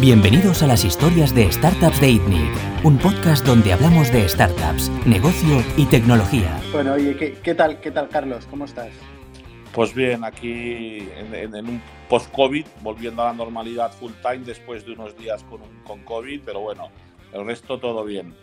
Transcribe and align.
Bienvenidos 0.00 0.62
a 0.62 0.66
las 0.66 0.86
historias 0.86 1.34
de 1.34 1.52
Startups 1.52 2.00
de 2.00 2.12
ITNIC, 2.12 2.82
un 2.82 2.96
podcast 2.96 3.44
donde 3.44 3.74
hablamos 3.74 4.10
de 4.10 4.26
startups, 4.26 4.90
negocio 5.06 5.62
y 5.76 5.84
tecnología. 5.84 6.58
Bueno, 6.72 6.94
oye, 6.94 7.14
¿qué, 7.14 7.54
tal, 7.54 7.78
qué 7.78 7.90
tal, 7.90 8.08
Carlos? 8.08 8.46
¿Cómo 8.46 8.64
estás? 8.64 8.88
Pues 9.74 9.94
bien, 9.94 10.24
aquí 10.24 11.06
en, 11.14 11.54
un 11.68 11.82
post-COVID, 12.08 12.64
volviendo 12.80 13.20
a 13.20 13.26
la 13.26 13.32
normalidad 13.34 13.92
full 13.92 14.12
time 14.22 14.46
después 14.46 14.86
de 14.86 14.92
unos 14.92 15.14
días 15.18 15.44
con, 15.44 15.60
con 15.84 16.02
COVID, 16.04 16.40
pero 16.42 16.60
bueno, 16.60 16.88
el 17.34 17.44
resto 17.44 17.78
todo 17.78 18.02
bien. 18.02 18.34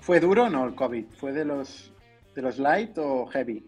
¿Fue 0.00 0.20
duro 0.20 0.44
o 0.44 0.50
no 0.50 0.66
el 0.66 0.74
COVID? 0.74 1.06
¿Fue 1.16 1.32
de 1.32 1.46
los, 1.46 1.90
de 2.34 2.42
los 2.42 2.58
light 2.58 2.98
o 2.98 3.24
heavy? 3.28 3.64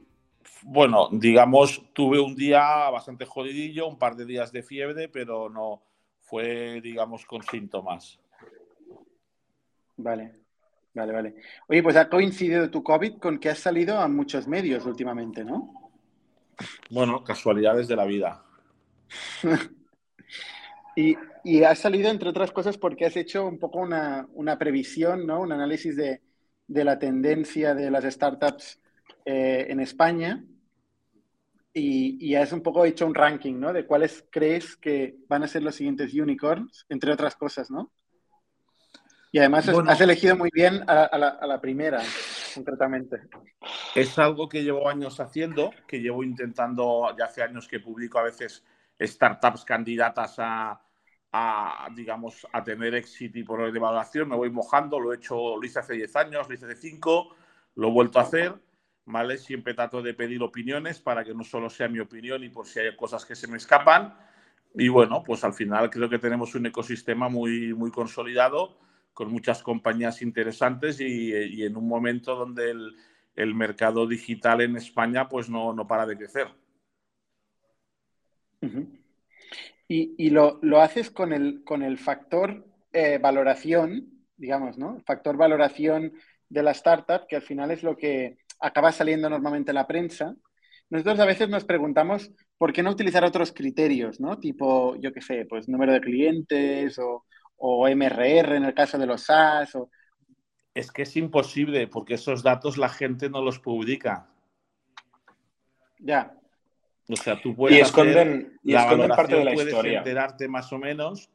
Bueno, 0.63 1.09
digamos, 1.11 1.83
tuve 1.95 2.21
un 2.21 2.37
día 2.37 2.91
bastante 2.91 3.25
jodidillo, 3.25 3.89
un 3.89 3.99
par 3.99 4.15
de 4.15 4.27
días 4.27 4.53
de 4.53 4.63
fiebre, 4.63 5.09
pero 5.09 5.49
no 5.49 5.81
fue, 6.31 6.81
digamos, 6.81 7.27
con 7.27 7.43
síntomas. 7.43 8.21
Vale, 9.97 10.33
vale, 10.95 11.13
vale. 11.13 11.35
Oye, 11.67 11.83
pues 11.83 11.97
ha 11.97 12.09
coincidido 12.09 12.71
tu 12.71 12.85
COVID 12.85 13.19
con 13.19 13.39
que 13.39 13.51
has 13.51 13.59
salido 13.59 13.99
a 13.99 14.07
muchos 14.07 14.47
medios 14.47 14.87
últimamente, 14.87 15.45
¿no? 15.45 15.93
Bueno, 16.89 17.25
casualidades 17.25 17.89
de 17.89 17.97
la 17.97 18.05
vida. 18.05 18.45
y, 20.97 21.17
y, 21.43 21.65
has 21.65 21.81
salido, 21.81 22.09
entre 22.11 22.29
otras 22.29 22.53
cosas, 22.53 22.79
porque 22.79 23.07
has 23.07 23.17
hecho 23.17 23.45
un 23.45 23.59
poco 23.59 23.81
una, 23.81 24.57
previsión, 24.59 25.27
¿no? 25.27 25.41
Un 25.41 25.51
análisis 25.51 25.97
de, 25.97 26.21
la 26.69 26.99
tendencia 27.01 27.75
de 27.75 27.91
las 27.91 28.05
startups 28.05 28.81
eh, 29.25 29.67
en 29.69 29.81
España 29.81 30.45
y, 31.73 32.19
y, 32.27 32.35
has 32.35 32.53
un 32.53 32.63
poco 32.63 32.85
hecho 32.85 33.07
un 33.07 33.15
ranking, 33.15 33.55
¿no? 33.59 33.73
De 33.73 33.87
cuáles 33.87 34.27
crees 34.31 34.77
que 34.77 35.17
van 35.29 35.45
a 35.45 35.49
ser 35.49 35.63
los 35.63 35.77
siguientes 35.77 36.13
unicorns, 36.15 36.85
entre 36.89 37.13
otras 37.13 37.37
cosas, 37.37 37.71
¿no? 37.71 37.93
Y 39.33 39.39
además 39.39 39.69
has 39.69 40.01
elegido 40.01 40.37
muy 40.37 40.51
bien 40.53 40.83
a, 40.89 41.17
la, 41.17 41.61
primera, 41.61 42.03
concretamente. 42.53 43.21
Es 43.95 44.19
algo 44.19 44.49
que 44.49 44.65
llevo 44.65 44.89
años 44.89 45.21
haciendo, 45.21 45.71
que 45.87 46.01
llevo 46.01 46.25
intentando, 46.25 47.15
ya 47.17 47.27
hace 47.27 47.43
años 47.43 47.69
que 47.69 47.79
publico 47.79 48.19
a 48.19 48.25
veces 48.25 48.65
startups 49.01 49.65
candidatas 49.65 50.35
a, 50.39 50.83
a 51.31 51.89
digamos, 51.95 52.45
a 52.53 52.65
tener 52.65 52.97
éxito 52.97 53.39
y 53.39 53.45
por 53.45 53.71
de 53.71 53.79
evaluación. 53.79 54.29
Me 54.29 54.35
voy 54.35 54.51
mojando, 54.51 54.99
lo 54.99 55.13
he 55.13 55.17
hecho, 55.17 55.57
lo 55.57 55.65
hice 55.65 55.79
hace 55.79 55.95
10 55.95 56.17
años, 56.17 56.49
lo 56.49 56.55
hice 56.55 56.65
hace 56.65 56.75
5, 56.75 57.37
lo 57.77 57.89
he 57.89 57.93
vuelto 57.93 58.19
a 58.19 58.23
hacer 58.23 58.55
¿vale? 59.11 59.39
Siempre 59.39 59.75
trato 59.75 60.03
de 60.03 60.15
pedir 60.15 60.43
opiniones 60.43 61.01
para 61.01 61.25
que 61.25 61.35
no 61.35 61.45
solo 61.45 61.69
sea 61.69 61.89
mi 61.89 61.99
opinión 62.01 62.43
y 62.45 62.49
por 62.49 62.67
si 62.67 62.81
hay 62.81 62.97
cosas 62.97 63.25
que 63.25 63.35
se 63.35 63.49
me 63.49 63.57
escapan. 63.57 64.15
Y 64.75 64.89
bueno, 64.89 65.23
pues 65.25 65.45
al 65.45 65.53
final 65.53 65.91
creo 65.91 66.09
que 66.09 66.19
tenemos 66.19 66.55
un 66.55 66.67
ecosistema 66.67 67.29
muy, 67.29 67.75
muy 67.75 67.91
consolidado, 67.91 68.79
con 69.13 69.33
muchas 69.33 69.63
compañías 69.63 70.23
interesantes 70.23 71.01
y, 71.01 71.63
en 71.65 71.77
un 71.77 71.89
momento 71.89 72.37
donde 72.37 72.71
el, 72.71 73.55
mercado 73.55 74.07
digital 74.07 74.61
en 74.61 74.77
España 74.77 75.29
pues 75.29 75.49
no, 75.49 75.73
no 75.73 75.87
para 75.87 76.07
de 76.07 76.17
crecer. 76.17 76.49
Y, 79.89 80.31
lo, 80.31 80.61
haces 80.81 81.11
con 81.11 81.33
el, 81.33 81.65
con 81.65 81.83
el 81.83 81.99
factor 81.99 82.65
eh, 82.93 83.19
valoración, 83.19 84.25
digamos, 84.37 84.79
¿no? 84.79 85.01
Factor 85.01 85.37
valoración 85.37 86.13
de 86.49 86.63
la 86.63 86.73
startup, 86.73 87.27
que 87.27 87.37
al 87.37 87.43
final 87.43 87.71
es 87.71 87.83
lo 87.83 87.97
que 87.97 88.39
acaba 88.61 88.93
saliendo 88.93 89.29
normalmente 89.29 89.73
la 89.73 89.87
prensa, 89.87 90.35
nosotros 90.91 91.21
a 91.21 91.25
veces 91.25 91.49
nos 91.49 91.65
preguntamos 91.65 92.33
por 92.59 92.73
qué 92.73 92.83
no 92.83 92.91
utilizar 92.91 93.25
otros 93.25 93.53
criterios, 93.53 94.21
¿no? 94.21 94.39
Tipo, 94.39 94.97
yo 94.97 95.13
qué 95.13 95.21
sé, 95.21 95.47
pues 95.49 95.69
número 95.69 95.93
de 95.93 96.01
clientes 96.01 96.99
o, 96.99 97.25
o 97.57 97.89
MRR 97.89 98.57
en 98.57 98.65
el 98.65 98.75
caso 98.75 98.99
de 98.99 99.07
los 99.07 99.23
SaaS. 99.23 99.77
O... 99.77 99.89
Es 100.75 100.91
que 100.91 101.03
es 101.03 101.17
imposible 101.17 101.87
porque 101.87 102.15
esos 102.15 102.43
datos 102.43 102.77
la 102.77 102.89
gente 102.89 103.31
no 103.31 103.41
los 103.41 103.61
publica. 103.61 104.29
Ya. 106.01 106.35
O 107.09 107.17
sea, 107.17 107.41
tú 107.41 107.55
puedes 107.55 107.79
y 107.79 107.81
esconden, 107.81 108.59
y 108.65 108.75
esconden 108.75 109.09
parte 109.11 109.37
de 109.37 109.45
la 109.45 109.53
puedes 109.53 109.69
historia. 109.73 109.99
enterarte 109.99 110.49
más 110.49 110.73
o 110.73 110.79
menos, 110.79 111.31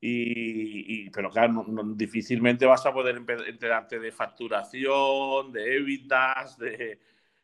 y, 0.00 1.10
pero 1.10 1.30
claro, 1.30 1.64
difícilmente 1.94 2.66
vas 2.66 2.86
a 2.86 2.92
poder 2.92 3.16
enterarte 3.16 3.98
de 3.98 4.12
facturación, 4.12 5.52
de 5.52 5.76
evitas, 5.76 6.56
de, 6.56 7.00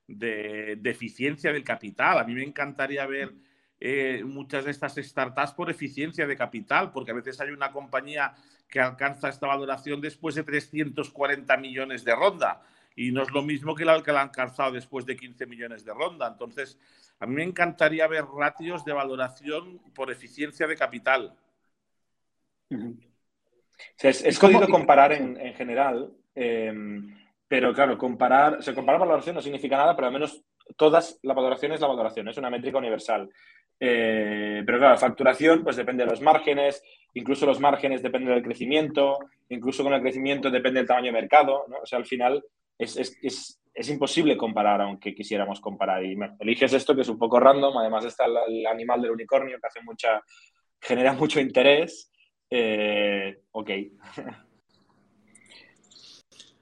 de, 0.06 0.78
eficiencia 0.84 1.52
del 1.52 1.64
capital. 1.64 2.18
A 2.18 2.24
mí 2.24 2.34
me 2.34 2.44
encantaría 2.44 3.06
ver 3.06 3.32
eh, 3.80 4.22
muchas 4.24 4.64
de 4.64 4.70
estas 4.70 4.94
startups 4.94 5.52
por 5.52 5.68
eficiencia 5.70 6.26
de 6.26 6.36
capital, 6.36 6.92
porque 6.92 7.10
a 7.10 7.14
veces 7.14 7.40
hay 7.40 7.50
una 7.50 7.72
compañía 7.72 8.34
que 8.68 8.80
alcanza 8.80 9.28
esta 9.28 9.48
valoración 9.48 10.00
después 10.00 10.36
de 10.36 10.44
340 10.44 11.56
millones 11.56 12.04
de 12.04 12.14
ronda 12.14 12.62
y 12.96 13.10
no 13.10 13.22
es 13.22 13.30
lo 13.32 13.42
mismo 13.42 13.74
que 13.74 13.84
la 13.84 14.00
que 14.02 14.12
la 14.12 14.22
han 14.22 14.28
alcanzado 14.28 14.72
después 14.72 15.04
de 15.06 15.16
15 15.16 15.46
millones 15.46 15.84
de 15.84 15.92
ronda. 15.92 16.28
Entonces, 16.28 16.78
a 17.18 17.26
mí 17.26 17.34
me 17.34 17.42
encantaría 17.42 18.06
ver 18.06 18.24
ratios 18.24 18.84
de 18.84 18.92
valoración 18.92 19.80
por 19.94 20.10
eficiencia 20.12 20.66
de 20.66 20.76
capital 20.76 21.34
es, 24.02 24.38
jodido 24.38 24.68
comparar 24.68 25.12
en, 25.12 25.54
general, 25.54 26.12
em, 26.34 27.16
pero 27.48 27.72
claro, 27.72 27.96
comparar, 27.98 28.62
se 28.62 28.74
comparar 28.74 29.00
valoración 29.00 29.36
no 29.36 29.42
significa 29.42 29.76
nada, 29.76 29.94
pero 29.94 30.08
al 30.08 30.12
menos 30.12 30.44
todas, 30.76 31.18
la 31.22 31.34
valoración 31.34 31.72
es 31.72 31.80
la 31.80 31.88
valoración, 31.88 32.28
es 32.28 32.36
una 32.36 32.50
métrica 32.50 32.78
universal. 32.78 33.30
Eh, 33.78 34.62
pero 34.64 34.78
claro, 34.78 34.96
facturación 34.96 35.64
pues 35.64 35.76
depende 35.76 36.04
de 36.04 36.10
los 36.10 36.20
márgenes, 36.20 36.82
incluso 37.14 37.44
los 37.44 37.60
márgenes 37.60 38.02
dependen 38.02 38.34
del 38.34 38.42
crecimiento, 38.42 39.18
incluso 39.48 39.82
con 39.82 39.92
el 39.92 40.00
crecimiento 40.00 40.50
depende 40.50 40.80
del 40.80 40.86
tamaño 40.86 41.06
de 41.06 41.20
mercado, 41.20 41.64
O 41.82 41.86
sea, 41.86 41.98
al 41.98 42.06
final 42.06 42.42
es, 42.78 42.96
es, 42.96 43.88
imposible 43.88 44.36
comparar 44.36 44.80
aunque 44.80 45.14
quisiéramos 45.14 45.60
comparar. 45.60 46.04
Y 46.04 46.16
eliges 46.40 46.72
esto 46.72 46.94
que 46.94 47.02
es 47.02 47.08
un 47.08 47.18
poco 47.18 47.40
random, 47.40 47.76
además 47.78 48.04
está 48.04 48.24
el, 48.26 48.66
animal 48.66 49.02
del 49.02 49.10
unicornio 49.10 49.58
que 49.60 49.66
hace 49.66 49.82
mucha, 49.82 50.22
genera 50.80 51.12
mucho 51.12 51.40
interés 51.40 52.10
eh, 52.56 53.42
ok. 53.50 53.70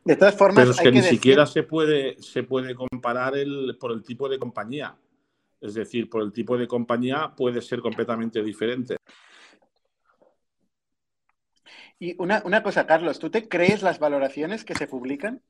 De 0.04 0.16
todas 0.16 0.34
formas, 0.34 0.64
pero 0.64 0.70
es 0.70 0.80
que, 0.80 0.90
ni 0.90 1.02
siquiera 1.02 1.44
se 1.44 1.62
puede, 1.62 2.20
se 2.20 2.42
puede 2.42 2.74
comparar 2.74 3.36
el, 3.36 3.76
por 3.78 3.92
el 3.92 4.02
tipo 4.02 4.26
de 4.26 4.38
compañía. 4.38 4.96
Es 5.60 5.74
decir, 5.74 6.08
por 6.08 6.22
el 6.22 6.32
tipo 6.32 6.56
de 6.56 6.66
compañía 6.66 7.34
puede 7.36 7.60
ser 7.60 7.80
completamente 7.80 8.42
diferente. 8.42 8.96
Y 11.98 12.16
una, 12.20 12.42
una, 12.46 12.62
cosa, 12.62 12.86
Carlos, 12.86 13.18
¿tú 13.18 13.30
te 13.30 13.46
crees 13.46 13.82
las 13.82 13.98
valoraciones 13.98 14.64
que 14.64 14.74
se 14.74 14.88
publican? 14.88 15.42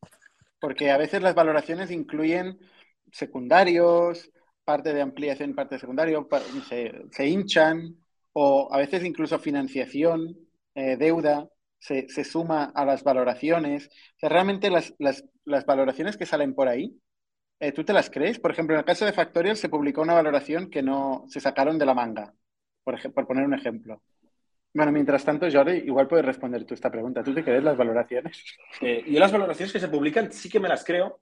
Porque 0.61 0.91
a 0.91 0.99
veces 0.99 1.23
las 1.23 1.37
valoraciones 1.37 1.93
incluyen 1.93 2.59
secundarios, 3.13 4.33
parte 4.65 4.93
de 4.93 5.03
ampliación, 5.03 5.55
parte 5.55 5.77
de 5.77 5.81
secundario, 5.81 6.29
se, 6.69 7.07
se 7.11 7.27
hinchan 7.29 8.02
o 8.33 8.69
a 8.73 8.79
veces 8.79 9.05
incluso 9.05 9.39
financiación, 9.39 10.37
eh, 10.75 10.97
deuda, 10.97 11.49
se, 11.79 12.07
suma 12.25 12.73
a 12.75 12.85
las 12.85 13.03
valoraciones. 13.03 13.89
O 13.89 14.19
sea, 14.21 14.29
realmente 14.29 14.71
las, 14.71 14.95
valoraciones 15.67 16.17
que 16.17 16.27
salen 16.27 16.55
por 16.55 16.69
ahí, 16.69 16.97
eh, 17.61 17.73
¿tú 17.73 17.85
te 17.85 17.93
las 17.93 18.11
crees? 18.11 18.39
Por 18.39 18.53
ejemplo, 18.53 18.75
en 18.75 18.81
el 18.81 18.85
caso 18.85 19.05
de 19.05 19.13
Factorial 19.13 19.57
se 19.57 19.69
publicó 19.69 20.03
una 20.03 20.15
valoración 20.15 20.71
que 20.71 20.83
no 20.83 21.25
se 21.29 21.41
sacaron 21.41 21.79
de 21.79 21.87
la 21.87 21.95
manga, 21.95 22.33
por, 22.85 23.13
por 23.13 23.27
poner 23.27 23.45
un 23.45 23.55
ejemplo. 23.55 24.03
Bueno, 24.75 24.91
mientras 24.91 25.25
tanto, 25.25 25.47
Jordi, 25.53 25.79
igual 25.79 26.09
puedes 26.09 26.25
responder 26.25 26.65
tú 26.65 26.73
esta 26.73 26.91
pregunta. 26.91 27.23
¿Tú 27.23 27.35
te 27.35 27.45
crees 27.45 27.63
las 27.63 27.77
valoraciones? 27.77 28.43
Eh, 28.81 29.05
yo 29.07 29.21
las 29.21 29.31
valoraciones 29.31 29.73
que 29.73 29.79
se 29.79 29.87
publican 29.87 30.33
sí 30.33 30.49
que 30.49 30.59
me 30.59 30.69
las 30.69 30.85
creo, 30.85 31.21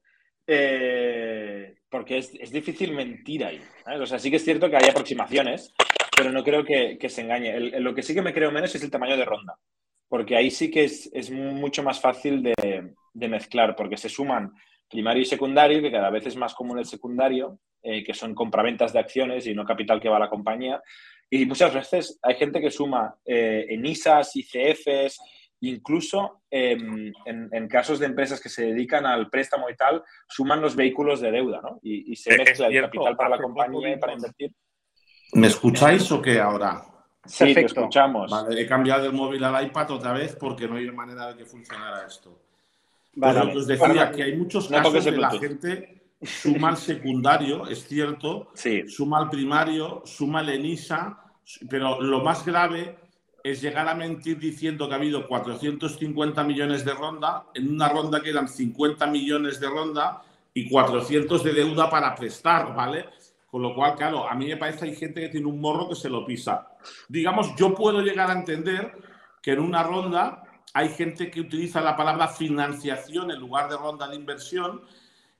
porque 1.90 2.18
es, 2.18 2.50
difícil 2.50 2.94
mentir 2.94 3.44
ahí. 3.44 3.60
O 4.00 4.06
sea, 4.06 4.18
sí 4.18 4.30
que 4.30 4.36
es 4.36 4.44
cierto 4.44 4.70
que 4.70 4.76
hay 4.76 4.88
aproximaciones, 4.88 5.74
pero 6.22 6.32
no 6.32 6.44
creo 6.44 6.64
que, 6.64 7.08
se 7.08 7.22
engañe. 7.22 7.58
lo 7.80 7.94
que 7.94 8.02
sí 8.02 8.14
que 8.14 8.22
me 8.22 8.34
creo 8.34 8.52
menos 8.52 8.74
es 8.74 8.82
el 8.82 8.90
tamaño 8.90 9.16
de 9.16 9.24
ronda, 9.24 9.56
porque 10.08 10.36
ahí 10.36 10.50
sí 10.50 10.70
que 10.70 10.84
es, 10.84 11.30
mucho 11.30 11.82
más 11.82 12.00
fácil 12.00 12.42
de, 12.42 13.28
mezclar, 13.28 13.74
porque 13.74 13.96
se 13.96 14.08
suman 14.08 14.52
primario 14.88 15.22
y 15.22 15.26
secundario, 15.26 15.80
que 15.80 15.90
cada 15.90 16.10
vez 16.10 16.26
es 16.26 16.36
más 16.36 16.54
común 16.54 16.78
el 16.78 16.84
secundario, 16.84 17.58
eh, 17.82 18.04
que 18.04 18.12
son 18.12 18.34
compraventas 18.34 18.92
de 18.92 18.98
acciones 18.98 19.46
y 19.46 19.54
no 19.54 19.64
capital 19.64 20.00
que 20.00 20.08
va 20.08 20.16
a 20.16 20.20
la 20.20 20.28
compañía. 20.28 20.82
Y 21.30 21.46
muchas 21.46 21.72
veces 21.72 22.18
hay 22.22 22.34
gente 22.34 22.60
que 22.60 22.70
suma 22.70 23.14
eh, 23.24 23.66
en 23.70 23.86
ISAs, 23.86 24.34
ICFs, 24.34 25.20
incluso 25.60 26.42
em, 26.50 27.12
en, 27.24 27.68
casos 27.68 27.98
de 27.98 28.06
empresas 28.06 28.40
que 28.40 28.48
se 28.48 28.66
dedican 28.66 29.06
al 29.06 29.30
préstamo 29.30 29.70
y 29.70 29.76
tal, 29.76 30.02
suman 30.28 30.60
los 30.60 30.74
vehículos 30.74 31.20
de 31.20 31.30
deuda, 31.30 31.60
¿no? 31.62 31.78
Y, 31.82 32.16
se 32.16 32.36
mezcla 32.36 32.66
el 32.66 32.80
capital 32.82 33.16
para 33.16 33.30
la 33.30 33.38
compañía 33.38 33.92
y 33.92 33.98
para 33.98 34.14
invertir. 34.14 34.52
¿Me 35.32 35.46
escucháis 35.46 36.10
o 36.12 36.20
qué 36.20 36.40
ahora? 36.40 36.84
Sí, 37.24 37.54
te 37.54 37.66
escuchamos. 37.66 38.30
Vale, 38.30 38.60
he 38.60 38.66
cambiado 38.66 39.06
el 39.06 39.12
móvil 39.12 39.44
al 39.44 39.64
iPad 39.66 39.90
otra 39.92 40.12
vez 40.12 40.36
porque 40.36 40.66
no 40.66 40.76
hay 40.76 40.90
manera 40.90 41.28
de 41.28 41.36
que 41.36 41.44
funcionara 41.44 42.06
esto. 42.06 42.38
Vale, 43.14 43.56
os 43.56 43.66
decía 43.66 44.10
que 44.10 44.22
hay 44.22 44.36
muchos 44.36 44.68
casos 44.68 45.04
de 45.04 45.12
la 45.12 45.30
gente 45.30 46.00
suma 46.22 46.68
al 46.68 46.76
secundario, 46.76 47.66
es 47.66 47.86
cierto, 47.86 48.50
sí. 48.54 48.86
suma 48.88 49.18
al 49.18 49.30
primario, 49.30 50.02
suma 50.04 50.40
al 50.40 50.50
ENISA, 50.50 51.18
pero 51.68 52.00
lo 52.00 52.20
más 52.20 52.44
grave 52.44 52.98
es 53.42 53.62
llegar 53.62 53.88
a 53.88 53.94
mentir 53.94 54.38
diciendo 54.38 54.86
que 54.86 54.94
ha 54.94 54.98
habido 54.98 55.26
450 55.26 56.44
millones 56.44 56.84
de 56.84 56.92
ronda, 56.92 57.46
en 57.54 57.72
una 57.72 57.88
ronda 57.88 58.20
que 58.20 58.30
eran 58.30 58.48
50 58.48 59.06
millones 59.06 59.60
de 59.60 59.68
ronda 59.68 60.22
y 60.52 60.68
400 60.68 61.42
de 61.42 61.52
deuda 61.52 61.88
para 61.88 62.14
prestar, 62.14 62.74
¿vale? 62.74 63.06
Con 63.50 63.62
lo 63.62 63.74
cual, 63.74 63.96
claro, 63.96 64.28
a 64.28 64.34
mí 64.34 64.46
me 64.46 64.56
parece 64.56 64.80
que 64.80 64.84
hay 64.86 64.96
gente 64.96 65.20
que 65.20 65.28
tiene 65.28 65.46
un 65.46 65.60
morro 65.60 65.88
que 65.88 65.96
se 65.96 66.08
lo 66.08 66.24
pisa. 66.24 66.68
Digamos, 67.08 67.54
yo 67.56 67.74
puedo 67.74 68.00
llegar 68.00 68.30
a 68.30 68.34
entender 68.34 68.96
que 69.42 69.52
en 69.52 69.60
una 69.60 69.82
ronda 69.82 70.44
hay 70.72 70.90
gente 70.90 71.30
que 71.30 71.40
utiliza 71.40 71.80
la 71.80 71.96
palabra 71.96 72.28
financiación 72.28 73.30
en 73.32 73.40
lugar 73.40 73.68
de 73.68 73.76
ronda 73.76 74.06
de 74.06 74.14
inversión. 74.14 74.82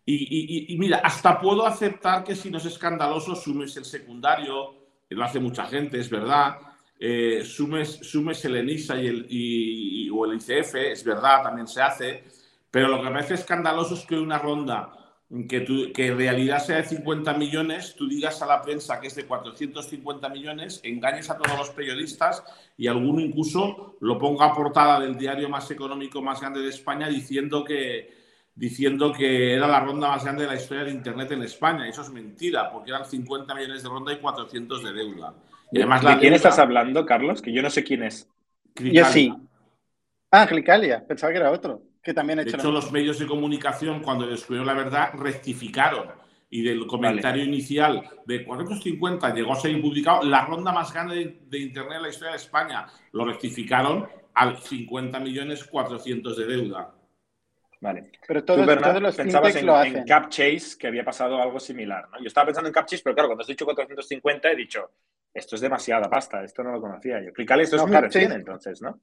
Y, 0.04 0.74
mira, 0.76 0.98
hasta 1.04 1.38
puedo 1.40 1.64
aceptar 1.64 2.24
que 2.24 2.34
si 2.34 2.50
no 2.50 2.58
es 2.58 2.64
escandaloso 2.64 3.36
sumes 3.36 3.76
el 3.76 3.84
secundario, 3.84 4.74
lo 5.08 5.24
hace 5.24 5.38
mucha 5.38 5.66
gente, 5.66 6.00
es 6.00 6.10
verdad. 6.10 6.56
Eh, 6.98 7.44
sumes, 7.44 8.00
sumes 8.02 8.44
el 8.44 8.56
ENISA 8.56 9.00
y 9.00 9.06
el, 9.06 10.10
o 10.12 10.24
el 10.24 10.34
ICF, 10.34 10.74
es 10.74 11.04
verdad, 11.04 11.44
también 11.44 11.68
se 11.68 11.80
hace. 11.80 12.24
Pero 12.72 12.88
lo 12.88 12.96
que 12.96 13.04
me 13.04 13.12
parece 13.12 13.34
escandaloso 13.34 13.94
es 13.94 14.04
que 14.04 14.18
una 14.18 14.38
ronda 14.38 14.99
que, 15.48 15.92
que 15.94 16.06
en 16.08 16.16
realidad 16.16 16.58
sea 16.58 16.78
de 16.78 16.84
50 16.84 17.34
millones, 17.34 17.94
tú 17.96 18.08
digas 18.08 18.42
a 18.42 18.46
la 18.46 18.60
prensa 18.60 19.00
que 19.00 19.06
es 19.06 19.14
de 19.14 19.26
450 19.26 20.28
millones, 20.28 20.80
engañes 20.82 21.30
a 21.30 21.38
todos 21.38 21.56
los 21.56 21.70
periodistas 21.70 22.42
y 22.76 22.88
alguno 22.88 23.20
incluso 23.20 23.96
lo 24.00 24.18
ponga 24.18 24.46
a 24.46 24.54
portada 24.54 24.98
del 24.98 25.16
diario 25.16 25.48
más 25.48 25.70
económico 25.70 26.20
más 26.20 26.40
grande 26.40 26.60
de 26.60 26.70
España 26.70 27.06
diciendo 27.08 27.62
que, 27.62 28.12
diciendo 28.56 29.12
que 29.12 29.54
era 29.54 29.68
la 29.68 29.78
ronda 29.78 30.08
más 30.08 30.24
grande 30.24 30.42
de 30.42 30.48
la 30.48 30.56
historia 30.56 30.82
de 30.82 30.90
Internet 30.90 31.30
en 31.30 31.44
España. 31.44 31.88
Eso 31.88 32.02
es 32.02 32.10
mentira, 32.10 32.72
porque 32.72 32.90
eran 32.90 33.06
50 33.06 33.54
millones 33.54 33.84
de 33.84 33.88
ronda 33.88 34.12
y 34.12 34.16
400 34.16 34.82
de 34.82 34.92
deuda. 34.92 35.34
Y 35.70 35.78
además, 35.78 36.04
¿De 36.04 36.18
quién 36.18 36.34
estás 36.34 36.58
hablando, 36.58 37.06
Carlos? 37.06 37.40
Que 37.40 37.52
yo 37.52 37.62
no 37.62 37.70
sé 37.70 37.84
quién 37.84 38.02
es. 38.02 38.28
Yo 38.74 39.04
sí. 39.04 39.32
Ah, 40.32 40.44
Clicalia. 40.48 41.06
Pensaba 41.06 41.32
que 41.32 41.38
era 41.38 41.52
otro 41.52 41.89
que 42.02 42.14
también 42.14 42.38
De 42.38 42.50
hecho, 42.50 42.70
los 42.70 42.90
medios 42.92 43.18
de 43.18 43.26
comunicación, 43.26 44.00
cuando 44.00 44.26
descubrieron 44.26 44.66
la 44.66 44.74
verdad, 44.74 45.10
rectificaron. 45.14 46.08
Y 46.52 46.62
del 46.62 46.84
comentario 46.86 47.44
inicial 47.44 48.02
de 48.26 48.44
450 48.44 49.32
llegó 49.34 49.52
a 49.52 49.56
ser 49.56 49.80
publicado 49.80 50.24
la 50.24 50.44
ronda 50.46 50.72
más 50.72 50.92
grande 50.92 51.38
de, 51.46 51.58
Internet 51.58 51.98
en 51.98 52.02
la 52.02 52.08
historia 52.08 52.30
de 52.32 52.38
España. 52.38 52.86
Lo 53.12 53.24
rectificaron 53.24 54.08
al 54.34 54.56
50 54.56 55.20
millones 55.20 55.64
400 55.64 56.36
de 56.36 56.46
deuda. 56.46 56.92
Vale. 57.80 58.10
Pero 58.26 58.44
todos, 58.44 58.66
los 59.00 59.16
pensabas 59.16 59.54
en, 59.56 59.66
lo 59.66 59.76
hacen. 59.76 59.98
en 59.98 60.04
CapChase 60.04 60.76
que 60.76 60.88
había 60.88 61.04
pasado 61.04 61.40
algo 61.40 61.60
similar. 61.60 62.08
¿no? 62.10 62.18
Yo 62.18 62.26
estaba 62.26 62.46
pensando 62.46 62.68
en 62.68 62.74
CapChase, 62.74 63.02
pero 63.04 63.14
claro, 63.14 63.28
cuando 63.28 63.42
has 63.42 63.48
dicho 63.48 63.64
450 63.64 64.50
he 64.50 64.56
dicho, 64.56 64.90
esto 65.32 65.54
es 65.54 65.60
demasiada 65.60 66.10
pasta, 66.10 66.42
esto 66.42 66.62
no 66.62 66.72
lo 66.72 66.80
conocía 66.80 67.22
yo. 67.22 67.32
Clicale, 67.32 67.62
esto 67.62 67.76
es 67.76 67.86
muy 67.86 67.96
recién 67.96 68.32
entonces, 68.32 68.82
¿no? 68.82 69.00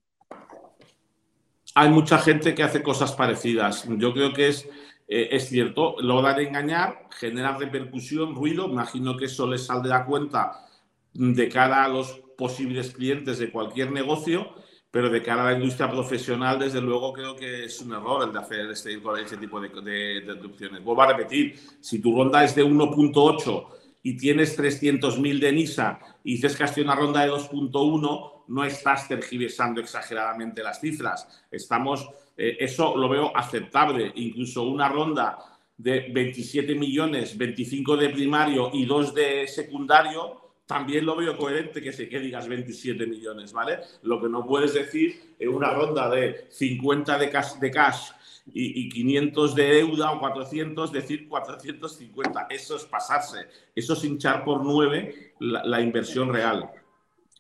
Hay 1.77 1.89
mucha 1.89 2.17
gente 2.17 2.55
que 2.55 2.63
hace 2.63 2.81
cosas 2.81 3.11
parecidas. 3.11 3.85
Yo 3.87 4.11
creo 4.11 4.33
que 4.33 4.47
es, 4.47 4.67
eh, 5.07 5.29
es 5.29 5.47
cierto, 5.47 5.95
lograr 5.99 6.41
engañar, 6.41 7.07
generar 7.11 7.59
repercusión, 7.59 8.33
ruido. 8.33 8.67
Imagino 8.67 9.15
que 9.15 9.25
eso 9.25 9.47
les 9.47 9.67
saldrá 9.67 10.03
cuenta 10.03 10.65
de 11.13 11.47
cara 11.49 11.83
a 11.83 11.87
los 11.87 12.19
posibles 12.35 12.95
clientes 12.95 13.37
de 13.37 13.51
cualquier 13.51 13.91
negocio, 13.91 14.55
pero 14.89 15.11
de 15.11 15.21
cara 15.21 15.43
a 15.43 15.51
la 15.51 15.59
industria 15.59 15.87
profesional, 15.87 16.57
desde 16.57 16.81
luego 16.81 17.13
creo 17.13 17.35
que 17.35 17.65
es 17.65 17.79
un 17.79 17.93
error 17.93 18.23
el 18.23 18.33
de 18.33 18.39
hacer 18.39 18.71
este, 18.71 18.97
tipo 19.37 19.61
de, 19.61 19.69
de, 19.69 20.21
de 20.21 20.79
Vuelvo 20.79 21.01
a 21.03 21.13
repetir, 21.13 21.59
si 21.79 22.01
tu 22.01 22.17
ronda 22.17 22.43
es 22.43 22.55
de 22.55 22.65
1.8 22.65 23.67
y 24.01 24.17
tienes 24.17 24.57
300.000 24.57 25.39
de 25.39 25.51
NISA 25.51 25.99
y 26.27 26.33
dices 26.33 26.57
que 26.57 26.65
has 26.65 26.77
una 26.77 26.93
ronda 26.93 27.21
de 27.21 27.31
2.1, 27.31 28.31
no 28.49 28.65
estás 28.65 29.07
tergiversando 29.07 29.79
exageradamente 29.79 30.61
las 30.61 30.81
cifras. 30.81 31.45
Estamos, 31.49 32.05
eh, 32.35 32.57
eso 32.59 32.97
lo 32.97 33.07
veo 33.07 33.31
aceptable. 33.33 34.11
Incluso 34.13 34.63
una 34.63 34.89
ronda 34.89 35.39
de 35.77 36.09
27 36.11 36.75
millones, 36.75 37.37
25 37.37 37.95
de 37.95 38.09
primario 38.09 38.71
y 38.73 38.85
2 38.85 39.13
de 39.13 39.47
secundario, 39.47 40.51
también 40.65 41.05
lo 41.05 41.15
veo 41.15 41.37
coherente 41.37 41.81
que, 41.81 41.93
se, 41.93 42.09
que 42.09 42.19
digas 42.19 42.45
27 42.45 43.07
millones, 43.07 43.53
¿vale? 43.53 43.79
Lo 44.01 44.21
que 44.21 44.27
no 44.27 44.45
puedes 44.45 44.73
decir 44.73 45.35
en 45.39 45.47
una 45.47 45.69
ronda 45.69 46.09
de 46.09 46.47
50 46.49 47.19
de 47.19 47.29
cash, 47.29 47.53
de 47.53 47.71
cash 47.71 48.09
y, 48.53 48.89
500 48.89 49.55
de 49.55 49.63
deuda 49.63 50.11
o 50.11 50.19
400, 50.19 50.91
decir 50.91 51.27
450. 51.27 52.47
Eso 52.49 52.75
es 52.75 52.85
pasarse. 52.85 53.47
Eso 53.75 53.93
es 53.93 54.03
hinchar 54.03 54.43
por 54.43 54.63
9 54.63 55.35
la 55.39 55.81
inversión 55.81 56.33
real. 56.33 56.69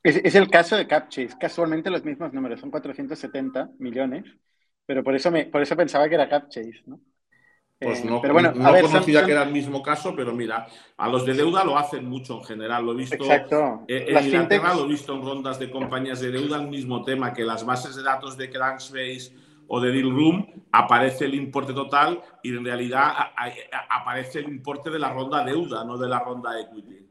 Es, 0.03 0.35
el 0.35 0.49
caso 0.49 0.77
de 0.77 0.87
CapChase, 0.87 1.37
casualmente 1.39 1.89
los 1.89 2.05
mismos 2.05 2.31
números, 2.31 2.61
son 2.61 2.71
470 2.71 3.71
millones, 3.79 4.23
pero 4.85 5.03
por 5.03 5.15
eso, 5.15 5.31
me, 5.31 5.45
por 5.45 5.61
eso 5.61 5.75
pensaba 5.75 6.07
que 6.07 6.15
era 6.15 6.29
CapChase, 6.29 6.83
¿no? 6.85 6.99
Pues 7.79 7.99
eh, 7.99 8.05
no, 8.05 8.21
pero 8.21 8.33
bueno, 8.33 8.53
no 8.55 8.71
conocía 8.81 9.23
que 9.23 9.33
era 9.33 9.43
el 9.43 9.51
mismo 9.51 9.83
caso, 9.83 10.15
pero 10.15 10.33
mira, 10.33 10.65
a 10.95 11.09
los 11.09 11.25
de 11.25 11.33
deuda 11.33 11.63
lo 11.63 11.77
hacen 11.77 12.05
mucho 12.05 12.39
en 12.39 12.43
general. 12.43 12.85
Lo 12.85 12.93
he 12.93 12.95
visto 12.95 13.15
Exacto. 13.15 13.83
Eh, 13.87 14.05
en 14.07 14.25
Inglaterra, 14.25 14.73
lo 14.73 14.85
he 14.85 14.87
visto 14.87 15.13
en 15.13 15.21
rondas 15.21 15.59
de 15.59 15.69
compañías 15.69 16.21
de 16.21 16.31
deuda, 16.31 16.59
el 16.59 16.69
mismo 16.69 17.03
tema, 17.03 17.33
que 17.33 17.43
las 17.43 17.63
bases 17.65 17.95
de 17.95 18.01
datos 18.01 18.35
de 18.35 18.49
Crunchbase 18.49 19.31
o 19.67 19.81
de 19.81 19.91
Deal 19.91 20.11
Room 20.11 20.65
aparece 20.71 21.25
el 21.25 21.35
importe 21.35 21.73
total 21.73 22.21
y 22.43 22.55
en 22.55 22.63
realidad 22.63 23.11
aparece 23.89 24.39
el 24.39 24.49
importe 24.49 24.89
de 24.89 24.99
la 24.99 25.13
ronda 25.13 25.43
deuda, 25.43 25.83
no 25.83 25.97
de 25.97 26.07
la 26.07 26.19
ronda 26.19 26.59
equity. 26.59 27.05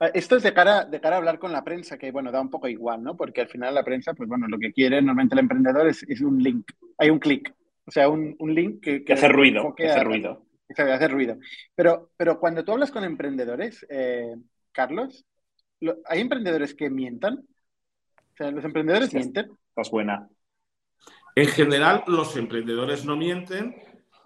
Ah, 0.00 0.10
esto 0.12 0.36
es 0.36 0.42
de 0.42 0.52
cara, 0.52 0.84
de 0.84 1.00
cara 1.00 1.16
a 1.16 1.18
hablar 1.18 1.38
con 1.38 1.52
la 1.52 1.64
prensa, 1.64 1.96
que 1.96 2.12
bueno, 2.12 2.30
da 2.30 2.40
un 2.40 2.50
poco 2.50 2.68
igual, 2.68 3.02
¿no? 3.02 3.16
Porque 3.16 3.40
al 3.40 3.48
final 3.48 3.74
la 3.74 3.84
prensa, 3.84 4.14
pues 4.14 4.28
bueno, 4.28 4.46
lo 4.48 4.58
que 4.58 4.72
quiere 4.72 5.00
normalmente 5.00 5.34
el 5.34 5.40
emprendedor 5.40 5.86
es, 5.88 6.02
un 6.20 6.42
link, 6.42 6.70
hay 6.98 7.10
un 7.10 7.18
clic, 7.18 7.54
o 7.86 7.90
sea, 7.90 8.08
un, 8.08 8.36
link 8.40 8.82
que, 8.82 9.04
que, 9.04 9.14
hace 9.14 9.28
ruido, 9.28 9.74
que 9.74 9.88
hace 9.88 10.04
ruido. 10.04 10.44
hace 10.68 11.08
ruido. 11.08 11.38
Pero, 11.74 12.10
pero 12.16 12.38
cuando 12.38 12.64
tú 12.64 12.72
hablas 12.72 12.90
con 12.90 13.04
emprendedores, 13.04 13.86
eh, 13.88 14.36
Carlos, 14.72 15.24
¿hay 16.06 16.20
emprendedores 16.20 16.74
que 16.74 16.90
mientan? 16.90 17.38
O 17.38 18.36
sea, 18.36 18.50
los 18.50 18.64
emprendedores 18.64 19.14
mienten. 19.14 19.50
Es 19.76 19.90
buena. 19.90 20.28
En 21.36 21.48
general, 21.48 22.02
los 22.06 22.34
emprendedores 22.38 23.04
no 23.04 23.14
mienten, 23.14 23.76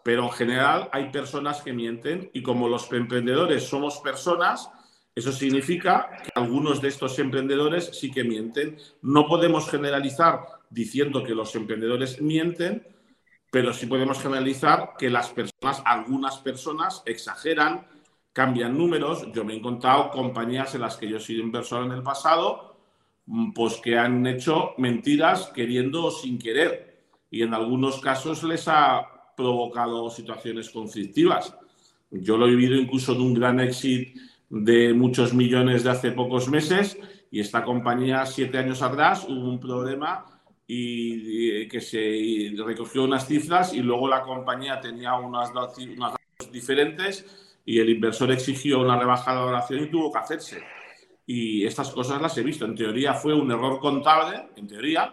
pero 0.04 0.22
en 0.26 0.30
general 0.30 0.88
hay 0.92 1.10
personas 1.10 1.60
que 1.60 1.72
mienten 1.72 2.30
y 2.32 2.40
como 2.40 2.68
los 2.68 2.90
emprendedores 2.92 3.64
somos 3.64 3.98
personas, 3.98 4.70
eso 5.12 5.32
significa 5.32 6.08
que 6.22 6.30
algunos 6.36 6.80
de 6.80 6.86
estos 6.86 7.18
emprendedores 7.18 7.90
sí 7.98 8.12
que 8.12 8.22
mienten. 8.22 8.76
No 9.02 9.26
podemos 9.26 9.68
generalizar 9.68 10.38
diciendo 10.70 11.24
que 11.24 11.34
los 11.34 11.52
emprendedores 11.56 12.22
mienten, 12.22 12.86
pero 13.50 13.74
sí 13.74 13.86
podemos 13.86 14.22
generalizar 14.22 14.92
que 14.96 15.10
las 15.10 15.30
personas, 15.30 15.82
algunas 15.84 16.38
personas 16.38 17.02
exageran, 17.06 17.88
cambian 18.32 18.78
números. 18.78 19.32
Yo 19.32 19.44
me 19.44 19.54
he 19.54 19.56
encontrado 19.56 20.10
compañías 20.10 20.76
en 20.76 20.82
las 20.82 20.96
que 20.96 21.08
yo 21.08 21.16
he 21.16 21.20
sido 21.20 21.42
inversor 21.42 21.84
en 21.84 21.90
el 21.90 22.04
pasado, 22.04 22.76
pues 23.52 23.78
que 23.78 23.98
han 23.98 24.24
hecho 24.28 24.74
mentiras 24.78 25.50
queriendo 25.52 26.04
o 26.04 26.10
sin 26.12 26.38
querer. 26.38 26.89
Y 27.30 27.42
en 27.42 27.54
algunos 27.54 28.00
casos 28.00 28.42
les 28.42 28.66
ha 28.68 29.06
provocado 29.36 30.10
situaciones 30.10 30.70
conflictivas. 30.70 31.54
Yo 32.10 32.36
lo 32.36 32.46
he 32.46 32.50
vivido 32.50 32.74
incluso 32.74 33.12
en 33.12 33.20
un 33.20 33.34
gran 33.34 33.60
éxito 33.60 34.20
de 34.50 34.92
muchos 34.92 35.32
millones 35.32 35.84
de 35.84 35.90
hace 35.90 36.10
pocos 36.10 36.48
meses 36.48 36.98
y 37.30 37.38
esta 37.40 37.64
compañía 37.64 38.26
siete 38.26 38.58
años 38.58 38.82
atrás 38.82 39.24
hubo 39.28 39.48
un 39.48 39.60
problema 39.60 40.26
y, 40.66 41.68
que 41.68 41.80
se 41.80 42.52
recogió 42.64 43.04
unas 43.04 43.26
cifras 43.26 43.72
y 43.72 43.80
luego 43.80 44.08
la 44.08 44.22
compañía 44.22 44.80
tenía 44.80 45.14
unas, 45.14 45.50
unas 45.50 46.14
diferentes 46.52 47.24
y 47.64 47.78
el 47.78 47.90
inversor 47.90 48.32
exigió 48.32 48.80
una 48.80 48.98
rebaja 48.98 49.32
de 49.32 49.38
valoración 49.38 49.84
y 49.84 49.90
tuvo 49.90 50.12
que 50.12 50.18
hacerse. 50.18 50.62
Y 51.26 51.64
estas 51.64 51.90
cosas 51.90 52.20
las 52.20 52.36
he 52.38 52.42
visto. 52.42 52.64
En 52.64 52.74
teoría 52.74 53.14
fue 53.14 53.34
un 53.34 53.50
error 53.52 53.78
contable, 53.78 54.48
en 54.56 54.66
teoría, 54.66 55.12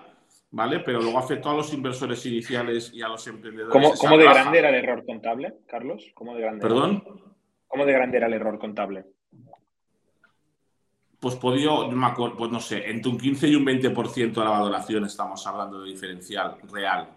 ¿vale? 0.51 0.80
Pero 0.80 1.01
luego 1.01 1.20
afectó 1.20 1.50
a 1.50 1.56
los 1.56 1.74
inversores 1.74 2.25
iniciales 2.25 2.92
y 2.94 3.01
a 3.01 3.08
los 3.08 3.25
emprendedores. 3.27 3.74
¿Cómo, 3.74 3.94
¿cómo 3.94 4.18
de 4.18 4.25
grande 4.25 4.60
era 4.60 4.70
el 4.70 4.75
error 4.75 5.06
contable, 5.06 5.54
Carlos? 5.68 6.12
¿Cómo 6.13 6.36
de 6.36 6.42
grande 6.42 6.62
¿Perdón? 6.62 7.04
¿Cómo 7.68 7.86
de 7.86 7.94
grande 7.94 8.18
era 8.18 8.27
el 8.27 8.34
error 8.34 8.58
contable? 8.58 9.06
pues 11.20 11.36
podido, 11.36 11.88
no 11.89 11.98
me 11.98 12.08
acuerdo, 12.08 12.38
pues 12.38 12.51
no 12.51 12.60
sé, 12.60 12.89
entre 12.89 13.12
un 13.12 13.18
15 13.18 13.48
y 13.48 13.56
un 13.56 13.66
20% 13.66 14.34
de 14.34 14.44
la 14.44 14.51
valoración 14.51 15.06
estamos 15.06 15.46
hablando 15.48 15.82
de 15.82 15.89
diferencial 15.89 16.58
real. 16.72 17.10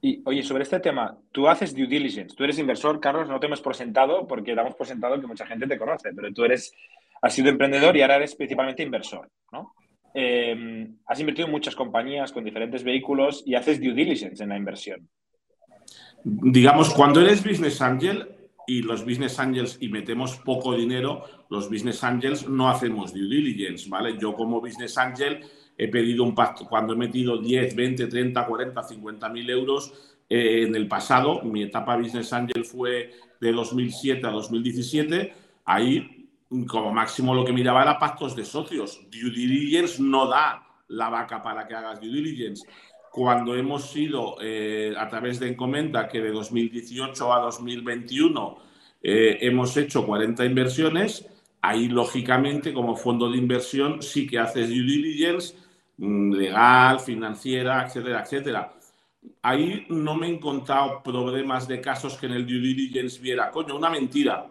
Y 0.00 0.22
oye, 0.24 0.42
sobre 0.42 0.62
este 0.62 0.80
tema, 0.80 1.18
tú 1.32 1.48
haces 1.48 1.74
due 1.74 1.86
diligence, 1.86 2.34
tú 2.34 2.44
eres 2.44 2.58
inversor, 2.58 3.00
Carlos, 3.00 3.28
no 3.28 3.40
te 3.40 3.46
hemos 3.46 3.60
presentado 3.60 4.26
porque 4.26 4.54
damos 4.54 4.74
por 4.74 4.86
sentado 4.86 5.20
que 5.20 5.26
mucha 5.26 5.46
gente 5.46 5.66
te 5.66 5.78
conoce, 5.78 6.10
pero 6.14 6.32
tú 6.32 6.44
eres, 6.44 6.72
has 7.20 7.34
sido 7.34 7.50
emprendedor 7.50 7.96
y 7.96 8.02
ahora 8.02 8.16
eres 8.16 8.34
principalmente 8.34 8.82
inversor, 8.82 9.28
¿no? 9.52 9.74
Em, 10.18 10.96
has 11.06 11.20
invertido 11.20 11.44
en 11.44 11.52
muchas 11.52 11.76
compañías 11.76 12.32
con 12.32 12.42
diferentes 12.42 12.82
vehículos 12.82 13.42
y 13.44 13.54
haces 13.54 13.78
due 13.78 13.92
diligence 13.92 14.42
en 14.42 14.48
la 14.48 14.56
inversión. 14.56 15.06
Digamos, 16.24 16.94
cuando 16.94 17.20
eres 17.20 17.44
business 17.44 17.82
angel, 17.82 18.26
y 18.66 18.80
los 18.80 19.04
business 19.04 19.38
angels 19.38 19.76
y 19.78 19.90
metemos 19.90 20.36
poco 20.38 20.74
dinero, 20.74 21.22
los 21.50 21.68
business 21.68 22.02
angels 22.02 22.48
no 22.48 22.70
hacemos 22.70 23.12
due 23.12 23.28
diligence, 23.28 23.90
¿vale? 23.90 24.16
Yo 24.18 24.34
como 24.34 24.58
business 24.58 24.96
angel 24.96 25.40
he 25.76 25.88
pedido 25.88 26.24
un 26.24 26.34
pacto, 26.34 26.66
cuando 26.66 26.94
he 26.94 26.96
metido 26.96 27.36
10, 27.36 27.76
20, 27.76 28.06
30, 28.06 28.46
40, 28.46 28.82
50 28.82 29.28
mil 29.28 29.50
euros 29.50 29.92
eh, 30.30 30.64
en 30.66 30.74
el 30.74 30.88
pasado, 30.88 31.42
mi 31.42 31.64
etapa 31.64 31.94
business 31.94 32.32
angel 32.32 32.64
fue 32.64 33.12
de 33.38 33.52
2007 33.52 34.26
a 34.26 34.30
2017, 34.30 35.34
ahí 35.66 36.15
como 36.68 36.92
máximo 36.92 37.34
lo 37.34 37.44
que 37.44 37.52
miraba 37.52 37.82
era 37.82 37.98
pactos 37.98 38.36
de 38.36 38.44
socios. 38.44 39.00
Due 39.10 39.30
diligence 39.30 40.02
no 40.02 40.26
da 40.28 40.66
la 40.88 41.08
vaca 41.08 41.42
para 41.42 41.66
que 41.66 41.74
hagas 41.74 42.00
due 42.00 42.10
diligence 42.10 42.66
cuando 43.16 43.56
hemos 43.56 43.90
sido 43.90 44.36
eh, 44.42 44.94
a 44.94 45.08
través 45.08 45.40
de 45.40 45.48
Encomenda, 45.48 46.06
que 46.06 46.20
de 46.20 46.30
2018 46.30 47.32
a 47.32 47.40
2021 47.40 48.58
eh, 49.02 49.38
hemos 49.40 49.74
hecho 49.78 50.04
40 50.04 50.44
inversiones, 50.44 51.26
ahí 51.62 51.88
lógicamente 51.88 52.74
como 52.74 52.94
fondo 52.94 53.30
de 53.30 53.38
inversión 53.38 54.02
sí 54.02 54.26
que 54.26 54.38
haces 54.38 54.68
due 54.68 54.82
diligence 54.82 55.54
mm, 55.96 56.32
legal, 56.32 57.00
financiera, 57.00 57.86
etcétera, 57.86 58.20
etcétera. 58.20 58.72
Ahí 59.40 59.86
no 59.88 60.14
me 60.14 60.26
he 60.26 60.34
encontrado 60.34 61.02
problemas 61.02 61.66
de 61.66 61.80
casos 61.80 62.18
que 62.18 62.26
en 62.26 62.32
el 62.32 62.46
due 62.46 62.60
diligence 62.60 63.18
viera, 63.18 63.50
coño, 63.50 63.76
una 63.76 63.88
mentira, 63.88 64.46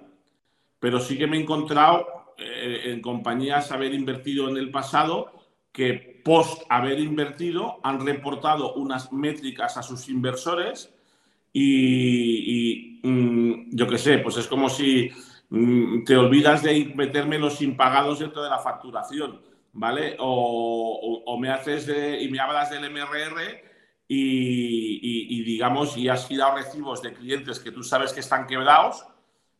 pero 0.86 1.00
sí 1.00 1.18
que 1.18 1.26
me 1.26 1.38
he 1.38 1.42
encontrado 1.42 2.36
eh, 2.38 2.92
en 2.92 3.02
compañías 3.02 3.72
haber 3.72 3.92
invertido 3.92 4.48
en 4.50 4.58
el 4.58 4.70
pasado 4.70 5.32
que 5.72 6.22
post 6.24 6.62
haber 6.70 7.00
invertido 7.00 7.80
han 7.82 8.06
reportado 8.06 8.76
unas 8.76 9.12
métricas 9.12 9.78
a 9.78 9.82
sus 9.82 10.08
inversores 10.10 10.94
y, 11.52 13.00
mm, 13.02 13.76
yo 13.76 13.88
qué 13.88 13.98
sé, 13.98 14.20
pues 14.20 14.38
es 14.38 14.46
como 14.46 14.70
si 14.70 15.10
mm, 15.50 16.04
te 16.04 16.16
olvidas 16.18 16.62
de 16.62 16.94
meterme 16.94 17.40
los 17.40 17.64
impagados 17.64 18.20
dentro 18.20 18.44
de 18.44 18.52
la 18.52 18.60
facturación, 18.60 19.42
¿vale? 19.74 20.16
O, 20.20 21.36
me 21.42 21.50
haces 21.50 21.92
y 22.22 22.30
me 22.30 22.40
hablas 22.40 22.70
del 22.70 22.92
MRR 22.92 23.42
y, 24.08 25.42
digamos, 25.42 25.98
y 25.98 26.10
has 26.10 26.28
girado 26.28 26.58
recibos 26.58 27.02
de 27.02 27.12
clientes 27.12 27.60
que 27.60 27.72
tú 27.72 27.82
sabes 27.82 28.14
que 28.14 28.20
están 28.20 28.46
quebrados, 28.46 29.04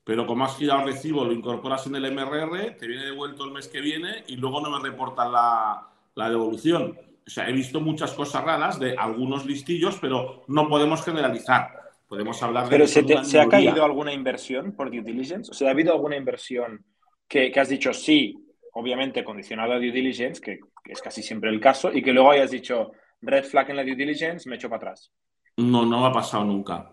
pero 0.06 0.28
como 0.28 0.46
has 0.46 0.56
girado 0.56 0.86
recibo, 0.86 1.26
lo 1.26 1.34
incorporas 1.34 1.88
en 1.88 1.96
el 1.96 2.12
MRR, 2.14 2.78
te 2.78 2.88
viene 2.88 3.06
devuelto 3.06 3.44
el 3.44 3.52
mes 3.52 3.68
que 3.68 3.82
viene 3.82 4.24
y 4.28 4.38
luego 4.38 4.62
no 4.62 4.70
me 4.70 4.80
reportan 4.80 5.32
la, 5.32 5.90
la 6.14 6.30
devolución. 6.30 6.98
O 7.26 7.30
sea, 7.30 7.50
he 7.50 7.52
visto 7.52 7.82
muchas 7.82 8.14
cosas 8.14 8.44
raras 8.44 8.80
de 8.80 8.96
algunos 8.96 9.48
listillos, 9.48 9.98
pero 10.00 10.44
no 10.48 10.70
podemos 10.70 11.04
generalizar. 11.04 11.72
Podemos 12.08 12.42
hablar 12.44 12.66
de. 12.66 12.70
Pero 12.70 12.88
se, 12.88 13.04
se 13.26 13.40
ha 13.40 13.50
caído 13.50 13.84
alguna 13.84 14.14
inversión 14.14 14.74
por 14.74 14.92
due 14.92 15.02
diligence? 15.02 15.50
O 15.50 15.56
sea, 15.56 15.70
¿ha 15.70 15.72
habido 15.72 15.92
alguna 15.92 16.16
inversión 16.16 16.86
que, 17.28 17.52
has 17.56 17.70
dicho 17.70 17.92
sí, 17.92 18.38
obviamente 18.74 19.24
condicionada 19.24 19.76
a 19.76 19.80
due 19.80 19.92
diligence, 19.92 20.40
que, 20.40 20.60
es 20.86 21.02
casi 21.02 21.24
siempre 21.24 21.50
el 21.50 21.60
caso, 21.60 21.92
y 21.92 22.04
que 22.04 22.14
luego 22.14 22.30
hayas 22.30 22.52
dicho 22.52 22.92
red 23.22 23.44
flag 23.44 23.72
en 23.72 23.78
la 23.78 23.84
due 23.84 23.96
diligence, 23.96 24.48
me 24.48 24.58
echo 24.58 24.70
para 24.70 24.92
atrás? 24.92 25.12
No, 25.58 25.84
no 25.84 26.06
ha 26.06 26.14
pasado 26.14 26.44
nunca. 26.44 26.92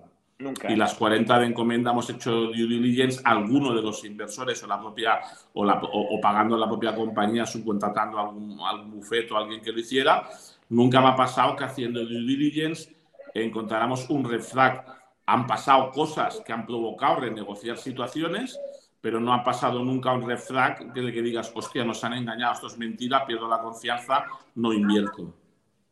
Y 0.68 0.76
las 0.76 0.94
40 0.94 1.38
de 1.38 1.46
encomienda 1.46 1.90
hemos 1.90 2.08
hecho 2.10 2.30
due 2.30 2.66
diligence, 2.66 3.20
alguno 3.24 3.74
de 3.74 3.82
los 3.82 4.04
inversores 4.04 4.62
o 4.62 4.66
la 4.66 4.80
propia 4.80 5.20
o, 5.54 5.64
la, 5.64 5.80
o, 5.82 6.20
pagando 6.20 6.56
la 6.56 6.68
propia 6.68 6.94
compañía, 6.94 7.46
subcontratando 7.46 8.18
algún, 8.18 8.58
algún 8.60 8.92
bufete 8.92 9.32
o 9.32 9.36
alguien 9.36 9.60
que 9.60 9.72
lo 9.72 9.80
hiciera. 9.80 10.28
Nunca 10.68 11.00
me 11.00 11.08
ha 11.08 11.16
pasado 11.16 11.56
que 11.56 11.64
haciendo 11.64 12.00
due 12.04 12.20
diligence 12.20 12.94
encontráramos 13.34 14.08
un 14.10 14.24
red 14.28 14.40
flag. 14.42 14.84
Han 15.26 15.46
pasado 15.46 15.90
cosas 15.90 16.42
que 16.44 16.52
han 16.52 16.66
provocado 16.66 17.20
renegociar 17.20 17.78
situaciones, 17.78 18.58
pero 19.00 19.20
no 19.20 19.32
ha 19.32 19.42
pasado 19.42 19.84
nunca 19.84 20.12
un 20.12 20.26
red 20.28 20.38
flag 20.38 20.92
que 20.92 21.22
digas, 21.22 21.52
hostia, 21.54 21.84
nos 21.84 22.02
han 22.04 22.14
engañado, 22.14 22.54
esto 22.54 22.66
es 22.66 22.78
mentira, 22.78 23.26
pierdo 23.26 23.48
la 23.48 23.60
confianza, 23.60 24.24
no 24.54 24.72
invierto. 24.72 25.34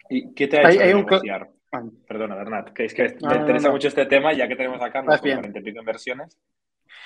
¿Y 0.09 0.33
qué 0.33 0.49
te 0.49 0.59
ha 0.59 0.71
hecho 0.71 0.80
renegociar? 0.80 1.50
Perdona, 2.07 2.35
Bernat, 2.35 2.71
que 2.71 2.87
es 2.87 2.95
que 2.95 3.17
me 3.23 3.37
interesa 3.37 3.71
mucho 3.71 3.89
este 3.89 4.07
tema, 4.07 4.33
ya 4.33 4.49
que 4.49 4.57
tenemos 4.57 4.83
acá 4.83 5.03
los 5.03 5.21
40 5.21 5.59
y 5.59 5.62
pico 5.62 5.79
inversiones. 5.79 6.37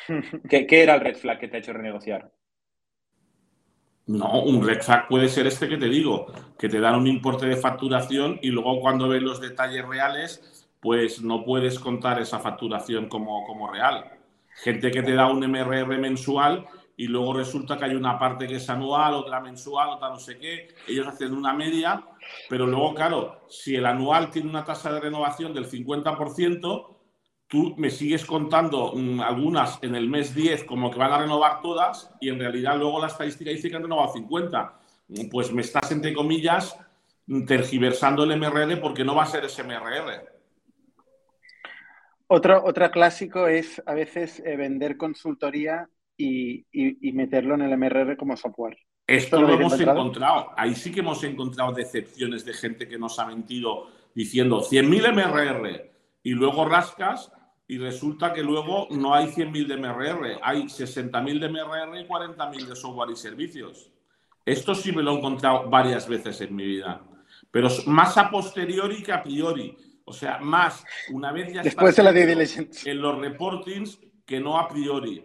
¿Qué, 0.48 0.66
¿Qué, 0.66 0.82
era 0.82 0.94
el 0.94 1.00
red 1.00 1.16
flag 1.16 1.38
que 1.38 1.48
te 1.48 1.56
ha 1.56 1.60
hecho 1.60 1.72
renegociar? 1.72 2.30
No, 4.06 4.42
un 4.42 4.66
red 4.66 4.80
flag 4.80 5.08
puede 5.08 5.28
ser 5.28 5.46
este 5.46 5.68
que 5.68 5.76
te 5.76 5.88
digo, 5.88 6.26
que 6.58 6.68
te 6.68 6.80
dan 6.80 6.94
un 6.94 7.06
importe 7.06 7.46
de 7.46 7.56
facturación 7.56 8.38
y 8.42 8.48
luego 8.48 8.80
cuando 8.80 9.08
ves 9.08 9.22
los 9.22 9.40
detalles 9.40 9.86
reales, 9.86 10.68
pues 10.80 11.22
no 11.22 11.44
puedes 11.44 11.78
contar 11.78 12.20
esa 12.20 12.38
facturación 12.38 13.08
como, 13.08 13.46
como 13.46 13.70
real. 13.70 14.10
Gente 14.62 14.90
que 14.90 15.02
te 15.02 15.14
da 15.14 15.30
un 15.30 15.40
MRR 15.40 15.98
mensual 15.98 16.66
y 16.96 17.06
luego 17.08 17.34
resulta 17.34 17.76
que 17.76 17.86
hay 17.86 17.94
una 17.94 18.18
parte 18.18 18.46
que 18.46 18.56
es 18.56 18.70
anual, 18.70 19.14
otra 19.14 19.40
mensual, 19.40 19.90
otra 19.90 20.10
no 20.10 20.18
sé 20.18 20.38
qué. 20.38 20.68
Ellos 20.86 21.06
hacen 21.06 21.34
una 21.34 21.52
media, 21.52 22.04
pero 22.48 22.66
luego, 22.66 22.94
claro, 22.94 23.46
si 23.48 23.74
el 23.74 23.86
anual 23.86 24.30
tiene 24.30 24.48
una 24.48 24.64
tasa 24.64 24.92
de 24.92 25.00
renovación 25.00 25.52
del 25.52 25.68
50%, 25.68 26.96
tú 27.48 27.74
me 27.76 27.90
sigues 27.90 28.24
contando 28.24 28.92
mm, 28.94 29.20
algunas 29.20 29.82
en 29.82 29.96
el 29.96 30.08
mes 30.08 30.34
10 30.34 30.64
como 30.64 30.90
que 30.90 30.98
van 30.98 31.12
a 31.12 31.18
renovar 31.18 31.60
todas 31.60 32.14
y 32.20 32.28
en 32.28 32.38
realidad 32.38 32.76
luego 32.78 33.00
la 33.00 33.08
estadística 33.08 33.50
dice 33.50 33.68
que 33.68 33.76
han 33.76 33.82
renovado 33.82 34.12
50. 34.12 34.80
Pues 35.30 35.52
me 35.52 35.62
estás, 35.62 35.90
entre 35.92 36.14
comillas, 36.14 36.78
tergiversando 37.46 38.24
el 38.24 38.38
MRR 38.38 38.80
porque 38.80 39.04
no 39.04 39.14
va 39.14 39.24
a 39.24 39.26
ser 39.26 39.44
ese 39.44 39.62
MRR. 39.62 40.32
Otro, 42.26 42.64
otro 42.64 42.90
clásico 42.90 43.46
es 43.48 43.82
a 43.84 43.94
veces 43.94 44.40
eh, 44.40 44.56
vender 44.56 44.96
consultoría 44.96 45.88
y, 46.16 47.12
meterlo 47.12 47.54
en 47.54 47.62
el 47.62 47.76
MRR 47.76 48.16
como 48.16 48.36
software. 48.36 48.78
Esto, 49.06 49.40
lo, 49.40 49.52
hemos 49.52 49.78
encontrado? 49.78 50.50
Ahí 50.56 50.74
sí 50.74 50.90
que 50.90 51.00
hemos 51.00 51.22
encontrado 51.24 51.72
decepciones 51.72 52.44
de 52.44 52.54
gente 52.54 52.88
que 52.88 52.98
nos 52.98 53.18
ha 53.18 53.26
mentido 53.26 53.88
diciendo 54.14 54.62
100.000 54.62 55.12
MRR 55.12 55.90
y 56.22 56.30
luego 56.30 56.64
rascas 56.64 57.30
y 57.66 57.78
resulta 57.78 58.32
que 58.32 58.42
luego 58.42 58.88
no 58.90 59.14
hay 59.14 59.26
100.000 59.26 59.66
de 59.66 59.76
MRR, 59.76 60.40
hay 60.42 60.64
60.000 60.64 61.38
de 61.38 61.48
MRR 61.48 62.00
y 62.00 62.06
40.000 62.06 62.66
de 62.66 62.76
software 62.76 63.10
y 63.10 63.16
servicios. 63.16 63.90
Esto 64.44 64.74
sí 64.74 64.92
me 64.92 65.02
lo 65.02 65.12
he 65.12 65.18
encontrado 65.18 65.68
varias 65.68 66.08
veces 66.08 66.40
en 66.42 66.54
mi 66.54 66.64
vida, 66.64 67.02
pero 67.50 67.68
más 67.86 68.16
a 68.18 68.30
posteriori 68.30 69.02
que 69.02 69.12
a 69.12 69.22
priori. 69.22 69.76
O 70.06 70.12
sea, 70.12 70.38
más 70.38 70.84
una 71.12 71.32
vez 71.32 71.52
ya 71.52 71.62
Después 71.62 71.96
de 71.96 72.02
la 72.02 72.10
en 72.10 73.00
los 73.00 73.18
reportings 73.18 73.98
que 74.26 74.38
no 74.38 74.58
a 74.58 74.68
priori. 74.68 75.24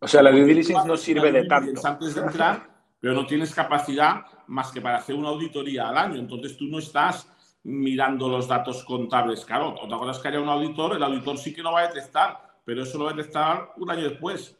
O 0.00 0.08
sea, 0.08 0.22
la 0.22 0.30
due 0.30 0.44
diligence 0.44 0.86
no 0.86 0.96
sirve 0.96 1.32
de 1.32 1.44
tanto. 1.46 1.80
Antes 1.86 2.14
de 2.14 2.20
entrar, 2.20 2.68
pero 3.00 3.14
no 3.14 3.26
tienes 3.26 3.54
capacidad 3.54 4.22
más 4.46 4.70
que 4.70 4.80
para 4.80 4.98
hacer 4.98 5.14
una 5.14 5.28
auditoría 5.28 5.88
al 5.88 5.98
año. 5.98 6.16
Entonces 6.16 6.56
tú 6.56 6.66
no 6.66 6.78
estás 6.78 7.30
mirando 7.64 8.28
los 8.28 8.48
datos 8.48 8.84
contables. 8.84 9.44
Claro, 9.44 9.74
otra 9.80 9.98
cosa 9.98 10.12
es 10.12 10.18
que 10.18 10.28
haya 10.28 10.40
un 10.40 10.48
auditor, 10.48 10.96
el 10.96 11.02
auditor 11.02 11.36
sí 11.38 11.52
que 11.52 11.62
lo 11.62 11.72
va 11.72 11.80
a 11.80 11.88
detectar, 11.88 12.38
pero 12.64 12.82
eso 12.82 12.98
lo 12.98 13.04
va 13.04 13.10
a 13.10 13.14
detectar 13.14 13.72
un 13.76 13.90
año 13.90 14.08
después. 14.08 14.56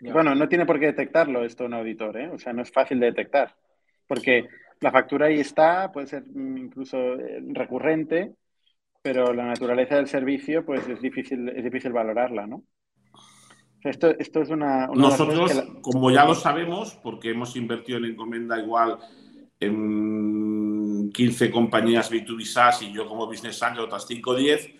Bueno, 0.00 0.34
no 0.34 0.48
tiene 0.48 0.66
por 0.66 0.78
qué 0.78 0.86
detectarlo 0.86 1.44
esto 1.44 1.64
un 1.64 1.74
auditor, 1.74 2.16
¿eh? 2.18 2.30
O 2.30 2.38
sea, 2.38 2.52
no 2.52 2.62
es 2.62 2.70
fácil 2.70 3.00
de 3.00 3.06
detectar, 3.06 3.54
porque 4.06 4.48
la 4.80 4.90
factura 4.90 5.26
ahí 5.26 5.40
está, 5.40 5.90
puede 5.92 6.08
ser 6.08 6.24
incluso 6.34 6.98
eh, 7.14 7.42
recurrente, 7.52 8.34
pero 9.00 9.32
la 9.32 9.46
naturaleza 9.46 9.96
del 9.96 10.08
servicio, 10.08 10.64
pues 10.64 10.86
es 10.88 11.00
difícil, 11.00 11.48
es 11.48 11.64
difícil 11.64 11.92
valorarla, 11.92 12.46
¿no? 12.46 12.64
Esto, 13.84 14.08
esto 14.18 14.40
es 14.40 14.48
una... 14.48 14.86
Nosotros, 14.88 15.52
como 15.82 16.10
ya 16.10 16.24
lo 16.24 16.34
sabemos, 16.34 16.94
porque 17.02 17.30
hemos 17.30 17.54
invertido 17.54 17.98
en 17.98 18.06
Encomenda 18.06 18.58
igual 18.58 18.98
en 19.60 21.10
15 21.12 21.50
compañías 21.50 22.10
B2B 22.10 22.44
SaaS 22.44 22.82
y 22.82 22.92
yo 22.92 23.06
como 23.06 23.26
Business 23.26 23.62
Angel 23.62 23.84
otras 23.84 24.06
5 24.06 24.30
o 24.30 24.34
10 24.34 24.70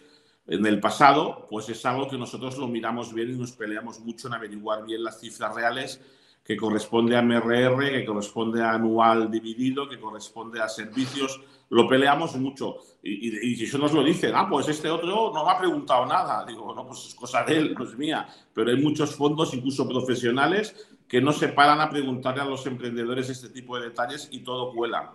en 0.46 0.66
el 0.66 0.80
pasado, 0.80 1.46
pues 1.50 1.68
es 1.68 1.84
algo 1.86 2.08
que 2.08 2.18
nosotros 2.18 2.56
lo 2.58 2.66
miramos 2.66 3.14
bien 3.14 3.30
y 3.30 3.36
nos 3.36 3.52
peleamos 3.52 4.00
mucho 4.00 4.28
en 4.28 4.34
averiguar 4.34 4.84
bien 4.84 5.04
las 5.04 5.20
cifras 5.20 5.54
reales 5.54 6.00
que 6.44 6.56
corresponde 6.58 7.16
a 7.16 7.22
MRR, 7.22 7.90
que 7.90 8.04
corresponde 8.04 8.62
a 8.62 8.72
anual 8.72 9.30
dividido, 9.30 9.88
que 9.88 9.98
corresponde 9.98 10.60
a 10.60 10.68
servicios. 10.68 11.40
Lo 11.70 11.88
peleamos 11.88 12.36
mucho. 12.36 12.76
Y, 13.02 13.56
si 13.56 13.64
eso 13.64 13.78
nos 13.78 13.94
lo 13.94 14.04
dice, 14.04 14.30
ah, 14.34 14.46
pues 14.48 14.68
este 14.68 14.90
otro 14.90 15.32
no 15.32 15.44
me 15.44 15.50
ha 15.50 15.58
preguntado 15.58 16.04
nada. 16.04 16.44
Digo, 16.44 16.74
no, 16.74 16.86
pues 16.86 17.06
es 17.06 17.14
cosa 17.14 17.42
de 17.44 17.56
él, 17.56 17.74
no 17.74 17.84
es 17.84 17.96
mía. 17.96 18.28
Pero 18.52 18.70
hay 18.70 18.76
muchos 18.76 19.16
fondos, 19.16 19.54
incluso 19.54 19.88
profesionales, 19.88 20.94
que 21.08 21.22
no 21.22 21.32
se 21.32 21.48
paran 21.48 21.80
a 21.80 21.88
preguntarle 21.88 22.42
a 22.42 22.46
los 22.46 22.66
emprendedores 22.66 23.30
este 23.30 23.48
tipo 23.48 23.78
de 23.78 23.88
detalles 23.88 24.28
y 24.30 24.40
todo 24.40 24.74
cuela. 24.74 25.14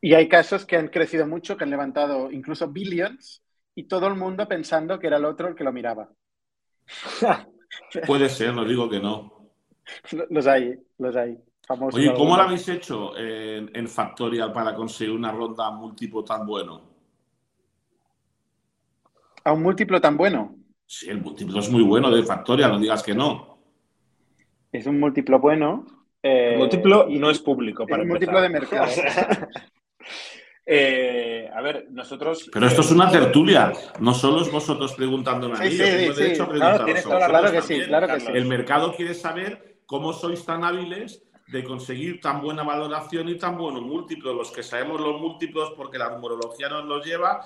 Y 0.00 0.14
hay 0.14 0.26
casos 0.26 0.64
que 0.64 0.76
han 0.76 0.88
crecido 0.88 1.26
mucho, 1.26 1.58
que 1.58 1.64
han 1.64 1.70
levantado 1.70 2.30
incluso 2.30 2.66
billions 2.68 3.42
y 3.74 3.84
todo 3.84 4.06
el 4.06 4.14
mundo 4.14 4.48
pensando 4.48 4.98
que 4.98 5.06
era 5.06 5.18
el 5.18 5.26
otro 5.26 5.48
el 5.48 5.54
que 5.54 5.64
lo 5.64 5.72
miraba. 5.72 6.08
Puede 8.06 8.30
ser, 8.30 8.54
no 8.54 8.64
digo 8.64 8.88
que 8.88 9.00
no. 9.00 9.39
Los 10.30 10.46
hay, 10.46 10.78
los 10.98 11.16
hay. 11.16 11.38
Oye, 11.92 12.12
¿cómo 12.14 12.36
lo 12.36 12.42
habéis 12.42 12.68
hecho 12.68 13.16
en, 13.16 13.86
Factorial 13.86 14.52
para 14.52 14.74
conseguir 14.74 15.14
una 15.14 15.30
ronda 15.30 15.68
a 15.68 15.70
múltiplo 15.70 16.24
tan 16.24 16.44
bueno? 16.44 16.82
¿A 19.44 19.52
un 19.52 19.62
múltiplo 19.62 20.00
tan 20.00 20.16
bueno? 20.16 20.56
Sí, 20.84 21.08
el 21.08 21.20
múltiplo 21.20 21.60
es 21.60 21.70
muy 21.70 21.84
bueno 21.84 22.10
de 22.10 22.24
Factoria, 22.24 22.66
no 22.66 22.78
digas 22.80 23.04
que 23.04 23.14
no. 23.14 23.58
Es 24.72 24.86
un 24.86 24.98
múltiplo 24.98 25.38
bueno. 25.38 25.86
el 26.22 26.58
múltiplo 26.58 27.08
y 27.08 27.20
no 27.20 27.30
es 27.30 27.38
público. 27.38 27.86
Para 27.86 28.02
es 28.02 28.06
un 28.06 28.10
múltiplo 28.10 28.40
de 28.40 28.48
mercado. 28.48 28.90
Eh, 30.72 31.50
a 31.52 31.60
ver, 31.62 31.88
nosotros. 31.90 32.48
Pero 32.52 32.64
esto 32.64 32.82
es 32.82 32.92
una 32.92 33.10
tertulia, 33.10 33.72
no 33.98 34.14
solo 34.14 34.40
es 34.40 34.52
vosotros 34.52 34.94
preguntándome 34.94 35.56
a 35.56 35.60
mí. 35.62 35.70
Sí, 35.70 35.78
sí, 35.78 36.12
sí. 36.14 36.32
Claro, 36.52 36.84
claro 36.84 37.50
que 37.50 37.62
sí, 37.62 37.80
claro 37.80 38.06
que 38.06 38.20
sí. 38.20 38.26
El 38.32 38.44
mercado 38.44 38.94
quiere 38.94 39.14
saber 39.14 39.79
cómo 39.90 40.12
sois 40.12 40.44
tan 40.46 40.62
hábiles 40.62 41.20
de 41.48 41.64
conseguir 41.64 42.20
tan 42.20 42.40
buena 42.40 42.62
valoración 42.62 43.28
y 43.28 43.34
tan 43.34 43.58
buenos 43.58 43.82
múltiplos. 43.82 44.36
Los 44.36 44.52
que 44.52 44.62
sabemos 44.62 45.00
los 45.00 45.20
múltiplos 45.20 45.72
porque 45.76 45.98
la 45.98 46.10
numerología 46.10 46.68
nos 46.68 46.84
los 46.84 47.04
lleva, 47.04 47.40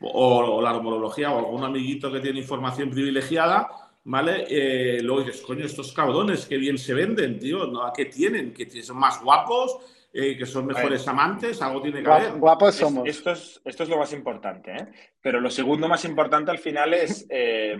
o, 0.00 0.62
la 0.62 0.72
numerología 0.74 1.32
o 1.32 1.38
algún 1.38 1.64
amiguito 1.64 2.12
que 2.12 2.20
tiene 2.20 2.38
información 2.38 2.88
privilegiada, 2.90 3.68
¿vale? 4.04 4.46
Eh, 4.48 5.02
luego 5.02 5.24
dices, 5.24 5.42
coño, 5.42 5.64
estos 5.64 5.92
cabrones, 5.92 6.46
que 6.46 6.56
bien 6.56 6.78
se 6.78 6.94
venden, 6.94 7.40
tío, 7.40 7.66
¿no? 7.66 7.82
¿A 7.82 7.92
qué 7.92 8.04
tienen? 8.04 8.54
¿Que 8.54 8.70
son 8.80 8.96
más 8.96 9.20
guapos? 9.20 9.78
Eh, 10.12 10.38
que 10.38 10.46
son 10.46 10.66
mejores 10.66 11.06
amantes, 11.06 11.60
algo 11.60 11.82
tiene 11.82 12.02
que 12.02 12.08
ver. 12.08 12.32
Guapos 12.38 12.74
somos. 12.74 13.06
esto, 13.06 13.30
es, 13.30 13.60
esto 13.62 13.82
es 13.82 13.88
lo 13.90 13.98
más 13.98 14.12
importante, 14.14 14.72
¿eh? 14.72 14.88
Pero 15.20 15.38
lo 15.38 15.50
segundo 15.50 15.86
más 15.86 16.04
importante 16.06 16.50
al 16.50 16.58
final 16.58 16.94
es 16.94 17.26
eh, 17.30 17.76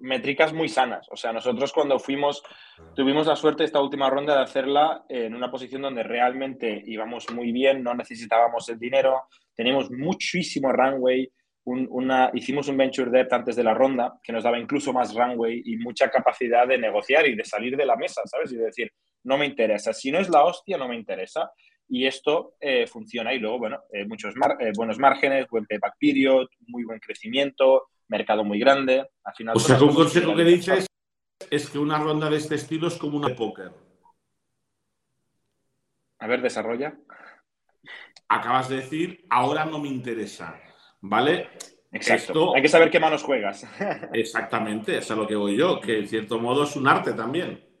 métricas 0.00 0.52
muy 0.52 0.68
sanas. 0.68 1.06
O 1.10 1.16
sea, 1.16 1.32
nosotros 1.32 1.72
cuando 1.72 1.98
fuimos, 1.98 2.42
tuvimos 2.94 3.26
la 3.26 3.36
suerte 3.36 3.64
esta 3.64 3.80
última 3.80 4.10
ronda 4.10 4.34
de 4.36 4.42
hacerla 4.42 5.04
en 5.08 5.34
una 5.34 5.50
posición 5.50 5.82
donde 5.82 6.02
realmente 6.02 6.82
íbamos 6.86 7.30
muy 7.32 7.52
bien, 7.52 7.82
no 7.82 7.94
necesitábamos 7.94 8.68
el 8.68 8.78
dinero, 8.78 9.28
teníamos 9.54 9.90
muchísimo 9.90 10.72
runway. 10.72 11.32
una, 11.64 12.30
hicimos 12.34 12.68
un 12.68 12.76
venture 12.76 13.10
debt 13.10 13.32
antes 13.32 13.56
de 13.56 13.64
la 13.64 13.72
ronda 13.72 14.18
que 14.22 14.32
nos 14.32 14.44
daba 14.44 14.58
incluso 14.58 14.92
más 14.92 15.14
runway 15.14 15.62
y 15.64 15.76
mucha 15.76 16.10
capacidad 16.10 16.66
de 16.66 16.76
negociar 16.76 17.26
y 17.28 17.36
de 17.36 17.44
salir 17.44 17.76
de 17.76 17.86
la 17.86 17.96
mesa, 17.96 18.20
¿sabes? 18.26 18.52
Y 18.52 18.56
de 18.56 18.64
decir, 18.64 18.92
no 19.24 19.38
me 19.38 19.46
interesa. 19.46 19.92
Si 19.92 20.10
no 20.10 20.18
es 20.18 20.28
la 20.28 20.44
hostia, 20.44 20.76
no 20.76 20.88
me 20.88 20.96
interesa. 20.96 21.50
Y 21.88 22.06
esto 22.06 22.54
eh, 22.60 22.86
funciona. 22.86 23.34
Y 23.34 23.38
luego, 23.38 23.58
bueno, 23.58 23.80
eh, 23.92 24.06
muchos 24.06 24.34
eh, 24.34 24.72
buenos 24.74 24.98
márgenes, 24.98 25.46
buen 25.48 25.66
payback 25.66 25.94
period, 25.98 26.46
muy 26.66 26.84
buen 26.84 26.98
crecimiento, 26.98 27.88
mercado 28.08 28.44
muy 28.44 28.58
grande. 28.58 29.04
Al 29.24 29.34
final, 29.34 29.56
o 29.56 29.60
sea, 29.60 29.80
un 29.80 29.94
consejo 29.94 30.34
que 30.34 30.44
dices 30.44 30.86
es 31.50 31.68
que 31.68 31.78
una 31.78 31.98
ronda 31.98 32.30
de 32.30 32.36
este 32.36 32.54
estilo 32.54 32.88
es 32.88 32.96
como 32.96 33.18
una 33.18 33.28
de 33.28 33.34
póker. 33.34 33.72
A 36.18 36.26
ver, 36.26 36.40
desarrolla. 36.40 36.96
Acabas 38.28 38.68
de 38.68 38.76
decir, 38.76 39.26
ahora 39.28 39.64
no 39.64 39.78
me 39.78 39.88
interesa. 39.88 40.58
¿Vvale? 41.00 41.50
Exacto. 41.90 42.54
Hay 42.54 42.62
que 42.62 42.68
saber 42.68 42.90
qué 42.90 43.00
manos 43.00 43.22
juegas. 43.22 43.66
Exactamente, 44.12 44.92
eso 44.92 45.00
es 45.00 45.10
a 45.10 45.14
lo 45.16 45.26
que 45.26 45.34
voy 45.34 45.56
yo, 45.56 45.80
que 45.80 45.98
en 45.98 46.08
cierto 46.08 46.38
modo 46.38 46.64
es 46.64 46.74
un 46.76 46.88
arte 46.88 47.12
también. 47.12 47.71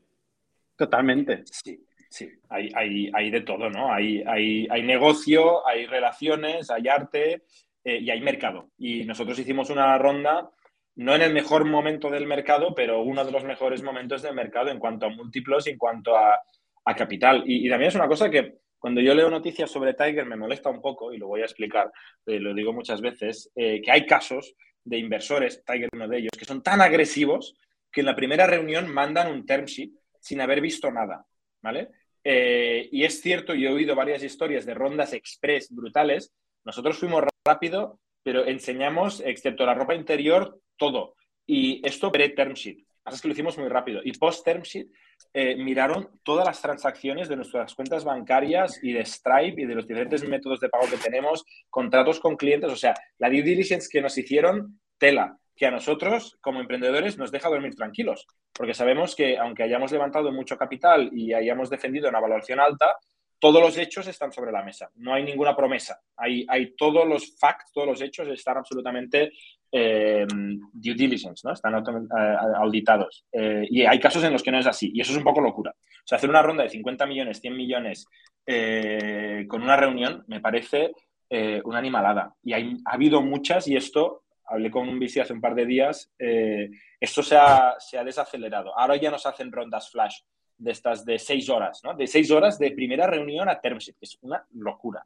Totalmente. 0.76 1.42
Sí, 1.44 1.86
sí, 2.08 2.30
hay, 2.48 2.70
hay, 2.74 3.10
hay 3.12 3.30
de 3.30 3.40
todo, 3.42 3.70
¿no? 3.70 3.92
Hay, 3.92 4.22
hay, 4.26 4.66
hay, 4.70 4.82
negocio, 4.82 5.66
hay 5.66 5.86
relaciones, 5.86 6.70
hay 6.70 6.88
arte 6.88 7.44
eh, 7.84 7.98
y 7.98 8.10
hay 8.10 8.20
mercado. 8.20 8.70
Y 8.78 9.04
nosotros 9.04 9.38
hicimos 9.38 9.70
una 9.70 9.96
ronda, 9.98 10.50
no 10.96 11.14
en 11.14 11.22
el 11.22 11.32
mejor 11.32 11.64
momento 11.64 12.10
del 12.10 12.26
mercado, 12.26 12.74
pero 12.74 13.02
uno 13.02 13.24
de 13.24 13.32
los 13.32 13.44
mejores 13.44 13.82
momentos 13.82 14.22
del 14.22 14.34
mercado 14.34 14.70
en 14.70 14.78
cuanto 14.78 15.06
a 15.06 15.10
múltiplos 15.10 15.66
y 15.66 15.70
en 15.70 15.78
cuanto 15.78 16.16
a, 16.16 16.38
a 16.84 16.94
capital. 16.96 17.44
Y, 17.46 17.68
también 17.68 17.88
es 17.88 17.94
una 17.94 18.08
cosa 18.08 18.30
que 18.30 18.58
cuando 18.78 19.00
yo 19.00 19.14
leo 19.14 19.30
noticias 19.30 19.70
sobre 19.70 19.94
Tiger 19.94 20.26
me 20.26 20.36
molesta 20.36 20.68
un 20.70 20.80
poco, 20.80 21.12
y 21.12 21.18
lo 21.18 21.28
voy 21.28 21.42
a 21.42 21.44
explicar, 21.44 21.92
eh, 22.26 22.40
lo 22.40 22.52
digo 22.54 22.72
muchas 22.72 23.00
veces, 23.00 23.50
eh, 23.54 23.80
que 23.80 23.90
hay 23.90 24.06
casos 24.06 24.54
de 24.84 24.98
inversores, 24.98 25.62
Tiger 25.64 25.88
uno 25.92 26.08
de 26.08 26.18
ellos, 26.18 26.32
que 26.36 26.44
son 26.44 26.62
tan 26.62 26.80
agresivos 26.80 27.54
que 27.92 28.00
en 28.00 28.06
la 28.06 28.16
primera 28.16 28.46
reunión 28.46 28.92
mandan 28.92 29.30
un 29.30 29.46
term 29.46 29.66
sheet 29.66 29.92
sin 30.22 30.40
haber 30.40 30.60
visto 30.60 30.90
nada, 30.90 31.26
¿vale? 31.60 31.88
Eh, 32.24 32.88
y 32.92 33.04
es 33.04 33.20
cierto, 33.20 33.54
yo 33.54 33.70
he 33.70 33.72
oído 33.72 33.96
varias 33.96 34.22
historias 34.22 34.64
de 34.64 34.74
rondas 34.74 35.12
express 35.12 35.68
brutales. 35.74 36.32
Nosotros 36.64 36.96
fuimos 36.96 37.24
rápido, 37.44 37.98
pero 38.22 38.46
enseñamos, 38.46 39.20
excepto 39.20 39.66
la 39.66 39.74
ropa 39.74 39.94
interior, 39.94 40.60
todo. 40.76 41.16
Y 41.44 41.86
esto 41.86 42.12
pre-term 42.12 42.54
sheet. 42.54 42.86
Que 43.04 43.28
lo 43.28 43.32
hicimos 43.32 43.58
muy 43.58 43.68
rápido. 43.68 44.00
Y 44.04 44.12
post-term 44.12 44.62
sheet 44.62 44.88
eh, 45.34 45.56
miraron 45.56 46.08
todas 46.22 46.46
las 46.46 46.62
transacciones 46.62 47.28
de 47.28 47.34
nuestras 47.34 47.74
cuentas 47.74 48.04
bancarias 48.04 48.78
y 48.80 48.92
de 48.92 49.04
Stripe 49.04 49.60
y 49.60 49.66
de 49.66 49.74
los 49.74 49.88
diferentes 49.88 50.26
métodos 50.28 50.60
de 50.60 50.68
pago 50.68 50.86
que 50.88 50.98
tenemos, 50.98 51.44
contratos 51.68 52.20
con 52.20 52.36
clientes. 52.36 52.70
O 52.70 52.76
sea, 52.76 52.94
la 53.18 53.28
due 53.28 53.42
diligence 53.42 53.88
que 53.90 54.00
nos 54.00 54.16
hicieron, 54.16 54.80
tela 54.98 55.36
que 55.56 55.66
a 55.66 55.70
nosotros, 55.70 56.38
como 56.40 56.60
emprendedores, 56.60 57.18
nos 57.18 57.30
deja 57.30 57.48
dormir 57.48 57.74
tranquilos, 57.74 58.26
porque 58.52 58.74
sabemos 58.74 59.14
que 59.14 59.38
aunque 59.38 59.62
hayamos 59.62 59.92
levantado 59.92 60.32
mucho 60.32 60.56
capital 60.56 61.10
y 61.12 61.32
hayamos 61.32 61.70
defendido 61.70 62.08
una 62.08 62.20
valoración 62.20 62.60
alta, 62.60 62.96
todos 63.42 63.60
los 63.60 63.76
hechos 63.76 64.06
están 64.06 64.32
sobre 64.32 64.52
la 64.52 64.62
mesa, 64.62 64.88
no 64.94 65.12
hay 65.12 65.24
ninguna 65.24 65.56
promesa, 65.56 66.00
hay, 66.16 66.46
hay 66.48 66.76
todos 66.76 67.04
los 67.04 67.36
facts, 67.36 67.72
todos 67.72 67.88
los 67.88 68.00
hechos 68.00 68.28
están 68.28 68.58
absolutamente 68.58 69.32
eh, 69.72 70.24
due 70.72 70.94
diligence, 70.94 71.42
¿no? 71.44 71.52
están 71.52 71.74
eh, 71.74 72.36
auditados. 72.56 73.26
Eh, 73.32 73.66
y 73.68 73.84
hay 73.84 73.98
casos 73.98 74.22
en 74.22 74.32
los 74.32 74.44
que 74.44 74.52
no 74.52 74.60
es 74.60 74.66
así, 74.68 74.92
y 74.94 75.00
eso 75.00 75.10
es 75.10 75.18
un 75.18 75.24
poco 75.24 75.40
locura. 75.40 75.72
O 75.72 76.06
sea, 76.06 76.18
hacer 76.18 76.30
una 76.30 76.40
ronda 76.40 76.62
de 76.62 76.68
50 76.68 77.04
millones, 77.06 77.40
100 77.40 77.56
millones 77.56 78.06
con 79.48 79.62
una 79.62 79.76
reunión 79.76 80.24
me 80.26 80.40
parece 80.40 80.92
una 81.64 81.78
animalada. 81.78 82.34
Y 82.42 82.52
hay, 82.52 82.76
ha 82.84 82.94
habido 82.94 83.22
muchas 83.22 83.66
y 83.66 83.76
esto 83.76 84.21
hablé 84.52 84.70
con 84.70 84.88
un 84.88 84.98
bici 84.98 85.18
hace 85.18 85.32
un 85.32 85.40
par 85.40 85.54
de 85.54 85.64
días, 85.64 86.12
eh, 86.18 86.70
esto 87.00 87.22
se 87.22 87.36
ha, 87.36 87.76
desacelerado. 88.04 88.78
Ahora 88.78 88.96
ya 88.96 89.10
nos 89.10 89.24
hacen 89.24 89.50
rondas 89.50 89.90
flash 89.90 90.20
de 90.58 90.70
estas 90.70 91.04
de 91.04 91.18
seis 91.18 91.48
horas, 91.48 91.80
¿no? 91.82 91.94
De 91.94 92.06
seis 92.06 92.30
horas 92.30 92.58
de 92.58 92.70
primera 92.72 93.06
reunión 93.06 93.48
a 93.48 93.60
term 93.60 93.78
sheet, 93.78 93.96
que 93.98 94.04
es 94.04 94.18
una 94.20 94.44
locura. 94.52 95.04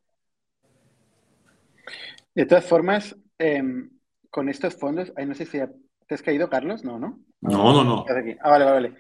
De 2.35 2.45
todas 2.45 2.65
formas, 2.65 3.17
em, 3.39 3.89
con 4.29 4.49
estos 4.49 4.75
fondos, 4.75 5.13
no 5.17 5.35
sé 5.35 5.47
si 5.47 5.59
te 6.07 6.15
has 6.15 6.23
caído, 6.23 6.51
Carlos, 6.51 6.85
no, 6.85 6.99
¿no? 6.99 7.21
No, 7.41 7.73
no, 7.73 7.85
no. 7.85 8.05
Ah, 8.41 8.51
vale, 8.51 8.65
vale. 8.65 8.95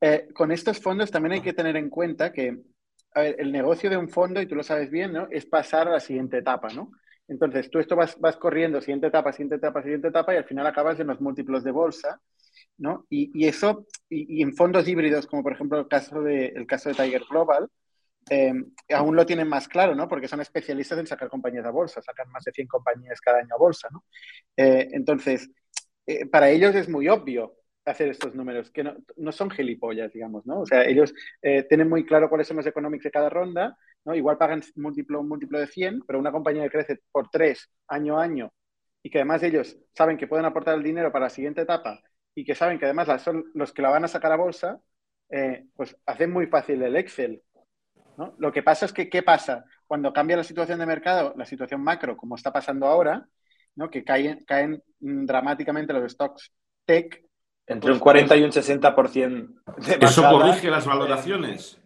Eh, 0.00 0.28
con 0.32 0.52
estos 0.52 0.78
fondos 0.78 1.10
también 1.10 1.32
hay 1.32 1.40
que 1.42 1.52
tener 1.52 1.76
en 1.76 1.90
cuenta 1.90 2.32
que 2.32 2.56
el 3.14 3.50
negocio 3.50 3.90
de 3.90 3.96
un 3.96 4.08
fondo, 4.08 4.40
y 4.40 4.46
tú 4.46 4.54
lo 4.54 4.62
sabes 4.62 4.90
bien, 4.90 5.12
¿no? 5.12 5.26
Es 5.30 5.44
pasar 5.44 5.88
a 5.88 5.92
la 5.92 6.00
siguiente 6.00 6.38
etapa, 6.38 6.68
¿no? 6.68 6.92
Entonces, 7.28 7.70
tú 7.70 7.78
esto 7.78 7.94
vas, 7.94 8.18
vas 8.18 8.36
corriendo 8.36 8.80
siguiente 8.80 9.06
etapa, 9.06 9.32
siguiente 9.32 9.56
etapa, 9.56 9.82
siguiente 9.82 10.08
etapa, 10.08 10.34
y 10.34 10.38
al 10.38 10.44
final 10.44 10.66
acabas 10.66 10.98
en 10.98 11.08
los 11.08 11.20
múltiplos 11.20 11.62
de 11.62 11.70
bolsa, 11.70 12.20
¿no? 12.78 13.06
Y, 13.10 13.46
eso, 13.46 13.86
y, 14.08 14.42
en 14.42 14.54
fondos 14.54 14.88
híbridos, 14.88 15.26
como 15.26 15.42
por 15.42 15.52
ejemplo 15.52 15.78
el 15.78 15.88
caso 15.88 16.22
de, 16.22 16.46
el 16.46 16.66
caso 16.66 16.88
de 16.88 16.94
Tiger 16.94 17.22
Global, 17.28 17.68
eh, 18.30 18.52
aún 18.94 19.16
lo 19.16 19.26
tienen 19.26 19.48
más 19.48 19.68
claro, 19.68 19.94
¿no? 19.94 20.08
Porque 20.08 20.28
son 20.28 20.40
especialistas 20.40 20.98
en 20.98 21.06
sacar 21.06 21.28
compañías 21.28 21.66
a 21.66 21.70
bolsa, 21.70 22.02
sacan 22.02 22.30
más 22.30 22.44
de 22.44 22.52
100 22.52 22.66
compañías 22.66 23.20
cada 23.20 23.38
año 23.38 23.54
a 23.54 23.58
bolsa, 23.58 23.88
¿no? 23.92 24.04
Eh, 24.56 24.88
entonces, 24.92 25.50
eh, 26.06 26.26
para 26.26 26.48
ellos 26.48 26.74
es 26.74 26.88
muy 26.88 27.08
obvio 27.08 27.57
hacer 27.88 28.08
estos 28.08 28.34
números, 28.34 28.70
que 28.70 28.84
no, 28.84 29.32
son 29.32 29.50
gilipollas, 29.50 30.12
digamos, 30.12 30.46
¿no? 30.46 30.60
O 30.60 30.66
sea, 30.66 30.84
ellos 30.84 31.14
tienen 31.68 31.88
muy 31.88 32.04
claro 32.04 32.28
cuáles 32.28 32.46
son 32.46 32.58
los 32.58 32.66
economics 32.66 33.04
de 33.04 33.10
cada 33.10 33.28
ronda 33.28 33.76
¿no? 34.04 34.14
Igual 34.14 34.38
pagan 34.38 34.62
múltiplo, 34.76 35.22
múltiplo 35.22 35.58
de 35.58 35.66
100, 35.66 36.02
pero 36.06 36.18
una 36.18 36.32
compañía 36.32 36.62
que 36.64 36.70
crece 36.70 37.00
por 37.12 37.28
3 37.30 37.70
año 37.88 38.18
a 38.18 38.22
año 38.22 38.52
y 39.02 39.10
que 39.10 39.18
además 39.18 39.42
ellos 39.42 39.76
saben 39.94 40.16
que 40.16 40.26
pueden 40.26 40.46
aportar 40.46 40.76
el 40.76 40.82
dinero 40.82 41.12
para 41.12 41.26
la 41.26 41.30
siguiente 41.30 41.62
etapa 41.62 42.00
y 42.34 42.44
que 42.44 42.54
saben 42.54 42.78
que 42.78 42.86
además 42.86 43.22
son 43.22 43.44
los 43.54 43.72
que 43.72 43.82
la 43.82 43.90
van 43.90 44.04
a 44.04 44.08
sacar 44.08 44.32
a 44.32 44.36
bolsa, 44.36 44.80
eh, 45.30 45.66
pues 45.76 45.96
hacen 46.06 46.32
muy 46.32 46.46
fácil 46.46 46.82
el 46.82 46.96
Excel. 46.96 47.42
¿no? 48.16 48.34
Lo 48.38 48.52
que 48.52 48.62
pasa 48.62 48.86
es 48.86 48.92
que, 48.92 49.08
¿qué 49.08 49.22
pasa? 49.22 49.64
Cuando 49.86 50.12
cambia 50.12 50.36
la 50.36 50.44
situación 50.44 50.78
de 50.78 50.86
mercado, 50.86 51.34
la 51.36 51.46
situación 51.46 51.82
macro, 51.82 52.16
como 52.16 52.34
está 52.34 52.52
pasando 52.52 52.86
ahora, 52.86 53.28
¿no? 53.76 53.90
que 53.90 54.04
caen, 54.04 54.44
caen 54.44 54.82
dramáticamente 54.98 55.92
los 55.92 56.12
stocks 56.12 56.52
tech. 56.84 57.22
Entre 57.68 57.92
un 57.92 57.98
40 57.98 58.36
y 58.36 58.44
un 58.44 58.50
60% 58.50 59.48
de 59.76 59.98
¿Eso 60.00 60.22
corrige 60.30 60.70
las 60.70 60.86
valoraciones? 60.86 61.78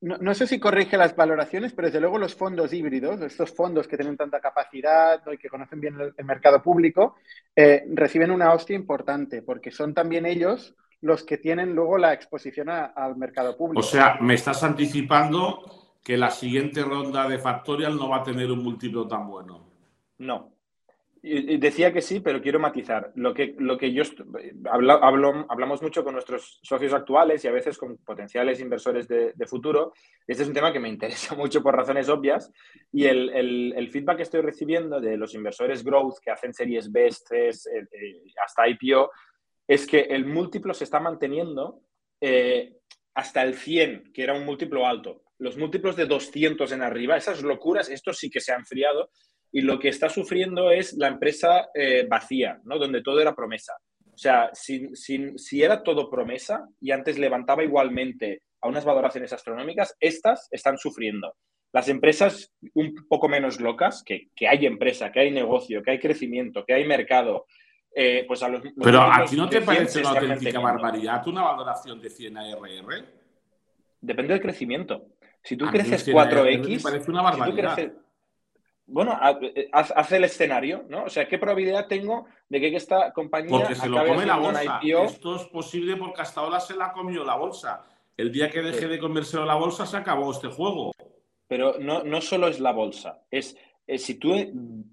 no, 0.00 0.34
sé 0.34 0.46
si 0.46 0.60
corrige 0.60 0.96
las 0.96 1.16
valoraciones, 1.16 1.72
pero 1.72 1.88
desde 1.88 2.00
luego 2.00 2.18
los 2.18 2.34
fondos 2.34 2.72
híbridos, 2.72 3.20
estos 3.20 3.50
fondos 3.52 3.88
que 3.88 3.96
tienen 3.96 4.16
tanta 4.16 4.40
capacidad 4.40 5.20
y 5.32 5.38
que 5.38 5.48
conocen 5.48 5.80
bien 5.80 5.96
el, 6.16 6.24
mercado 6.24 6.62
público, 6.62 7.16
eh, 7.56 7.84
reciben 7.94 8.30
una 8.30 8.52
hostia 8.52 8.76
importante, 8.76 9.42
porque 9.42 9.72
son 9.72 9.94
también 9.94 10.24
ellos 10.24 10.76
los 11.00 11.24
que 11.24 11.38
tienen 11.38 11.74
luego 11.74 11.98
la 11.98 12.12
exposición 12.12 12.68
al 12.68 13.16
mercado 13.16 13.56
público. 13.56 13.80
O 13.80 13.88
sea, 13.88 14.18
me 14.20 14.34
estás 14.34 14.62
anticipando 14.62 15.96
que 16.02 16.16
la 16.16 16.30
siguiente 16.30 16.82
ronda 16.82 17.28
de 17.28 17.38
Factorial 17.38 17.96
no 17.96 18.08
va 18.08 18.18
a 18.18 18.22
tener 18.22 18.50
un 18.50 18.62
múltiplo 18.62 19.06
tan 19.06 19.28
bueno. 19.28 19.68
No. 20.18 20.52
Decía 21.20 21.92
que 21.92 22.00
sí, 22.00 22.20
pero 22.20 22.40
quiero 22.40 22.60
matizar. 22.60 23.12
Lo 23.16 23.34
que, 23.34 23.54
lo 23.58 23.76
que 23.76 23.92
yo 23.92 24.04
hablo, 24.70 25.46
hablamos 25.48 25.82
mucho 25.82 26.04
con 26.04 26.14
nuestros 26.14 26.60
socios 26.62 26.92
actuales 26.92 27.44
y 27.44 27.48
a 27.48 27.52
veces 27.52 27.76
con 27.76 27.96
potenciales 27.98 28.60
inversores 28.60 29.08
de, 29.08 29.34
futuro. 29.46 29.92
Este 30.26 30.42
es 30.42 30.48
un 30.48 30.54
tema 30.54 30.72
que 30.72 30.78
me 30.78 30.88
interesa 30.88 31.34
mucho 31.34 31.62
por 31.62 31.74
razones 31.74 32.08
obvias. 32.08 32.52
Y 32.92 33.06
el, 33.06 33.88
feedback 33.90 34.18
que 34.18 34.22
estoy 34.22 34.42
recibiendo 34.42 35.00
de 35.00 35.16
los 35.16 35.34
inversores 35.34 35.82
growth 35.82 36.18
que 36.22 36.30
hacen 36.30 36.54
series 36.54 36.90
B, 36.92 37.10
C, 37.10 37.50
hasta 38.44 38.68
IPO, 38.68 39.10
es 39.66 39.86
que 39.86 40.00
el 40.00 40.24
múltiplo 40.24 40.72
se 40.72 40.84
está 40.84 41.00
manteniendo 41.00 41.82
eh, 42.20 42.76
hasta 43.14 43.42
el 43.42 43.54
100, 43.54 44.12
que 44.12 44.22
era 44.22 44.34
un 44.34 44.44
múltiplo 44.44 44.86
alto. 44.86 45.22
Los 45.38 45.56
múltiplos 45.56 45.96
de 45.96 46.06
200 46.06 46.70
en 46.72 46.82
arriba, 46.82 47.16
esas 47.16 47.42
locuras, 47.42 47.88
esto 47.88 48.12
sí 48.12 48.30
que 48.30 48.40
se 48.40 48.52
ha 48.52 48.56
enfriado 48.56 49.10
y 49.52 49.62
lo 49.62 49.78
que 49.78 49.88
está 49.88 50.08
sufriendo 50.08 50.70
es 50.70 50.94
la 50.94 51.08
empresa 51.08 51.68
eh, 51.74 52.06
vacía, 52.08 52.60
¿no? 52.64 52.78
donde 52.78 53.02
todo 53.02 53.20
era 53.20 53.34
promesa. 53.34 53.74
O 54.12 54.18
sea, 54.18 54.50
si, 54.52 54.88
si, 54.96 55.62
era 55.62 55.82
todo 55.82 56.10
promesa 56.10 56.66
y 56.80 56.90
antes 56.90 57.18
levantaba 57.18 57.62
igualmente 57.62 58.42
a 58.60 58.68
unas 58.68 58.84
valoraciones 58.84 59.32
astronómicas, 59.32 59.96
estas 60.00 60.48
están 60.50 60.76
sufriendo. 60.76 61.34
Las 61.72 61.88
empresas 61.88 62.52
un 62.74 62.94
poco 63.08 63.28
menos 63.28 63.60
locas, 63.60 64.02
que, 64.04 64.28
que 64.34 64.48
hay 64.48 64.66
empresa, 64.66 65.12
que 65.12 65.20
hay 65.20 65.30
negocio, 65.30 65.82
que 65.82 65.92
hay 65.92 65.98
crecimiento, 66.00 66.64
que 66.66 66.74
hay 66.74 66.84
mercado, 66.84 67.46
eh, 67.94 68.24
pues 68.26 68.42
a 68.42 68.48
los... 68.48 68.62
Pero 68.82 69.00
a 69.00 69.24
ti 69.24 69.36
no 69.36 69.48
te 69.48 69.60
parece 69.62 70.00
una 70.00 70.10
auténtica 70.10 70.58
barbaridad 70.58 71.26
una 71.28 71.42
valoración 71.42 72.00
de 72.00 72.10
100 72.10 72.38
ARR? 72.38 73.04
Depende 74.00 74.32
del 74.32 74.42
crecimiento. 74.42 75.06
Si 75.42 75.56
tú 75.56 75.66
creces 75.66 76.08
4X... 76.08 76.68
Me 76.68 76.80
parece 76.80 77.10
una 77.10 77.22
barbaridad 77.22 77.92
bueno, 78.88 79.18
eh, 79.42 79.68
haz, 79.72 80.12
el 80.12 80.24
escenario, 80.24 80.84
¿no? 80.88 81.04
O 81.04 81.08
sea, 81.10 81.28
¿qué 81.28 81.38
probabilidad 81.38 81.86
tengo 81.86 82.26
de 82.48 82.60
que 82.60 82.74
esta 82.74 83.12
compañía 83.12 83.50
porque 83.50 83.74
se 83.74 83.88
lo 83.88 84.04
come 84.04 84.24
la 84.24 84.38
bolsa. 84.38 84.80
Esto 84.82 85.36
es 85.36 85.44
posible 85.44 85.96
porque 85.96 86.22
hasta 86.22 86.40
ahora 86.40 86.58
se 86.58 86.74
la 86.74 86.86
ha 86.86 86.92
comido 86.92 87.24
la 87.24 87.36
bolsa. 87.36 87.84
El 88.16 88.32
día 88.32 88.50
que 88.50 88.62
deje 88.62 88.88
de 88.88 88.98
comérselo 88.98 89.44
la 89.44 89.54
bolsa 89.54 89.86
se 89.86 89.96
acabó 89.96 90.32
este 90.32 90.48
juego. 90.48 90.92
Pero 91.46 91.78
no, 91.78 92.02
no 92.02 92.20
solo 92.20 92.48
es 92.48 92.60
la 92.60 92.72
bolsa, 92.72 93.22
es, 93.30 93.56
si 93.96 94.14
tú 94.16 94.34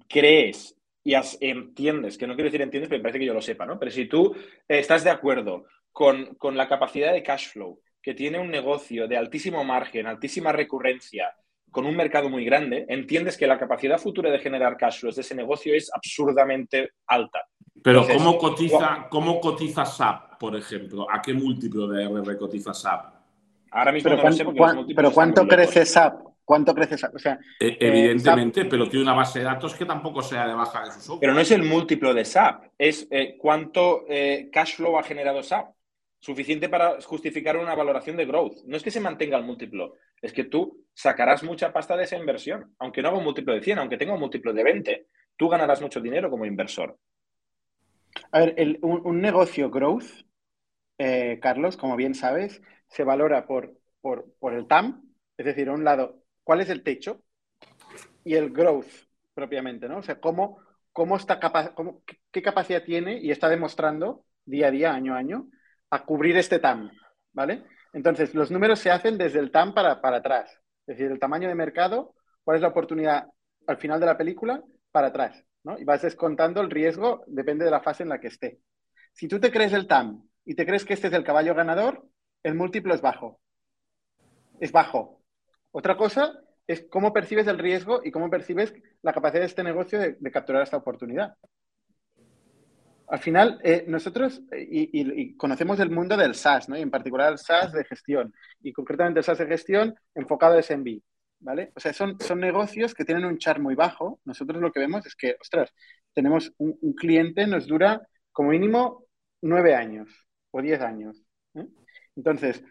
crees 0.07 0.77
y 1.03 1.13
entiendes, 1.41 2.17
que 2.17 2.27
no 2.27 2.33
quiero 2.33 2.47
decir 2.47 2.61
entiendes, 2.61 2.89
pero 2.89 2.99
me 2.99 3.03
parece 3.03 3.19
que 3.19 3.25
yo 3.25 3.33
lo 3.33 3.41
sepa, 3.41 3.65
¿no? 3.65 3.77
Pero 3.77 3.91
si 3.91 4.05
tú 4.05 4.35
estás 4.67 5.03
de 5.03 5.09
acuerdo 5.09 5.65
con, 5.91 6.35
con 6.35 6.57
la 6.57 6.67
capacidad 6.67 7.13
de 7.13 7.23
cash 7.23 7.49
flow 7.49 7.79
que 8.01 8.13
tiene 8.13 8.39
un 8.39 8.49
negocio 8.49 9.07
de 9.07 9.17
altísimo 9.17 9.63
margen, 9.63 10.07
altísima 10.07 10.51
recurrencia, 10.51 11.35
con 11.75 11.85
un 11.85 11.97
mercado 11.97 12.29
muy 12.29 12.45
grande, 12.45 12.85
entiendes 12.87 13.35
que 13.35 13.45
la 13.45 13.59
capacidad 13.59 13.97
futura 13.97 14.31
de 14.31 14.39
generar 14.39 14.77
cash 14.77 15.01
flows 15.01 15.17
de 15.17 15.23
ese 15.23 15.35
negocio 15.35 15.75
es 15.75 15.91
absurdamente 15.93 16.91
alta. 17.05 17.41
Pero 17.83 18.07
¿cómo, 18.07 18.37
cotiza, 18.37 19.07
¿cómo 19.09 19.41
cotiza 19.41 19.85
SAP, 19.85 20.39
por 20.39 20.55
ejemplo? 20.55 21.05
¿A 21.11 21.21
qué 21.21 21.33
múltiplo 21.33 21.85
de 21.89 22.05
RR 22.05 22.37
cotiza 22.37 22.73
SAP? 22.73 23.13
Ahora 23.71 23.91
mismo 23.91 24.09
pero 24.09 24.23
no 24.23 24.31
sé 24.31 24.45
Pero 24.95 25.11
¿cuánto 25.11 25.45
crece 25.45 25.85
SAP? 25.85 26.21
¿Cuánto 26.45 26.73
crece 26.73 26.97
SAP? 26.97 27.15
O 27.15 27.19
sea, 27.19 27.37
e, 27.59 27.67
eh, 27.67 27.77
evidentemente, 27.81 28.63
pero 28.63 28.87
tiene 28.87 29.03
una 29.03 29.13
base 29.13 29.39
de 29.39 29.45
datos 29.45 29.75
que 29.75 29.83
tampoco 29.83 30.21
sea 30.21 30.47
de 30.47 30.53
baja 30.53 30.85
de 30.85 30.91
sus 30.93 31.09
ojos. 31.09 31.19
Pero 31.19 31.33
no 31.33 31.41
es 31.41 31.51
el 31.51 31.63
múltiplo 31.63 32.13
de 32.13 32.23
SAP, 32.23 32.67
es 32.77 33.05
eh, 33.11 33.35
cuánto 33.37 34.05
eh, 34.07 34.49
cash 34.49 34.77
flow 34.77 34.97
ha 34.97 35.03
generado 35.03 35.43
SAP 35.43 35.74
suficiente 36.25 36.69
para 36.69 36.99
justificar 37.01 37.55
una 37.55 37.75
valoración 37.75 38.17
de 38.17 38.25
growth. 38.25 38.63
No 38.65 38.75
es 38.75 38.81
que 38.81 38.89
se 38.89 38.99
mantenga 38.99 39.37
el 39.37 39.43
múltiplo, 39.43 39.93
es 40.19 40.33
que 40.33 40.45
tú 40.45 40.83
sacarás 40.91 41.43
mucha 41.43 41.71
pasta 41.71 41.95
de 41.95 42.05
esa 42.05 42.17
inversión. 42.17 42.73
Aunque 42.79 43.03
no 43.03 43.09
haga 43.09 43.19
un 43.19 43.23
múltiplo 43.23 43.53
de 43.53 43.61
100, 43.61 43.77
aunque 43.77 43.97
tenga 43.97 44.15
un 44.15 44.19
múltiplo 44.19 44.51
de 44.51 44.63
20, 44.63 45.07
tú 45.37 45.47
ganarás 45.49 45.83
mucho 45.83 46.01
dinero 46.01 46.31
como 46.31 46.47
inversor. 46.47 46.97
A 48.31 48.39
ver, 48.39 48.79
un, 48.81 49.21
negocio 49.21 49.69
growth, 49.69 50.25
eh, 50.97 51.37
Carlos, 51.39 51.77
como 51.77 51.95
bien 51.95 52.15
sabes, 52.15 52.59
se 52.87 53.03
valora 53.03 53.45
por, 53.45 53.75
por, 54.01 54.53
el 54.53 54.65
TAM, 54.65 55.03
es 55.37 55.45
decir, 55.45 55.69
a 55.69 55.73
un 55.73 55.83
lado, 55.83 56.23
cuál 56.43 56.61
es 56.61 56.69
el 56.71 56.81
techo 56.81 57.21
y 58.23 58.33
el 58.33 58.49
growth 58.49 58.89
propiamente, 59.35 59.87
¿no? 59.87 59.99
O 59.99 60.01
sea, 60.01 60.19
cómo, 60.19 60.57
cómo 60.91 61.17
está 61.17 61.39
capaz, 61.39 61.75
qué 62.31 62.41
capacidad 62.41 62.83
tiene 62.83 63.19
y 63.19 63.29
está 63.29 63.47
demostrando 63.47 64.25
día 64.43 64.69
a 64.69 64.71
día, 64.71 64.93
año 64.95 65.13
a 65.13 65.19
año, 65.19 65.49
a 65.95 66.05
cubrir 66.05 66.37
este 66.37 66.59
TAM, 66.59 66.91
¿vale? 67.33 67.63
Entonces, 67.93 68.35
los 68.35 68.51
números 68.51 68.79
se 68.79 68.91
hacen 68.91 69.17
desde 69.17 69.39
el 69.39 69.51
TAM 69.51 69.73
para, 69.73 70.01
para 70.01 70.17
atrás. 70.17 70.51
Es 70.85 70.97
decir, 70.97 71.11
el 71.11 71.19
tamaño 71.19 71.47
de 71.47 71.55
mercado, 71.55 72.13
cuál 72.43 72.57
es 72.57 72.61
la 72.61 72.67
oportunidad 72.67 73.27
al 73.67 73.77
final 73.77 73.99
de 73.99 74.05
la 74.05 74.17
película, 74.17 74.61
para 74.91 75.07
atrás, 75.07 75.43
¿no? 75.63 75.79
Y 75.79 75.85
vas 75.85 76.01
descontando 76.01 76.61
el 76.61 76.69
riesgo, 76.69 77.23
depende 77.27 77.65
de 77.65 77.71
la 77.71 77.81
fase 77.81 78.03
en 78.03 78.09
la 78.09 78.19
que 78.19 78.27
esté. 78.27 78.59
Si 79.13 79.27
tú 79.27 79.39
te 79.39 79.51
crees 79.51 79.73
el 79.73 79.87
TAM 79.87 80.27
y 80.43 80.55
te 80.55 80.65
crees 80.65 80.85
que 80.85 80.93
este 80.93 81.07
es 81.07 81.13
el 81.13 81.23
caballo 81.23 81.55
ganador, 81.55 82.05
el 82.43 82.55
múltiplo 82.55 82.93
es 82.93 83.01
bajo. 83.01 83.39
Es 84.59 84.71
bajo. 84.71 85.21
Otra 85.71 85.97
cosa 85.97 86.39
es 86.67 86.85
cómo 86.89 87.13
percibes 87.13 87.47
el 87.47 87.57
riesgo 87.57 88.01
y 88.03 88.11
cómo 88.11 88.29
percibes 88.29 88.73
la 89.01 89.13
capacidad 89.13 89.41
de 89.41 89.47
este 89.47 89.63
negocio 89.63 89.99
de 89.99 90.31
capturar 90.31 90.63
esta 90.63 90.77
oportunidad. 90.77 91.35
Al 93.07 93.19
final, 93.19 93.59
eh, 93.63 93.85
nosotros 93.87 94.41
eh, 94.51 94.67
y, 94.69 95.35
conocemos 95.37 95.79
el 95.79 95.91
mundo 95.91 96.17
del 96.17 96.33
SaaS, 96.33 96.69
¿no? 96.69 96.77
Y 96.77 96.81
en 96.81 96.89
particular 96.89 97.31
el 97.31 97.37
SaaS 97.37 97.71
de 97.71 97.83
gestión, 97.83 98.33
y 98.61 98.73
concretamente 98.73 99.19
el 99.19 99.23
SaaS 99.23 99.39
de 99.39 99.47
gestión 99.47 99.95
enfocado 100.15 100.57
a 100.57 100.61
SMB, 100.61 101.01
¿vale? 101.39 101.71
O 101.75 101.79
sea, 101.79 101.93
son, 101.93 102.19
son 102.19 102.39
negocios 102.39 102.95
que 102.95 103.05
tienen 103.05 103.25
un 103.25 103.37
char 103.37 103.59
muy 103.59 103.75
bajo. 103.75 104.19
Nosotros 104.25 104.59
lo 104.59 104.71
que 104.71 104.79
vemos 104.79 105.05
es 105.05 105.15
que, 105.15 105.35
ostras, 105.39 105.71
tenemos 106.13 106.51
un, 106.57 106.93
cliente, 106.93 107.45
nos 107.45 107.67
dura 107.67 108.01
como 108.31 108.49
mínimo 108.49 109.05
nueve 109.41 109.75
años 109.75 110.09
o 110.51 110.61
diez 110.61 110.81
años. 110.81 111.23
¿eh? 111.53 111.67
Entonces, 112.15 112.63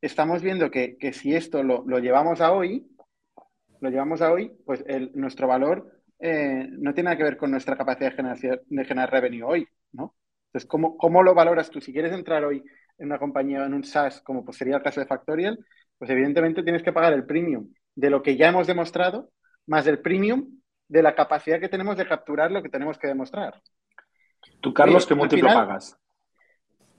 estamos 0.00 0.40
viendo 0.42 0.70
que, 0.70 0.96
si 1.12 1.34
esto 1.34 1.64
lo, 1.64 1.84
llevamos 1.98 2.40
a 2.40 2.52
hoy, 2.52 2.86
lo 3.80 3.90
llevamos 3.90 4.22
a 4.22 4.30
hoy, 4.30 4.52
pues 4.64 4.84
nuestro 5.14 5.48
valor 5.48 5.90
no 6.20 6.92
tiene 6.92 7.04
nada 7.04 7.16
que 7.16 7.24
ver 7.24 7.38
con 7.38 7.50
nuestra 7.50 7.76
capacidad 7.76 8.14
de, 8.14 8.60
de 8.66 8.84
generar 8.84 9.10
revenue 9.10 9.42
hoy, 9.42 9.66
¿no? 9.92 10.14
Entonces, 10.46 10.68
¿cómo, 10.68 10.96
¿cómo, 10.96 11.22
lo 11.22 11.34
valoras 11.34 11.70
tú? 11.70 11.80
Si 11.80 11.92
quieres 11.92 12.12
entrar 12.12 12.44
hoy 12.44 12.62
en 12.98 13.06
una 13.06 13.18
compañía, 13.18 13.64
en 13.64 13.74
un 13.74 13.84
SaaS, 13.84 14.20
como 14.20 14.44
pues 14.44 14.56
sería 14.56 14.76
el 14.76 14.82
caso 14.82 15.00
de 15.00 15.06
Factorial, 15.06 15.58
pues 15.98 16.10
evidentemente 16.10 16.62
tienes 16.62 16.82
que 16.82 16.92
pagar 16.92 17.12
el 17.12 17.24
premium 17.24 17.68
de 17.94 18.10
lo 18.10 18.22
que 18.22 18.36
ya 18.36 18.48
hemos 18.48 18.66
demostrado, 18.66 19.30
más 19.66 19.86
el 19.86 20.00
premium 20.00 20.60
de 20.88 21.02
la 21.02 21.14
capacidad 21.14 21.60
que 21.60 21.68
tenemos 21.68 21.96
de 21.96 22.06
capturar 22.06 22.50
lo 22.50 22.62
que 22.62 22.68
tenemos 22.68 22.98
que 22.98 23.06
demostrar. 23.06 23.60
Tú, 24.60 24.74
Carlos, 24.74 25.06
¿qué 25.06 25.14
múltiplo 25.14 25.48
pagas? 25.48 25.96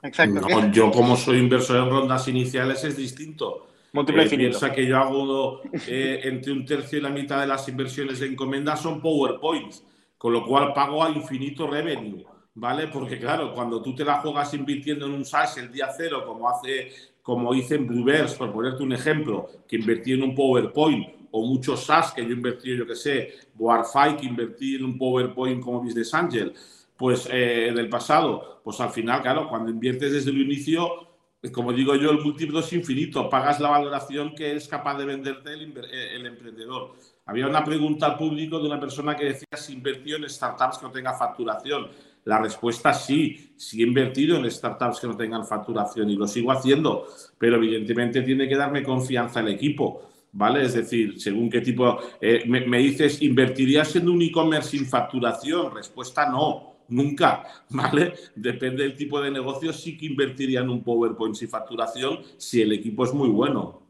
Exacto. 0.03 0.41
yo, 0.71 0.91
como 0.91 1.15
soy 1.15 1.37
inversor 1.37 1.77
en 1.77 1.89
rondas 1.89 2.27
iniciales, 2.27 2.83
es 2.83 2.97
distinto. 2.97 3.67
Múltiplo 3.93 4.23
eh, 4.23 4.29
piensa 4.29 4.71
que 4.71 4.87
yo 4.87 4.97
hago 4.97 5.61
eh, 5.87 6.21
entre 6.23 6.53
un 6.53 6.65
tercio 6.65 6.97
y 6.97 7.01
la 7.01 7.09
mitad 7.09 7.41
de 7.41 7.47
las 7.47 7.67
inversiones 7.67 8.19
de 8.19 8.27
encomienda 8.27 8.77
son 8.77 9.01
PowerPoints, 9.01 9.83
con 10.17 10.31
lo 10.31 10.45
cual 10.45 10.73
pago 10.73 11.03
a 11.03 11.09
infinito 11.09 11.67
revenue. 11.67 12.23
¿Vale? 12.55 12.87
Porque 12.87 13.19
claro, 13.19 13.53
cuando 13.53 13.81
tú 13.81 13.95
te 13.95 14.03
la 14.03 14.21
juegas 14.21 14.53
invirtiendo 14.53 15.05
en 15.05 15.13
un 15.13 15.25
SaaS 15.25 15.57
el 15.57 15.71
día 15.71 15.89
cero, 15.95 16.23
como 16.25 16.49
hace, 16.49 16.91
como 17.21 17.53
hice 17.53 17.75
en 17.75 17.87
Blueverse, 17.87 18.37
por 18.37 18.51
ponerte 18.51 18.83
un 18.83 18.93
ejemplo, 18.93 19.47
que 19.67 19.77
invertí 19.77 20.13
en 20.13 20.23
un 20.23 20.35
PowerPoint, 20.35 21.21
o 21.31 21.45
muchos 21.45 21.85
SaaS 21.85 22.11
que 22.13 22.23
yo 22.25 22.31
invertí, 22.31 22.75
yo 22.75 22.85
que 22.85 22.95
sé, 22.95 23.33
Warfy, 23.57 24.17
que 24.19 24.25
invertí 24.25 24.75
en 24.75 24.85
un 24.85 24.97
PowerPoint 24.97 25.63
como 25.63 25.81
Business 25.81 26.13
Angel, 26.13 26.53
pues 26.97 27.27
eh, 27.31 27.71
del 27.73 27.89
pasado, 27.89 28.61
pues 28.63 28.79
al 28.79 28.91
final, 28.91 29.21
claro, 29.21 29.47
cuando 29.49 29.71
inviertes 29.71 30.11
desde 30.11 30.29
el 30.29 30.41
inicio, 30.41 31.07
como 31.51 31.73
digo 31.73 31.95
yo, 31.95 32.11
el 32.11 32.19
múltiplo 32.19 32.59
es 32.59 32.71
infinito, 32.73 33.27
pagas 33.27 33.59
la 33.59 33.69
valoración 33.69 34.35
que 34.35 34.55
es 34.55 34.67
capaz 34.67 34.97
de 34.97 35.05
venderte 35.05 35.53
el, 35.53 35.73
eh, 35.91 36.15
el 36.15 36.27
emprendedor. 36.27 36.93
Había 37.25 37.47
una 37.47 37.63
pregunta 37.63 38.05
al 38.05 38.17
público 38.17 38.59
de 38.59 38.67
una 38.67 38.79
persona 38.79 39.15
que 39.15 39.25
decía 39.25 39.47
si 39.55 39.73
invirtió 39.73 40.17
en 40.17 40.29
startups 40.29 40.77
que 40.77 40.85
no 40.85 40.91
tenga 40.91 41.13
facturación. 41.13 41.89
La 42.25 42.39
respuesta 42.39 42.93
sí, 42.93 43.53
sí 43.57 43.81
he 43.81 43.85
invertido 43.85 44.37
en 44.37 44.49
startups 44.49 44.99
que 44.99 45.07
no 45.07 45.17
tengan 45.17 45.45
facturación 45.45 46.09
y 46.09 46.15
lo 46.15 46.27
sigo 46.27 46.51
haciendo, 46.51 47.07
pero 47.37 47.55
evidentemente 47.55 48.21
tiene 48.21 48.47
que 48.47 48.55
darme 48.55 48.83
confianza 48.83 49.39
el 49.39 49.49
equipo. 49.49 50.07
¿Vale? 50.33 50.63
Es 50.63 50.75
decir, 50.75 51.19
según 51.19 51.49
qué 51.49 51.59
tipo. 51.59 51.99
Eh, 52.21 52.43
me, 52.47 52.77
dices, 52.77 53.21
¿invertirías 53.21 53.97
en 53.97 54.07
un 54.07 54.21
e-commerce 54.21 54.77
sin 54.77 54.85
facturación? 54.85 55.75
Respuesta 55.75 56.29
no, 56.29 56.77
nunca, 56.87 57.43
¿vale? 57.69 58.13
Depende 58.33 58.83
del 58.83 58.95
tipo 58.95 59.19
de 59.19 59.29
negocio, 59.29 59.73
sí 59.73 59.97
que 59.97 60.05
invertiría 60.05 60.61
en 60.61 60.69
un 60.69 60.83
PowerPoint 60.83 61.35
sin 61.35 61.49
facturación 61.49 62.19
si 62.37 62.61
el 62.61 62.71
equipo 62.71 63.03
es 63.03 63.13
muy 63.13 63.27
bueno. 63.27 63.81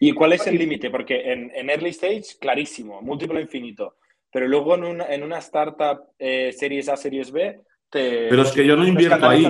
¿Y 0.00 0.10
cuál 0.10 0.32
es 0.32 0.44
el 0.48 0.58
límite? 0.58 0.90
Porque 0.90 1.32
en, 1.32 1.52
en, 1.54 1.70
early 1.70 1.90
stage, 1.90 2.36
clarísimo, 2.40 3.00
múltiplo 3.00 3.38
infinito 3.38 3.94
pero 4.34 4.48
luego 4.48 4.74
en 4.74 4.82
una, 4.82 5.04
en 5.04 5.22
una 5.22 5.38
startup 5.38 6.08
eh, 6.18 6.52
Series 6.52 6.88
A, 6.88 6.96
Series 6.96 7.30
B, 7.30 7.60
te... 7.88 8.26
Pero 8.28 8.42
es 8.42 8.50
que 8.50 8.66
yo 8.66 8.74
no 8.74 8.84
invierto 8.84 9.28
ahí. 9.28 9.46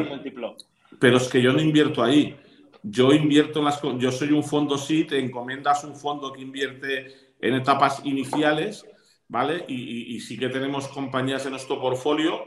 Pero 1.00 1.16
es 1.16 1.26
que 1.28 1.40
yo 1.40 1.54
no 1.54 1.62
invierto 1.62 2.02
ahí. 2.02 2.36
Yo 2.82 3.10
invierto 3.14 3.60
en 3.60 3.64
las... 3.64 3.80
Yo 3.80 4.12
soy 4.12 4.32
un 4.32 4.44
fondo 4.44 4.76
SIT, 4.76 5.12
encomiendas 5.12 5.84
un 5.84 5.96
fondo 5.96 6.34
que 6.34 6.42
invierte 6.42 7.14
en 7.40 7.54
etapas 7.54 8.02
iniciales, 8.04 8.84
¿vale? 9.26 9.64
Y, 9.68 10.20
sí 10.20 10.36
que 10.36 10.50
tenemos 10.50 10.86
compañías 10.88 11.46
en 11.46 11.52
nuestro 11.52 11.80
portfolio 11.80 12.44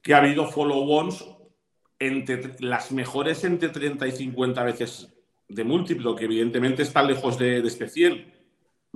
que 0.00 0.14
ha 0.14 0.18
habido 0.18 0.46
follow-ons 0.46 1.22
entre 1.98 2.54
las 2.60 2.92
mejores 2.92 3.44
entre 3.44 3.68
30 3.68 4.06
y 4.06 4.12
50 4.12 4.62
veces 4.62 5.14
de 5.50 5.64
múltiplo, 5.64 6.16
que 6.16 6.24
evidentemente 6.24 6.82
está 6.82 7.02
lejos 7.02 7.38
de, 7.38 7.60
de 7.60 7.68
este 7.68 7.88
100, 7.88 8.35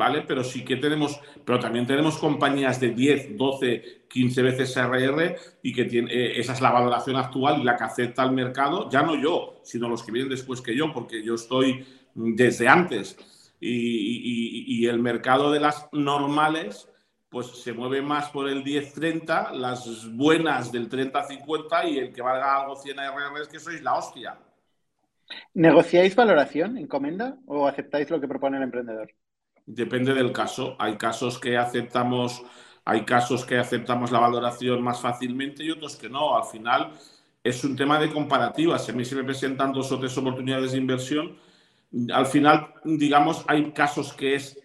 ¿vale? 0.00 0.24
Pero 0.26 0.42
sí 0.42 0.64
que 0.64 0.76
tenemos, 0.76 1.20
pero 1.44 1.60
también 1.60 1.86
tenemos 1.86 2.16
compañías 2.16 2.80
de 2.80 2.88
10, 2.88 3.36
12, 3.36 4.06
15 4.08 4.42
veces 4.42 4.74
RR 4.74 5.36
y 5.62 5.74
que 5.74 5.84
tiene, 5.84 6.10
eh, 6.10 6.40
esa 6.40 6.54
es 6.54 6.62
la 6.62 6.70
valoración 6.70 7.16
actual 7.16 7.60
y 7.60 7.64
la 7.64 7.76
que 7.76 7.84
acepta 7.84 8.22
el 8.24 8.32
mercado, 8.32 8.88
ya 8.88 9.02
no 9.02 9.14
yo, 9.14 9.60
sino 9.62 9.90
los 9.90 10.02
que 10.02 10.10
vienen 10.10 10.30
después 10.30 10.62
que 10.62 10.74
yo, 10.74 10.90
porque 10.90 11.22
yo 11.22 11.34
estoy 11.34 11.84
desde 12.14 12.66
antes. 12.66 13.18
Y, 13.60 14.86
el 14.86 15.00
mercado 15.00 15.52
de 15.52 15.60
las 15.60 15.86
normales, 15.92 16.88
pues 17.28 17.48
se 17.48 17.74
mueve 17.74 18.00
más 18.00 18.30
por 18.30 18.48
el 18.48 18.64
10-30, 18.64 19.52
las 19.52 20.10
buenas 20.16 20.72
del 20.72 20.88
30-50 20.88 21.90
y 21.90 21.98
el 21.98 22.12
que 22.12 22.22
valga 22.22 22.62
algo 22.62 22.74
100 22.74 22.96
RR 22.96 23.42
es 23.42 23.48
que 23.48 23.60
sois 23.60 23.82
la 23.82 23.96
hostia. 23.96 24.38
¿Negociáis 25.52 26.16
valoración, 26.16 26.78
encomenda, 26.78 27.36
o 27.44 27.68
aceptáis 27.68 28.08
lo 28.08 28.18
que 28.18 28.26
propone 28.26 28.56
el 28.56 28.62
emprendedor? 28.62 29.12
Depende 29.72 30.14
del 30.14 30.32
caso. 30.32 30.74
Hay 30.78 30.96
casos 30.96 31.38
que 31.38 31.56
aceptamos, 31.56 32.42
hay 32.84 33.04
casos 33.04 33.44
que 33.44 33.56
aceptamos 33.56 34.10
la 34.10 34.18
valoración 34.18 34.82
más 34.82 35.00
fácilmente 35.00 35.62
y 35.62 35.70
otros 35.70 35.96
que 35.96 36.08
no. 36.08 36.36
Al 36.36 36.44
final 36.44 36.92
es 37.44 37.62
un 37.62 37.76
tema 37.76 37.98
de 38.00 38.10
comparativas. 38.10 38.88
A 38.88 38.92
mí 38.92 39.04
se 39.04 39.14
me 39.14 39.22
presentan 39.22 39.72
dos 39.72 39.92
o 39.92 40.00
tres 40.00 40.16
oportunidades 40.18 40.72
de 40.72 40.78
inversión. 40.78 41.36
Al 42.12 42.26
final, 42.26 42.74
digamos, 42.84 43.44
hay 43.46 43.70
casos 43.72 44.12
que 44.12 44.34
es, 44.34 44.58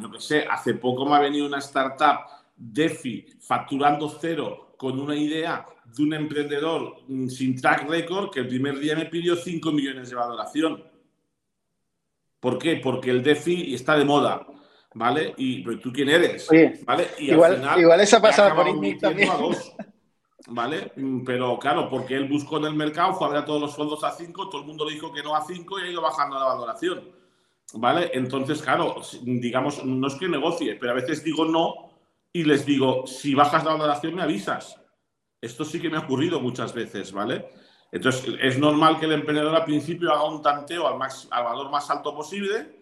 yo 0.00 0.10
que 0.10 0.20
sé, 0.20 0.46
hace 0.48 0.74
poco 0.74 1.04
me 1.06 1.16
ha 1.16 1.20
venido 1.20 1.46
una 1.46 1.58
startup 1.58 2.20
DeFi 2.56 3.26
facturando 3.40 4.08
cero 4.08 4.74
con 4.76 4.98
una 5.00 5.16
idea 5.16 5.66
de 5.84 6.02
un 6.02 6.14
emprendedor 6.14 7.02
mm, 7.08 7.28
sin 7.28 7.60
track 7.60 7.88
record 7.88 8.30
que 8.30 8.40
el 8.40 8.48
primer 8.48 8.78
día 8.78 8.94
me 8.96 9.06
pidió 9.06 9.34
5 9.34 9.72
millones 9.72 10.10
de 10.10 10.16
valoración. 10.16 10.89
¿Por 12.40 12.58
qué? 12.58 12.76
Porque 12.76 13.10
el 13.10 13.22
DeFi 13.22 13.74
está 13.74 13.96
de 13.96 14.04
moda, 14.04 14.46
¿vale? 14.94 15.34
Y 15.36 15.62
tú 15.76 15.92
quién 15.92 16.08
eres, 16.08 16.48
¿vale? 16.86 17.08
Y 17.18 17.30
igual, 17.30 17.52
al 17.52 17.58
final, 17.58 17.80
igual 17.80 18.00
esa 18.00 18.20
pasada 18.20 18.54
por 18.54 18.66
también. 18.98 19.30
¿Vale? 20.52 20.90
Pero 21.24 21.58
claro, 21.58 21.88
porque 21.88 22.16
él 22.16 22.28
buscó 22.28 22.56
en 22.56 22.64
el 22.64 22.74
mercado, 22.74 23.14
fue 23.14 23.26
a 23.28 23.30
ver 23.30 23.38
a 23.42 23.44
todos 23.44 23.60
los 23.60 23.76
fondos 23.76 24.02
a 24.02 24.10
5, 24.10 24.48
todo 24.48 24.62
el 24.62 24.66
mundo 24.66 24.84
le 24.84 24.94
dijo 24.94 25.12
que 25.12 25.22
no 25.22 25.36
a 25.36 25.44
5 25.44 25.78
y 25.78 25.82
ha 25.82 25.90
ido 25.90 26.02
bajando 26.02 26.38
la 26.38 26.46
valoración. 26.46 27.08
¿Vale? 27.74 28.10
Entonces, 28.14 28.60
claro, 28.60 28.96
digamos, 29.22 29.84
no 29.84 30.08
es 30.08 30.14
que 30.14 30.28
negocie, 30.28 30.74
pero 30.74 30.90
a 30.90 30.96
veces 30.96 31.22
digo 31.22 31.44
no 31.44 31.92
y 32.32 32.42
les 32.42 32.66
digo, 32.66 33.06
si 33.06 33.34
bajas 33.34 33.64
la 33.64 33.74
valoración 33.74 34.14
me 34.14 34.22
avisas. 34.22 34.80
Esto 35.40 35.64
sí 35.64 35.80
que 35.80 35.88
me 35.88 35.98
ha 35.98 36.00
ocurrido 36.00 36.40
muchas 36.40 36.74
veces, 36.74 37.12
¿vale? 37.12 37.48
Entonces, 37.92 38.34
es 38.40 38.58
normal 38.58 38.98
que 38.98 39.06
el 39.06 39.12
emprendedor 39.12 39.54
al 39.54 39.64
principio 39.64 40.12
haga 40.12 40.24
un 40.24 40.40
tanteo 40.40 40.86
al, 40.86 41.00
al 41.30 41.44
valor 41.44 41.70
más 41.70 41.90
alto 41.90 42.14
posible 42.14 42.80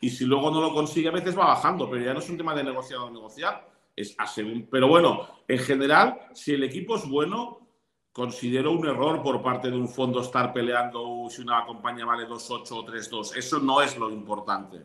y 0.00 0.10
si 0.10 0.24
luego 0.24 0.50
no 0.50 0.60
lo 0.60 0.72
consigue, 0.72 1.08
a 1.08 1.12
veces 1.12 1.36
va 1.36 1.46
bajando, 1.46 1.88
pero 1.90 2.04
ya 2.04 2.12
no 2.12 2.20
es 2.20 2.28
un 2.28 2.36
tema 2.36 2.54
de 2.54 2.64
negociar 2.64 3.00
o 3.00 3.10
negociar, 3.10 3.66
es 3.94 4.14
a 4.18 4.26
Pero 4.70 4.88
bueno, 4.88 5.26
en 5.48 5.58
general, 5.58 6.28
si 6.34 6.52
el 6.52 6.62
equipo 6.64 6.96
es 6.96 7.08
bueno, 7.08 7.66
considero 8.12 8.72
un 8.72 8.86
error 8.86 9.22
por 9.22 9.42
parte 9.42 9.70
de 9.70 9.76
un 9.76 9.88
fondo 9.88 10.20
estar 10.20 10.52
peleando 10.52 11.28
si 11.30 11.40
una 11.40 11.64
compañía 11.64 12.04
vale 12.04 12.26
2.8 12.26 12.70
o 12.72 12.86
3.2. 12.86 13.36
Eso 13.36 13.58
no 13.58 13.80
es 13.80 13.96
lo 13.96 14.10
importante. 14.10 14.82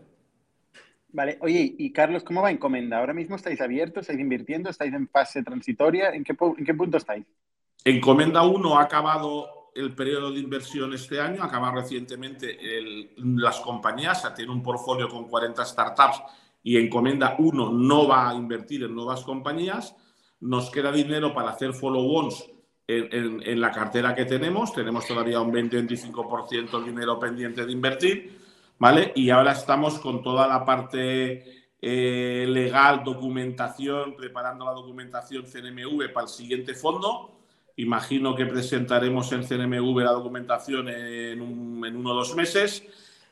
Vale, 1.09 1.37
oye, 1.41 1.75
y 1.77 1.91
Carlos, 1.91 2.23
¿cómo 2.23 2.41
va 2.41 2.51
Encomenda? 2.51 2.99
¿Ahora 2.99 3.13
mismo 3.13 3.35
estáis 3.35 3.59
abiertos? 3.59 4.03
¿Estáis 4.03 4.19
invirtiendo? 4.19 4.69
¿Estáis 4.69 4.93
en 4.93 5.09
fase 5.09 5.43
transitoria? 5.43 6.09
¿En 6.11 6.23
qué, 6.23 6.35
en 6.57 6.65
qué 6.65 6.73
punto 6.73 6.97
estáis? 6.97 7.25
Encomenda 7.83 8.43
1 8.43 8.77
ha 8.77 8.83
acabado 8.83 9.60
el 9.73 9.95
periodo 9.95 10.31
de 10.31 10.39
inversión 10.39 10.93
este 10.93 11.19
año, 11.19 11.43
acaba 11.43 11.71
recientemente 11.71 12.57
las 13.17 13.59
compañías, 13.61 14.33
tiene 14.35 14.51
un 14.51 14.61
portfolio 14.61 15.07
con 15.07 15.27
40 15.27 15.65
startups 15.65 16.21
y 16.63 16.77
Encomenda 16.77 17.35
1 17.39 17.71
no 17.71 18.07
va 18.07 18.29
a 18.29 18.35
invertir 18.35 18.83
en 18.83 18.93
nuevas 18.93 19.21
compañías. 19.23 19.95
Nos 20.41 20.69
queda 20.69 20.91
dinero 20.91 21.33
para 21.33 21.51
hacer 21.51 21.73
follow-ons 21.73 22.51
en, 22.87 23.61
la 23.61 23.71
cartera 23.71 24.13
que 24.13 24.25
tenemos. 24.25 24.73
Tenemos 24.73 25.07
todavía 25.07 25.39
un 25.39 25.51
20-25% 25.51 26.79
de 26.79 26.85
dinero 26.85 27.19
pendiente 27.19 27.65
de 27.65 27.71
invertir. 27.71 28.41
¿Vale? 28.77 29.11
Y 29.15 29.29
ahora 29.29 29.51
estamos 29.51 29.99
con 29.99 30.23
toda 30.23 30.47
la 30.47 30.65
parte 30.65 31.69
eh, 31.79 32.45
legal, 32.47 33.03
documentación, 33.03 34.15
preparando 34.15 34.65
la 34.65 34.71
documentación 34.71 35.45
CNMV 35.45 36.11
para 36.11 36.25
el 36.25 36.29
siguiente 36.29 36.73
fondo 36.73 37.40
Imagino 37.81 38.35
que 38.35 38.45
presentaremos 38.45 39.31
en 39.31 39.43
CNMV 39.43 40.01
la 40.03 40.11
documentación 40.11 40.87
en, 40.87 41.41
uno 41.41 42.11
o 42.11 42.13
dos 42.13 42.35
meses 42.35 42.83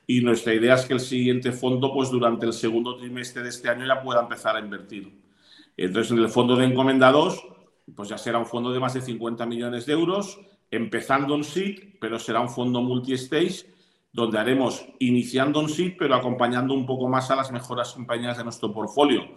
y 0.08 0.22
nuestra 0.22 0.56
idea 0.56 0.74
es 0.74 0.88
que 0.88 0.94
el 0.94 1.00
siguiente 1.00 1.52
fondo, 1.52 1.94
pues 1.94 2.10
durante 2.10 2.48
el 2.48 2.54
segundo 2.54 2.98
trimestre 2.98 3.44
de 3.44 3.50
este 3.50 3.70
año 3.70 3.86
ya 3.86 4.02
pueda 4.02 4.22
empezar 4.22 4.56
a 4.56 4.60
invertir. 4.60 5.22
Entonces, 5.78 6.14
en 6.14 6.18
el 6.18 6.30
fondo 6.30 6.56
de 6.56 6.66
encomendados, 6.66 7.46
pues 7.96 8.10
ya 8.10 8.18
será 8.18 8.40
un 8.40 8.48
fondo 8.48 8.72
de 8.72 8.80
más 8.80 8.96
de 8.96 9.02
50 9.02 9.46
millones 9.46 9.86
de 9.86 9.94
euros, 9.94 10.40
empezando 10.72 11.36
en 11.36 11.44
SIT, 11.44 12.00
pero 12.02 12.18
será 12.18 12.40
un 12.40 12.50
fondo 12.50 12.82
multi-stage, 12.82 13.68
donde 14.12 14.40
haremos 14.40 14.84
iniciando 14.98 15.62
en 15.62 15.70
SIT, 15.70 15.96
pero 16.00 16.16
acompañando 16.16 16.74
un 16.74 16.88
poco 16.88 17.08
más 17.08 17.30
a 17.30 17.36
las 17.36 17.52
mejores 17.52 17.90
compañías 17.90 18.36
de 18.40 18.46
nuestro 18.46 18.74
portfolio. 18.74 19.28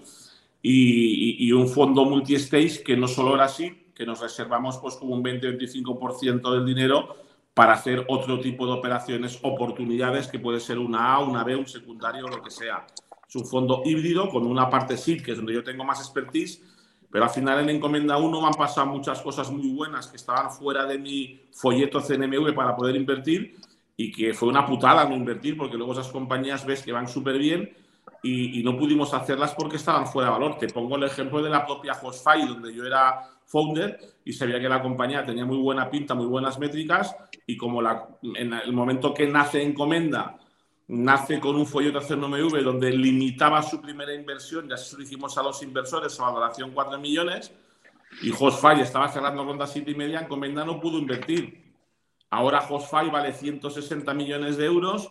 Y, 0.63 1.47
y 1.47 1.53
un 1.53 1.69
fondo 1.69 2.07
multi-stage 2.07 2.83
que 2.83 2.97
no 2.97 3.09
solo 3.09 3.35
era 3.35 3.47
SIT, 3.47 3.82
que 3.95 4.07
nos 4.07 4.21
reservamos 4.21 4.79
pues 4.79 4.97
como 4.97 5.15
un 5.15 5.23
20-25% 5.23 6.53
del 6.53 6.65
dinero 6.65 7.17
para 7.55 7.75
hacer 7.75 8.05
otro 8.09 8.41
tipo 8.41 8.67
de 8.67 8.73
operaciones, 8.73 9.39
oportunidades, 9.43 10.29
que 10.29 10.39
puede 10.39 10.61
ser 10.61 10.79
una 10.79 11.15
A, 11.15 11.19
una 11.19 11.45
B, 11.45 11.57
un 11.57 11.67
secundario, 11.67 12.27
lo 12.27 12.43
que 12.43 12.51
sea. 12.51 12.87
Es 13.29 13.37
un 13.37 13.47
fondo 13.47 13.83
híbrido 13.85 14.29
con 14.31 14.47
una 14.47 14.71
parte 14.71 14.97
SID, 14.97 15.23
que 15.23 15.33
es 15.33 15.37
donde 15.37 15.55
yo 15.55 15.63
tengo 15.63 15.85
más 15.85 16.01
expertise, 16.01 16.63
pero 17.11 17.25
al 17.25 17.31
final 17.31 17.61
en 17.61 17.69
Encomienda 17.69 18.17
1 18.17 18.41
me 18.41 18.47
han 18.47 18.55
pasado 18.55 18.87
muchas 18.87 19.21
cosas 19.21 19.51
muy 19.51 19.69
buenas 19.69 20.07
que 20.07 20.17
estaban 20.17 20.51
fuera 20.51 20.87
de 20.87 20.99
mi 20.99 21.43
folleto 21.53 22.01
CNMV 22.01 22.55
para 22.55 22.75
poder 22.75 22.97
invertir 22.97 23.57
y 23.99 24.11
que 24.11 24.33
fue 24.33 24.49
una 24.49 24.65
putada 24.65 25.05
no 25.05 25.15
invertir 25.15 25.59
porque 25.59 25.77
luego 25.77 25.93
esas 25.93 26.09
compañías 26.09 26.65
ves 26.65 26.83
que 26.83 26.93
van 26.93 27.07
súper 27.07 27.37
bien 27.37 27.77
y, 28.23 28.63
no 28.63 28.79
pudimos 28.79 29.13
hacerlas 29.15 29.55
porque 29.55 29.77
estaban 29.77 30.07
fuera 30.07 30.29
de 30.29 30.39
valor. 30.39 30.59
Te 30.59 30.69
pongo 30.69 30.97
el 30.97 31.03
ejemplo 31.03 31.43
de 31.43 31.51
la 31.51 31.67
propia 31.67 31.93
Hostfy, 32.01 32.47
donde 32.47 32.73
yo 32.73 32.87
era 32.87 33.29
founder 33.53 33.99
y 34.25 34.33
sabía 34.33 34.59
que 34.59 34.69
la 34.69 34.81
compañía 34.81 35.25
tenía 35.25 35.45
muy 35.45 35.59
buena 35.59 35.91
pinta, 35.91 36.15
muy 36.15 36.27
buenas 36.27 36.59
métricas 36.59 37.15
y 37.47 37.57
como 37.59 37.83
la, 37.83 38.09
en 38.23 38.55
el 38.55 38.73
momento 38.73 39.13
que 39.13 39.27
nace 39.27 39.63
Encomenda, 39.63 40.39
nace 40.89 41.39
con 41.39 41.57
un 41.57 41.67
folleto 41.67 42.01
CNMV 42.01 42.63
donde 42.63 42.91
limitaba 42.91 43.63
su 43.63 43.81
primera 43.81 44.15
inversión, 44.15 44.69
ya 44.69 44.79
se 44.79 44.97
lo 44.97 45.03
dijimos 45.03 45.37
a 45.37 45.43
los 45.43 45.63
inversores 45.63 46.19
a 46.19 46.25
valoración 46.25 46.71
4 46.73 46.99
millones 46.99 47.53
y 48.23 48.31
Hostfy 48.31 48.81
estaba 48.81 49.09
cerrando 49.09 49.45
ronda 49.45 49.67
7 49.67 49.91
y 49.91 49.95
media, 49.95 50.21
Encomenda 50.21 50.65
no 50.65 50.81
pudo 50.81 50.99
invertir. 50.99 51.63
Ahora 52.31 52.67
Hostfy 52.67 53.11
vale 53.11 53.35
160 53.35 54.15
millones 54.15 54.57
de 54.57 54.65
euros 54.65 55.11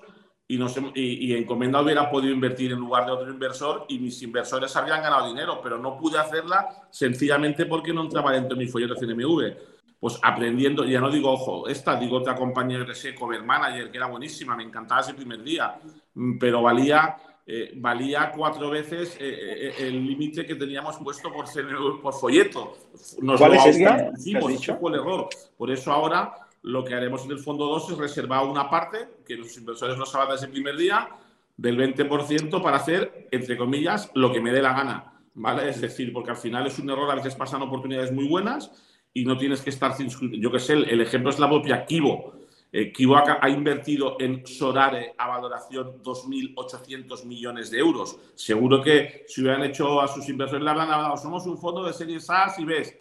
y, 0.52 0.58
nos, 0.58 0.76
y, 0.96 1.34
Encomenda 1.34 1.82
hubiera 1.82 2.10
podido 2.10 2.34
invertir 2.34 2.74
en 2.74 2.80
lugar 2.80 3.06
de 3.06 3.14
otro 3.14 3.32
inversor 3.32 3.86
y 3.88 4.00
mis 4.00 4.22
inversores 4.22 4.76
habrían 4.76 5.02
ganado 5.02 5.28
dinero, 5.28 5.62
pero 5.64 5.78
no 5.78 5.98
pude 5.98 6.20
hacerla 6.20 6.68
sencillamente 6.90 7.66
porque 7.66 7.94
no 7.94 8.02
entraba 8.02 8.34
dentro 8.34 8.58
de 8.58 8.66
mi 8.66 8.70
folleto 8.70 8.96
CNMV. 8.96 9.54
Pues 9.98 10.20
aprendiendo, 10.22 10.84
ya 10.84 11.00
no 11.00 11.10
digo, 11.10 11.32
ojo, 11.32 11.70
esta, 11.70 11.96
digo 11.96 12.18
otra 12.18 12.36
compañía 12.36 12.80
de 12.80 13.16
Cover 13.16 13.44
Manager, 13.44 13.92
que 13.92 13.98
era 13.98 14.08
buenísima, 14.08 14.56
me 14.58 14.64
encantaba 14.64 15.00
ese 15.00 15.14
primer 15.14 15.42
día, 15.42 15.80
mm, 16.16 16.38
pero 16.38 16.62
valía, 16.62 17.16
eh, 17.46 17.72
valía 17.76 18.34
cuatro 18.36 18.70
veces 18.70 19.16
eh, 19.22 19.70
eh, 19.70 19.74
el 19.80 20.06
límite 20.06 20.46
que 20.46 20.56
teníamos 20.56 20.98
puesto 20.98 21.32
por, 21.32 21.48
CNMV, 21.48 22.02
por 22.02 22.14
folleto. 22.14 22.78
Nos 23.22 23.40
¿Cuál 23.40 23.54
es 23.54 23.66
ese? 23.68 24.76
fue 24.76 24.92
el 24.92 24.96
error. 25.00 25.30
Por 25.56 25.72
eso 25.72 25.94
ahora 25.94 26.34
lo 26.64 26.84
que 26.84 26.94
haremos 26.94 27.26
en 27.26 27.32
el 27.32 27.40
fondo 27.40 27.66
2 27.66 27.92
es 27.92 27.98
reservar 27.98 28.46
una 28.46 28.70
parte, 28.70 29.08
que 29.26 29.36
los 29.36 29.56
inversores 29.58 29.98
no 29.98 30.06
saben 30.06 30.30
desde 30.32 30.46
el 30.46 30.52
primer 30.52 30.78
día, 30.78 31.10
del 31.58 31.78
20% 31.78 32.62
para 32.62 32.78
hacer, 32.78 33.28
entre 33.32 33.58
comillas, 33.58 34.12
lo 34.16 34.32
que 34.32 34.42
me 34.42 34.52
dé 34.52 34.62
la 34.62 34.74
gana. 34.74 35.08
¿Vale? 35.34 35.70
Es 35.70 35.80
decir, 35.80 36.12
porque 36.12 36.32
al 36.32 36.38
final 36.38 36.68
es 36.68 36.78
un 36.80 36.90
error, 36.90 37.10
a 37.10 37.16
veces 37.16 37.36
pasan 37.36 37.62
oportunidades 37.62 38.12
muy 38.12 38.28
buenas 38.28 38.72
y 39.14 39.26
no 39.26 39.38
tienes 39.38 39.62
que 39.62 39.70
estar. 39.70 39.96
Yo 39.98 40.52
que 40.52 40.60
sé, 40.60 40.74
el, 40.74 41.02
ejemplo 41.02 41.30
es 41.30 41.40
la 41.40 41.48
propia 41.48 41.86
Kibo. 41.86 42.34
Eh, 42.72 42.92
Kibo 42.92 43.18
ha, 43.18 43.50
invertido 43.50 44.18
en 44.20 44.46
Sorare 44.46 45.14
a 45.18 45.28
valoración 45.28 46.02
2.800 46.02 47.26
millones 47.26 47.72
de 47.72 47.80
euros. 47.80 48.18
Seguro 48.36 48.82
que 48.82 49.26
si 49.28 49.42
hubieran 49.42 49.64
hecho 49.64 50.02
a 50.02 50.08
sus 50.08 50.28
inversores, 50.30 50.64
le 50.64 50.70
hablan 50.70 50.90
dado, 50.90 51.18
somos 51.18 51.46
un 51.46 51.58
fondo 51.58 51.84
de 51.84 51.94
series 51.94 52.30
A, 52.30 52.50
si 52.50 52.64
ves, 52.66 52.98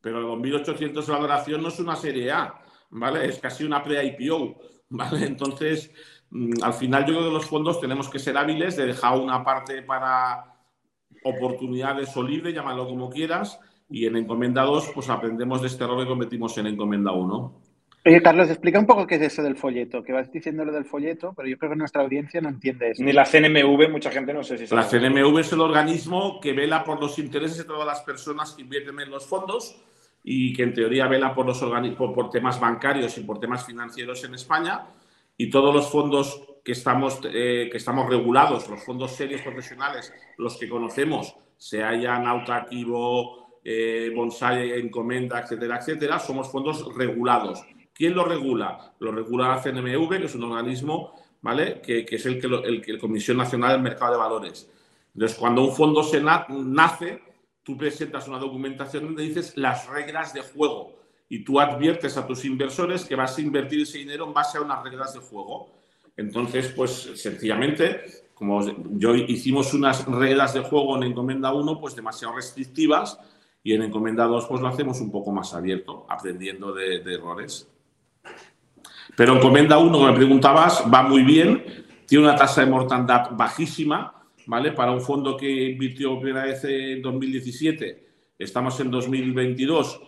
pero 0.00 0.36
2.800 0.36 1.04
de 1.04 1.12
valoración 1.12 1.62
no 1.62 1.68
es 1.68 1.78
una 1.78 1.96
serie 1.96 2.30
A. 2.30 2.59
¿vale? 2.90 3.26
Es 3.26 3.38
casi 3.38 3.64
una 3.64 3.82
pre-IPO, 3.82 4.58
¿vale? 4.90 5.24
Entonces, 5.26 5.92
mm, 6.30 6.62
al 6.62 6.74
final 6.74 7.06
yo 7.06 7.14
creo 7.14 7.28
que 7.28 7.34
los 7.34 7.46
fondos 7.46 7.80
tenemos 7.80 8.08
que 8.08 8.18
ser 8.18 8.36
hábiles 8.36 8.76
de 8.76 8.86
dejar 8.86 9.18
una 9.18 9.42
parte 9.42 9.82
para, 9.82 10.50
oportunidades 11.24 12.16
o 12.16 12.22
libre, 12.22 12.52
llámalo 12.52 12.86
como 12.86 13.10
quieras, 13.10 13.60
y 13.88 14.06
en 14.06 14.16
Encomenda 14.16 14.62
2 14.62 14.92
pues 14.94 15.08
aprendemos 15.08 15.60
de 15.60 15.68
este 15.68 15.84
error 15.84 16.00
que 16.00 16.08
cometimos 16.08 16.56
en 16.58 16.68
Encomenda 16.68 17.12
1. 17.12 17.62
Oye, 18.06 18.22
Carlos, 18.22 18.48
explica 18.48 18.78
un 18.78 18.86
poco 18.86 19.06
qué 19.06 19.16
es 19.16 19.22
eso 19.22 19.42
del 19.42 19.56
folleto, 19.56 20.02
que 20.02 20.12
vas 20.12 20.32
diciendo 20.32 20.64
lo 20.64 20.72
del 20.72 20.86
folleto, 20.86 21.34
pero 21.36 21.48
yo 21.48 21.58
creo 21.58 21.72
que 21.72 21.76
nuestra 21.76 22.00
audiencia 22.00 22.40
no 22.40 22.48
entiende 22.48 22.92
eso. 22.92 23.02
Ni 23.02 23.12
la 23.12 23.26
CNMV, 23.26 23.90
mucha 23.90 24.10
gente 24.10 24.32
no 24.32 24.42
sé 24.42 24.56
si 24.56 24.66
sabe. 24.66 24.80
La 24.80 24.88
CNMV 24.88 25.38
es 25.38 25.52
el 25.52 25.60
organismo 25.60 26.40
que 26.40 26.54
vela 26.54 26.82
por 26.82 26.98
los 26.98 27.18
intereses 27.18 27.58
de 27.58 27.64
todas 27.64 27.86
las 27.86 28.00
personas 28.00 28.54
que 28.54 28.62
invierten 28.62 28.98
en 29.00 29.10
los 29.10 29.26
fondos 29.26 29.76
y 30.22 30.52
que 30.52 30.62
en 30.62 30.74
teoría 30.74 31.06
vela 31.06 31.34
por, 31.34 31.46
los 31.46 31.58
por, 31.96 32.12
por 32.12 32.30
temas 32.30 32.60
bancarios 32.60 33.16
y 33.18 33.22
por 33.22 33.38
temas 33.38 33.64
financieros 33.64 34.22
en 34.24 34.34
España. 34.34 34.86
Y 35.36 35.48
todos 35.48 35.74
los 35.74 35.90
fondos 35.90 36.42
que 36.64 36.72
estamos, 36.72 37.20
eh, 37.24 37.68
que 37.70 37.78
estamos 37.78 38.08
regulados, 38.08 38.68
los 38.68 38.84
fondos 38.84 39.12
serios 39.12 39.40
profesionales, 39.42 40.12
los 40.36 40.56
que 40.58 40.68
conocemos, 40.68 41.34
sea 41.56 41.94
ya 41.94 42.18
Nauta 42.18 42.66
eh, 43.64 44.12
Bonsai, 44.14 44.72
Encomenda, 44.80 45.40
etcétera, 45.40 45.78
etcétera, 45.78 46.18
somos 46.18 46.50
fondos 46.50 46.94
regulados 46.94 47.64
¿Quién 48.00 48.14
lo 48.14 48.24
regula? 48.24 48.94
Lo 48.98 49.12
regula 49.12 49.48
la 49.48 49.60
CNMV, 49.60 50.08
que 50.20 50.24
es 50.24 50.34
un 50.34 50.44
organismo 50.44 51.12
¿vale? 51.42 51.82
que, 51.82 52.06
es 52.08 52.24
el 52.24 52.40
que, 52.40 52.46
el 52.46 52.80
que 52.80 52.98
Comisión 52.98 53.36
Nacional 53.36 53.72
del 53.72 53.82
Mercado 53.82 54.12
de 54.12 54.18
Valores. 54.18 54.70
Entonces, 55.12 55.36
cuando 55.36 55.62
un 55.62 55.76
fondo 55.76 56.02
se 56.02 56.22
nace, 56.22 57.20
tú 57.62 57.76
presentas 57.76 58.28
una 58.28 58.38
documentación 58.38 59.04
donde 59.04 59.22
dices 59.22 59.56
las 59.56 59.88
reglas 59.88 60.32
de 60.34 60.42
juego 60.42 60.92
y 61.28 61.44
tú 61.44 61.60
adviertes 61.60 62.16
a 62.16 62.26
tus 62.26 62.44
inversores 62.44 63.04
que 63.04 63.14
vas 63.14 63.38
a 63.38 63.40
invertir 63.40 63.82
ese 63.82 63.98
dinero 63.98 64.26
en 64.26 64.34
base 64.34 64.58
a 64.58 64.62
unas 64.62 64.82
reglas 64.82 65.14
de 65.14 65.20
juego. 65.20 65.70
Entonces, 66.16 66.72
pues 66.74 67.12
sencillamente, 67.14 68.00
como 68.34 68.60
yo 68.98 69.14
hicimos 69.14 69.72
unas 69.74 70.04
reglas 70.06 70.54
de 70.54 70.60
juego 70.60 70.96
en 70.96 71.04
Encomenda 71.04 71.52
1, 71.52 71.80
pues 71.80 71.94
demasiado 71.94 72.34
restrictivas 72.34 73.18
y 73.62 73.74
en 73.74 73.82
Encomenda 73.82 74.24
2 74.24 74.46
pues 74.46 74.60
lo 74.60 74.68
hacemos 74.68 75.00
un 75.00 75.10
poco 75.10 75.30
más 75.32 75.54
abierto, 75.54 76.06
aprendiendo 76.08 76.72
de 76.72 77.02
errores. 77.14 77.68
Pero 79.16 79.36
Encomenda 79.36 79.78
1, 79.78 79.92
como 79.92 80.06
me 80.06 80.16
preguntabas, 80.16 80.84
va 80.92 81.02
muy 81.02 81.22
bien, 81.22 81.86
tiene 82.06 82.24
una 82.24 82.36
tasa 82.36 82.64
de 82.64 82.70
mortandad 82.70 83.30
bajísima, 83.32 84.19
¿vale? 84.50 84.72
Para 84.72 84.90
un 84.90 85.00
fondo 85.00 85.36
que 85.36 85.70
invirtió 85.70 86.18
primera 86.20 86.46
vez 86.46 86.64
en 86.64 87.00
2017, 87.00 88.34
estamos 88.38 88.78
en 88.80 88.90
2022, 88.90 90.00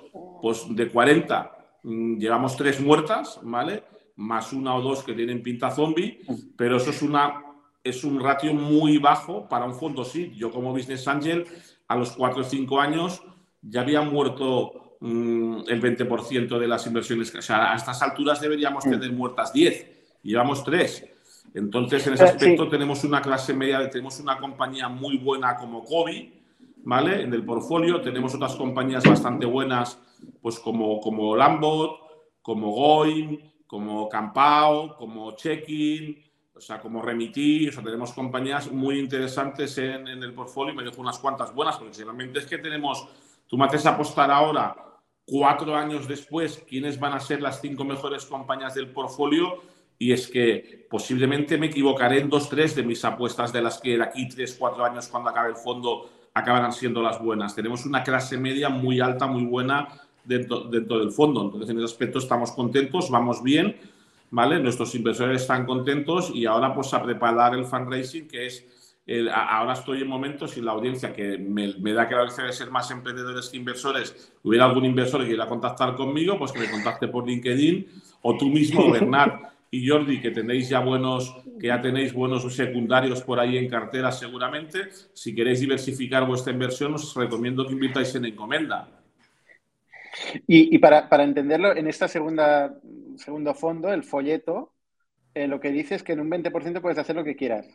pues 0.42 0.66
de 0.68 0.88
40 0.88 1.78
mm, 1.85 2.18
llevamos 2.18 2.57
tres 2.57 2.81
muertas, 2.81 3.38
¿vale? 3.42 3.85
Más 4.16 4.52
una 4.52 4.74
o 4.74 4.83
dos 4.83 5.05
que 5.05 5.14
tienen 5.14 5.42
pinta 5.42 5.70
zombie, 5.70 6.20
pero 6.57 6.76
eso 6.76 6.90
es 6.90 7.02
una 7.02 7.44
es 7.85 8.05
un 8.05 8.20
ratio 8.20 8.52
muy 8.55 8.98
bajo 8.98 9.48
para 9.48 9.64
un 9.64 9.74
fondo 9.74 10.05
sí. 10.05 10.33
Yo 10.37 10.50
como 10.50 10.72
Business 10.72 11.09
Angel 11.09 11.44
a 11.88 11.96
los 11.96 12.12
4 12.12 12.42
o 12.42 12.44
5 12.44 12.81
años 12.81 13.22
ya 13.61 13.81
había 13.81 14.02
muerto 14.02 14.83
Mm, 15.05 15.64
el 15.66 15.81
20% 15.83 16.61
de 16.61 16.68
las 16.68 16.87
inversiones. 16.87 17.35
O 17.35 17.42
sea, 17.42 17.72
a 17.72 17.76
estas 17.76 18.00
alturas 18.02 18.40
deberíamos 18.40 18.87
mm. 18.87 18.90
tener 18.90 19.12
muertas 19.12 19.52
10, 19.52 20.20
llevamos 20.22 20.62
3. 20.62 21.12
Entonces, 21.54 22.06
en 22.06 22.14
ese 22.14 22.24
aspecto 22.24 22.68
tenemos 22.68 23.04
una 23.04 23.20
clase 23.20 23.52
media, 23.52 23.88
tenemos 23.90 24.18
una 24.20 24.38
compañía 24.38 24.88
muy 24.88 25.18
buena 25.18 25.56
como 25.56 25.84
Kobe, 25.84 26.32
¿vale? 26.84 27.22
En 27.22 27.34
el 27.34 27.44
portfolio 27.44 28.00
tenemos 28.00 28.34
otras 28.34 28.56
compañías 28.56 29.04
bastante 29.04 29.44
buenas, 29.44 29.98
pues 30.40 30.58
como, 30.58 31.00
como 31.00 31.36
Lambot, 31.36 32.00
como 32.40 32.70
Goin, 32.70 33.52
como 33.66 34.08
Campao, 34.08 34.96
como 34.96 35.32
Checking, 35.32 36.22
o 36.54 36.60
sea, 36.60 36.80
como 36.80 37.02
Remití, 37.02 37.68
o 37.68 37.72
sea, 37.72 37.82
tenemos 37.82 38.12
compañías 38.12 38.70
muy 38.70 38.98
interesantes 38.98 39.76
en, 39.78 40.08
en 40.08 40.22
el 40.22 40.32
portfolio, 40.32 40.74
me 40.74 40.82
dejo 40.82 41.00
unas 41.00 41.18
cuantas 41.18 41.54
buenas, 41.54 41.76
porque 41.76 42.02
realmente 42.02 42.38
es 42.38 42.46
que 42.46 42.58
tenemos, 42.58 43.06
tú 43.46 43.58
me 43.58 43.66
haces 43.66 43.84
apostar 43.84 44.30
ahora 44.30 44.76
cuatro 45.26 45.76
años 45.76 46.08
después 46.08 46.64
quiénes 46.68 46.98
van 46.98 47.12
a 47.12 47.20
ser 47.20 47.40
las 47.40 47.60
cinco 47.60 47.84
mejores 47.84 48.26
compañías 48.26 48.74
del 48.74 48.90
portfolio 48.90 49.60
y 49.98 50.12
es 50.12 50.28
que 50.28 50.87
posiblemente 50.90 51.57
me 51.59 51.66
equivocaré 51.66 52.20
en 52.20 52.28
dos, 52.28 52.48
tres 52.48 52.74
de 52.74 52.83
mis 52.83 53.05
apuestas 53.05 53.52
de 53.52 53.62
las 53.62 53.81
que 53.81 53.96
de 53.96 54.02
aquí 54.02 54.28
tres, 54.28 54.57
cuatro 54.59 54.85
años 54.85 55.09
cuando 55.09 55.31
acabe 55.31 55.50
el 55.50 55.57
fondo 55.57 56.11
acabarán 56.35 56.72
siendo 56.72 57.02
las 57.02 57.20
buenas. 57.20 57.55
Tenemos 57.55 57.87
una 57.87 58.02
clase 58.02 58.37
media 58.37 58.68
muy 58.68 59.00
alta, 59.00 59.26
muy 59.26 59.44
buena 59.44 59.88
dentro, 60.24 60.61
dentro 60.61 60.98
del 60.98 61.11
fondo. 61.11 61.42
Entonces, 61.42 61.70
en 61.70 61.76
ese 61.76 61.85
aspecto 61.87 62.18
estamos 62.18 62.52
contentos, 62.52 63.11
vamos 63.11 63.42
bien, 63.42 63.76
¿vale? 64.31 64.59
Nuestros 64.59 64.94
inversores 64.94 65.42
están 65.42 65.66
contentos 65.66 66.31
y 66.35 66.46
ahora 66.46 66.74
pues 66.74 66.92
a 66.94 67.02
preparar 67.02 67.55
el 67.55 67.64
fundraising 67.64 68.28
que 68.28 68.46
es 68.46 68.66
ahora 69.35 69.72
estoy 69.72 70.02
en 70.02 70.09
momentos 70.09 70.57
y 70.57 70.61
la 70.61 70.72
audiencia 70.72 71.12
que 71.12 71.37
me, 71.37 71.92
da 71.92 72.09
que 72.09 72.14
la 72.14 72.20
audiencia 72.20 72.44
de 72.44 72.52
ser 72.52 72.70
más 72.70 72.90
emprendedores 72.90 73.48
que 73.48 73.57
inversores, 73.57 74.33
hubiera 74.42 74.64
algún 74.64 74.85
inversor 74.85 75.22
que 75.22 75.28
quiera 75.28 75.48
contactar 75.48 75.96
conmigo, 75.96 76.38
pues 76.38 76.52
que 76.52 76.61
me 76.61 76.70
contacte 76.70 77.09
por 77.09 77.26
LinkedIn 77.26 77.87
o 78.22 78.37
tú 78.37 78.46
mismo, 78.46 78.90
Bernard 78.90 79.51
y 79.72 79.88
Jordi, 79.88 80.20
que 80.20 80.30
tenéis 80.30 80.68
ya 80.68 80.78
buenos, 80.78 81.35
que 81.58 81.66
ya 81.66 81.80
tenéis 81.80 82.12
buenos 82.12 82.42
secundarios 82.54 83.22
por 83.22 83.40
ahí 83.40 83.56
en 83.56 83.68
cartera 83.68 84.12
seguramente. 84.12 84.90
Si 85.14 85.35
queréis 85.35 85.61
diversificar 85.61 86.24
vuestra 86.26 86.52
inversión, 86.52 86.94
os 86.94 87.14
recomiendo 87.16 87.66
que 87.66 87.72
invirtáis 87.72 88.14
en 88.14 88.26
encomenda. 88.26 88.88
Y, 90.46 90.78
para, 90.78 91.24
entenderlo, 91.24 91.74
en 91.74 91.88
esta 91.88 92.06
segunda 92.06 92.78
segundo 93.16 93.54
fondo, 93.54 93.92
el 93.92 94.04
folleto, 94.04 94.74
eh, 95.35 95.48
lo 95.48 95.58
que 95.58 95.70
dice 95.70 95.94
es 95.94 96.02
que 96.02 96.12
en 96.12 96.20
un 96.20 96.30
20% 96.30 96.80
puedes 96.80 96.98
hacer 96.98 97.16
lo 97.16 97.24
que 97.24 97.35
quieras 97.35 97.66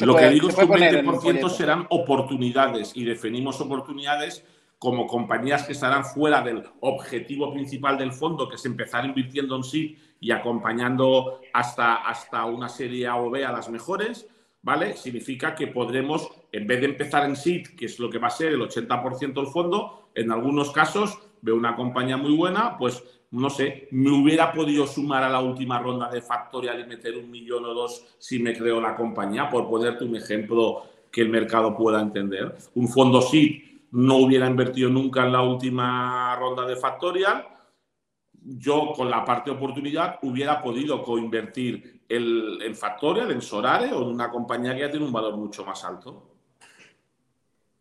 lo 0.00 0.16
que 0.16 0.28
digo 0.28 0.48
es 0.48 0.54
que 0.54 0.64
un 0.64 0.70
20% 0.70 1.48
serán 1.48 1.86
oportunidades 1.90 2.92
y 2.94 3.04
definimos 3.04 3.60
oportunidades 3.60 4.44
como 4.82 5.06
compañías 5.06 5.62
que 5.62 5.74
estarán 5.74 6.04
fuera 6.04 6.42
del 6.42 6.64
objetivo 6.80 7.52
principal 7.52 7.96
del 7.96 8.12
fondo, 8.12 8.48
que 8.48 8.56
es 8.56 8.66
empezar 8.66 9.04
invirtiendo 9.04 9.54
en 9.54 9.62
sí 9.62 9.96
y 10.18 10.32
acompañando 10.32 11.38
hasta, 11.52 11.94
hasta 12.04 12.44
una 12.46 12.68
serie 12.68 13.06
A 13.06 13.14
o 13.14 13.30
B 13.30 13.44
a 13.44 13.52
las 13.52 13.70
mejores, 13.70 14.26
¿vale? 14.60 14.96
Significa 14.96 15.54
que 15.54 15.68
podremos, 15.68 16.28
en 16.50 16.66
vez 16.66 16.80
de 16.80 16.86
empezar 16.86 17.24
en 17.26 17.36
SID, 17.36 17.76
que 17.76 17.86
es 17.86 18.00
lo 18.00 18.10
que 18.10 18.18
va 18.18 18.26
a 18.26 18.30
ser 18.30 18.48
el 18.48 18.60
80% 18.60 19.34
del 19.34 19.46
fondo, 19.46 20.08
en 20.16 20.32
algunos 20.32 20.72
casos 20.72 21.16
veo 21.42 21.54
una 21.54 21.76
compañía 21.76 22.16
muy 22.16 22.34
buena, 22.34 22.76
pues 22.76 23.04
no 23.30 23.50
sé, 23.50 23.86
me 23.92 24.10
hubiera 24.10 24.52
podido 24.52 24.88
sumar 24.88 25.22
a 25.22 25.30
la 25.30 25.38
última 25.38 25.78
ronda 25.78 26.10
de 26.10 26.22
Factorial 26.22 26.80
y 26.80 26.88
meter 26.88 27.16
un 27.16 27.30
millón 27.30 27.66
o 27.66 27.72
dos 27.72 28.16
si 28.18 28.40
me 28.40 28.52
creo 28.52 28.80
la 28.80 28.96
compañía, 28.96 29.48
por 29.48 29.70
ponerte 29.70 30.02
un 30.02 30.16
ejemplo 30.16 30.82
que 31.12 31.20
el 31.20 31.28
mercado 31.28 31.76
pueda 31.76 32.00
entender. 32.00 32.56
Un 32.74 32.88
fondo 32.88 33.22
sí 33.22 33.71
no 33.92 34.16
hubiera 34.16 34.46
invertido 34.46 34.90
nunca 34.90 35.24
en 35.24 35.32
la 35.32 35.42
última 35.42 36.36
ronda 36.36 36.66
de 36.66 36.76
Factorial. 36.76 37.46
Yo, 38.32 38.92
con 38.94 39.08
la 39.08 39.24
parte 39.24 39.50
de 39.50 39.56
oportunidad, 39.56 40.18
hubiera 40.22 40.60
podido 40.60 41.02
coinvertir 41.02 42.02
el, 42.08 42.60
en 42.62 42.74
Factorial, 42.74 43.30
en 43.30 43.40
Sorare 43.40 43.92
o 43.92 44.02
en 44.02 44.08
una 44.08 44.30
compañía 44.30 44.74
que 44.74 44.80
ya 44.80 44.90
tiene 44.90 45.06
un 45.06 45.12
valor 45.12 45.36
mucho 45.36 45.64
más 45.64 45.84
alto. 45.84 46.36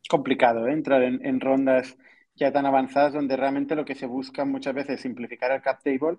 Complicado 0.07 0.67
¿eh? 0.67 0.73
entrar 0.73 1.01
en 1.03 1.39
rondas 1.39 1.97
ya 2.35 2.51
tan 2.51 2.65
avanzadas 2.65 3.13
donde 3.13 3.37
realmente 3.37 3.75
lo 3.75 3.85
que 3.85 3.95
se 3.95 4.05
busca 4.05 4.45
muchas 4.45 4.73
veces 4.73 4.95
es 4.95 5.01
simplificar 5.01 5.51
el 5.51 5.61
cap 5.61 5.81
table 5.83 6.17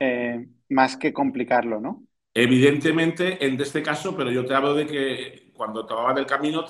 eh, 0.00 0.46
más 0.68 0.96
que 0.96 1.12
complicarlo, 1.12 1.80
¿no? 1.80 2.02
Evidentemente, 2.34 3.44
en 3.46 3.60
este 3.60 3.82
caso, 3.82 4.16
pero 4.16 4.30
yo 4.32 4.44
te 4.44 4.54
hablo 4.54 4.74
de 4.74 4.86
que 4.86 5.43
cuando 5.56 5.86
te 5.86 5.92
hablaba 5.92 6.14
del 6.14 6.26
camino, 6.26 6.64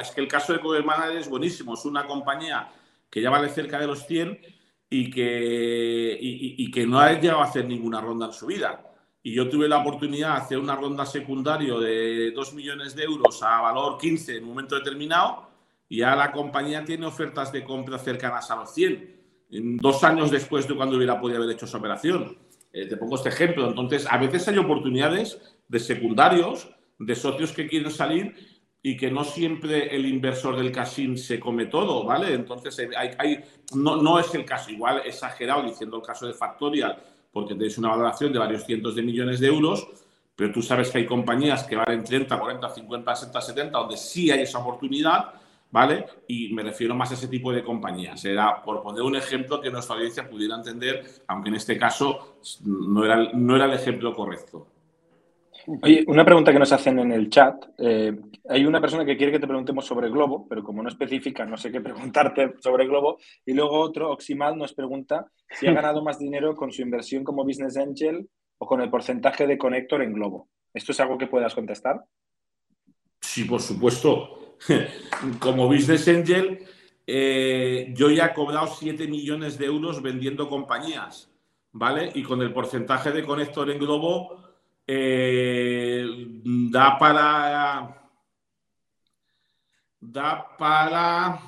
es 0.00 0.10
que 0.10 0.20
el 0.20 0.28
caso 0.28 0.52
de 0.52 0.82
Manager 0.82 1.16
es 1.16 1.28
buenísimo. 1.28 1.74
Es 1.74 1.84
una 1.84 2.06
compañía 2.06 2.68
que 3.10 3.20
ya 3.20 3.30
vale 3.30 3.48
cerca 3.48 3.78
de 3.78 3.86
los 3.86 4.06
100 4.06 4.40
y 4.88 5.10
que, 5.10 6.18
y, 6.20 6.70
que 6.70 6.86
no 6.86 7.00
ha 7.00 7.12
llegado 7.12 7.40
a 7.40 7.44
hacer 7.44 7.66
ninguna 7.66 8.00
ronda 8.00 8.26
en 8.26 8.32
su 8.32 8.46
vida. 8.46 8.82
Y 9.22 9.34
yo 9.34 9.48
tuve 9.48 9.68
la 9.68 9.78
oportunidad 9.78 10.36
de 10.36 10.42
hacer 10.42 10.58
una 10.58 10.76
ronda 10.76 11.04
secundario 11.04 11.80
de 11.80 12.30
2 12.30 12.54
millones 12.54 12.94
de 12.94 13.04
euros 13.04 13.42
a 13.42 13.60
valor 13.60 13.98
15 13.98 14.36
en 14.36 14.44
un 14.44 14.50
momento 14.50 14.76
determinado 14.76 15.48
y 15.88 15.98
ya 15.98 16.14
la 16.14 16.30
compañía 16.30 16.84
tiene 16.84 17.06
ofertas 17.06 17.52
de 17.52 17.64
compra 17.64 17.98
cercanas 17.98 18.50
a 18.50 18.56
los 18.56 18.72
100, 18.72 19.16
dos 19.80 20.02
años 20.04 20.30
después 20.30 20.66
de 20.68 20.76
cuando 20.76 20.96
hubiera 20.96 21.20
podido 21.20 21.42
haber 21.42 21.54
hecho 21.54 21.66
esa 21.66 21.78
operación. 21.78 22.38
Eh, 22.72 22.86
te 22.86 22.96
pongo 22.96 23.16
este 23.16 23.30
ejemplo. 23.30 23.68
Entonces, 23.68 24.06
a 24.10 24.18
veces 24.18 24.46
hay 24.48 24.58
oportunidades 24.58 25.40
de 25.68 25.80
secundarios, 25.80 26.68
de 26.98 27.14
socios 27.14 27.52
que 27.52 27.66
quieren 27.66 27.90
salir 27.90 28.34
y 28.82 28.96
que 28.96 29.10
no 29.10 29.24
siempre 29.24 29.94
el 29.94 30.06
inversor 30.06 30.56
del 30.56 30.70
casino 30.70 31.16
se 31.16 31.40
come 31.40 31.66
todo, 31.66 32.04
¿vale? 32.04 32.34
Entonces, 32.34 32.78
eh, 32.78 32.90
hay, 32.96 33.40
no, 33.74 33.96
no, 33.96 34.18
es 34.18 34.32
el 34.34 34.44
caso, 34.44 34.70
igual 34.70 35.02
exagerado 35.04 35.62
diciendo 35.62 35.96
el 35.96 36.02
caso 36.02 36.26
de 36.26 36.34
Factorial, 36.34 36.96
porque 37.32 37.54
tenéis 37.54 37.78
una 37.78 37.88
valoración 37.88 38.32
de 38.32 38.38
varios 38.38 38.64
cientos 38.64 38.94
de 38.94 39.02
millones 39.02 39.40
de 39.40 39.48
euros, 39.48 39.88
pero 40.36 40.52
tú 40.52 40.62
sabes 40.62 40.90
que 40.90 40.98
hay 40.98 41.06
compañías 41.06 41.64
que 41.64 41.76
valen 41.76 42.04
30, 42.04 42.38
40, 42.38 42.68
50, 42.68 43.14
60, 43.16 43.40
70, 43.40 43.78
donde 43.78 43.96
sí 43.96 44.30
hay 44.30 44.42
esa 44.42 44.58
oportunidad 44.58 45.34
¿vale? 45.70 46.06
Y 46.28 46.52
me 46.54 46.62
refiero 46.62 46.94
más 46.94 47.10
a 47.10 47.14
ese 47.14 47.28
tipo 47.28 47.52
de 47.52 47.62
compañías. 47.62 48.24
Era 48.24 48.62
por 48.62 48.82
poner 48.82 49.02
un 49.02 49.16
ejemplo 49.16 49.60
que 49.60 49.70
nuestra 49.70 49.96
audiencia 49.96 50.28
pudiera 50.28 50.56
entender, 50.56 51.04
aunque 51.26 51.48
en 51.48 51.56
este 51.56 51.76
caso 51.78 52.38
no 52.64 53.04
era, 53.04 53.32
no 53.32 53.56
era 53.56 53.66
el 53.66 53.72
ejemplo 53.72 54.14
correcto. 54.14 54.68
Oye, 55.82 56.04
una 56.06 56.24
pregunta 56.24 56.52
que 56.52 56.58
nos 56.58 56.72
hacen 56.72 56.98
en 56.98 57.12
el 57.12 57.28
chat. 57.28 57.64
Eh, 57.78 58.16
hay 58.48 58.64
una 58.64 58.80
persona 58.80 59.04
que 59.04 59.16
quiere 59.16 59.32
que 59.32 59.40
te 59.40 59.46
preguntemos 59.46 59.84
sobre 59.84 60.08
Globo, 60.08 60.46
pero 60.48 60.62
como 60.62 60.82
no 60.82 60.88
especifica, 60.88 61.44
no 61.44 61.56
sé 61.56 61.72
qué 61.72 61.80
preguntarte 61.82 62.54
sobre 62.60 62.86
Globo. 62.86 63.18
Y 63.44 63.52
luego 63.52 63.80
otro, 63.80 64.10
Oximal, 64.12 64.56
nos 64.56 64.74
pregunta 64.74 65.26
si 65.50 65.66
ha 65.66 65.72
ganado 65.72 66.02
más 66.02 66.18
dinero 66.18 66.54
con 66.54 66.70
su 66.70 66.82
inversión 66.82 67.24
como 67.24 67.44
Business 67.44 67.76
Angel 67.76 68.28
o 68.58 68.66
con 68.66 68.80
el 68.80 68.90
porcentaje 68.90 69.46
de 69.46 69.58
Connector 69.58 70.02
en 70.02 70.12
Globo. 70.12 70.48
¿Esto 70.72 70.92
es 70.92 71.00
algo 71.00 71.18
que 71.18 71.26
puedas 71.26 71.54
contestar? 71.54 72.04
Sí, 73.20 73.44
por 73.44 73.60
supuesto. 73.60 74.56
Como 75.40 75.66
Business 75.66 76.08
Angel, 76.08 76.64
eh, 77.06 77.92
yo 77.94 78.10
ya 78.10 78.26
he 78.26 78.34
cobrado 78.34 78.66
7 78.66 79.06
millones 79.08 79.58
de 79.58 79.66
euros 79.66 80.02
vendiendo 80.02 80.48
compañías, 80.48 81.30
¿vale? 81.72 82.10
Y 82.14 82.22
con 82.22 82.40
el 82.40 82.52
porcentaje 82.52 83.10
de 83.10 83.24
Connector 83.24 83.70
en 83.70 83.78
Globo, 83.78 84.46
eh, 84.86 86.06
da 86.44 86.98
para. 86.98 88.02
Da 90.00 90.56
para 90.56 91.40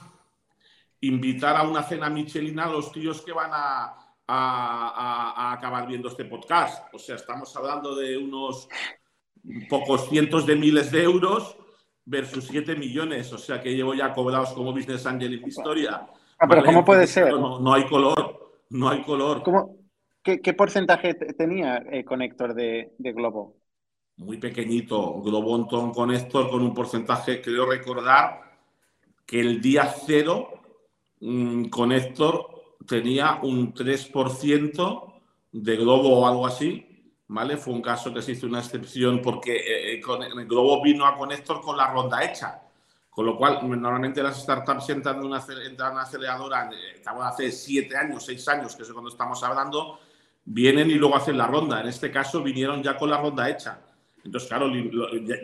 invitar 1.01 1.57
a 1.57 1.63
una 1.63 1.83
cena 1.83 2.11
Michelin 2.11 2.59
a 2.59 2.67
los 2.67 2.91
tíos 2.91 3.23
que 3.23 3.33
van 3.33 3.51
a, 3.53 4.09
a, 4.27 5.53
acabar 5.53 5.87
viendo 5.87 6.09
este 6.09 6.25
podcast. 6.25 6.93
O 6.93 6.99
sea, 6.99 7.17
estamos 7.17 7.55
hablando 7.57 7.95
de 7.95 8.17
unos 8.17 8.69
pocos 9.69 10.09
cientos 10.09 10.45
de 10.47 10.57
miles 10.57 10.91
de 10.91 11.03
euros 11.03 11.57
versus 12.05 12.47
7 12.47 12.77
millones. 12.77 13.33
O 13.33 13.39
sea, 13.39 13.61
que 13.61 13.75
llevo 13.75 13.95
ya 13.95 14.13
cobrados 14.13 14.51
como 14.51 14.73
Business 14.73 15.07
Angel 15.07 15.35
en 15.35 15.43
mi 15.43 15.49
historia. 15.49 16.07
Ah, 16.39 16.47
pero 16.49 16.65
¿cómo 16.65 16.85
puede 16.85 17.07
ser? 17.07 17.33
No, 17.33 17.73
hay 17.73 17.85
color. 17.85 18.53
No 18.71 18.89
hay 18.89 19.03
color. 19.03 19.43
¿Cómo, 19.43 19.78
¿Qué, 20.37 20.53
porcentaje 20.53 21.15
tenía 21.15 21.79
eh, 21.91 22.05
Connector 22.05 22.53
de, 22.53 22.93
Globo? 22.99 23.57
Muy 24.17 24.37
pequeñito. 24.37 25.23
Globonton 25.23 25.91
Connector 25.91 26.51
con 26.51 26.63
un 26.63 26.75
porcentaje, 26.75 27.41
creo 27.41 27.65
recordar, 27.65 28.43
que 29.25 29.41
el 29.41 29.63
día 29.63 29.87
cero 29.87 30.51
mm, 31.21 31.65
Connector 31.71 32.77
tenía 32.87 33.39
un 33.43 33.73
3% 33.73 35.21
de 35.53 35.77
Globo 35.77 36.19
o 36.19 36.27
algo 36.27 36.47
así. 36.47 36.85
¿Vale? 37.29 37.57
Fue 37.57 37.73
un 37.73 37.83
caso 37.83 38.13
que 38.13 38.23
se 38.23 38.33
hizo 38.33 38.47
una 38.47 38.61
excepción 38.61 39.23
porque 39.23 39.57
eh, 39.57 39.95
eh, 39.95 40.03
el 40.37 40.47
Globo 40.47 40.83
vino 40.83 41.07
a 41.07 41.17
Connector 41.17 41.63
con 41.63 41.77
la 41.77 41.91
ronda 41.91 42.23
hecha. 42.23 42.63
Con 43.09 43.25
lo 43.27 43.37
cual, 43.37 43.69
normalmente 43.69 44.23
las 44.23 44.43
startups 44.43 44.91
entran 44.91 45.17
en 45.17 45.25
una, 45.25 45.39
aceleradora, 45.39 46.71
estamos 46.95 47.25
hace 47.25 47.51
siete 47.51 47.97
años, 47.97 48.25
seis 48.25 48.47
años, 48.47 48.77
que 48.77 48.85
es 48.85 48.93
cuando 48.93 49.11
estamos 49.11 49.43
hablando, 49.43 49.99
vienen 50.51 50.91
y 50.91 50.95
luego 50.95 51.17
hacen 51.17 51.37
la 51.37 51.47
ronda. 51.47 51.81
En 51.81 51.89
este 51.89 52.11
caso 52.11 52.43
vinieron 52.43 52.83
ya 52.83 52.97
con 52.97 53.11
la 53.11 53.21
ronda 53.21 53.49
hecha. 53.49 53.81
Entonces, 54.25 54.49
claro, 54.49 54.71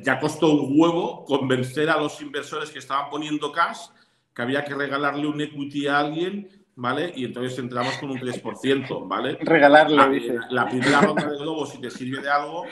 ya 0.02 0.18
costó 0.18 0.50
un 0.52 0.78
huevo 0.78 1.24
convencer 1.24 1.88
a 1.90 1.98
los 1.98 2.20
inversores 2.20 2.70
que 2.70 2.78
estaban 2.78 3.10
poniendo 3.10 3.52
cash 3.52 3.88
que 4.34 4.42
había 4.42 4.64
que 4.64 4.74
regalarle 4.74 5.28
un 5.28 5.40
equity 5.40 5.86
a 5.86 6.00
alguien, 6.00 6.48
¿vale? 6.74 7.12
Y 7.14 7.24
entonces 7.24 7.56
entramos 7.58 7.96
con 7.98 8.10
un 8.10 8.18
3%, 8.18 9.06
¿vale? 9.06 9.38
Regalarle, 9.40 9.96
la, 9.96 10.08
dice. 10.08 10.38
La 10.50 10.66
primera 10.66 11.00
ronda 11.00 11.30
de 11.30 11.38
Globo, 11.38 11.66
si 11.66 11.80
te 11.80 11.88
sirve 11.88 12.20
de 12.20 12.28
algo, 12.28 12.64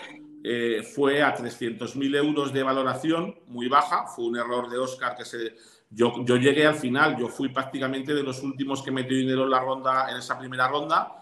eh, 0.43 0.83
fue 0.83 1.22
a 1.22 1.37
300.000 1.37 2.16
euros 2.16 2.53
de 2.53 2.64
valoración, 2.64 3.37
muy 3.47 3.68
baja. 3.68 4.07
Fue 4.07 4.24
un 4.24 4.37
error 4.37 4.68
de 4.68 4.78
Oscar 4.78 5.14
que 5.16 5.24
se... 5.24 5.55
Yo, 5.89 6.24
yo 6.24 6.37
llegué 6.37 6.66
al 6.66 6.74
final, 6.74 7.16
yo 7.16 7.28
fui 7.28 7.51
prácticamente 7.51 8.12
de 8.12 8.22
los 8.22 8.43
últimos 8.43 8.83
que 8.83 8.91
metió 8.91 9.16
dinero 9.16 9.45
en 9.45 9.51
la 9.51 9.61
ronda, 9.61 10.11
en 10.11 10.16
esa 10.16 10.39
primera 10.39 10.66
ronda 10.66 11.22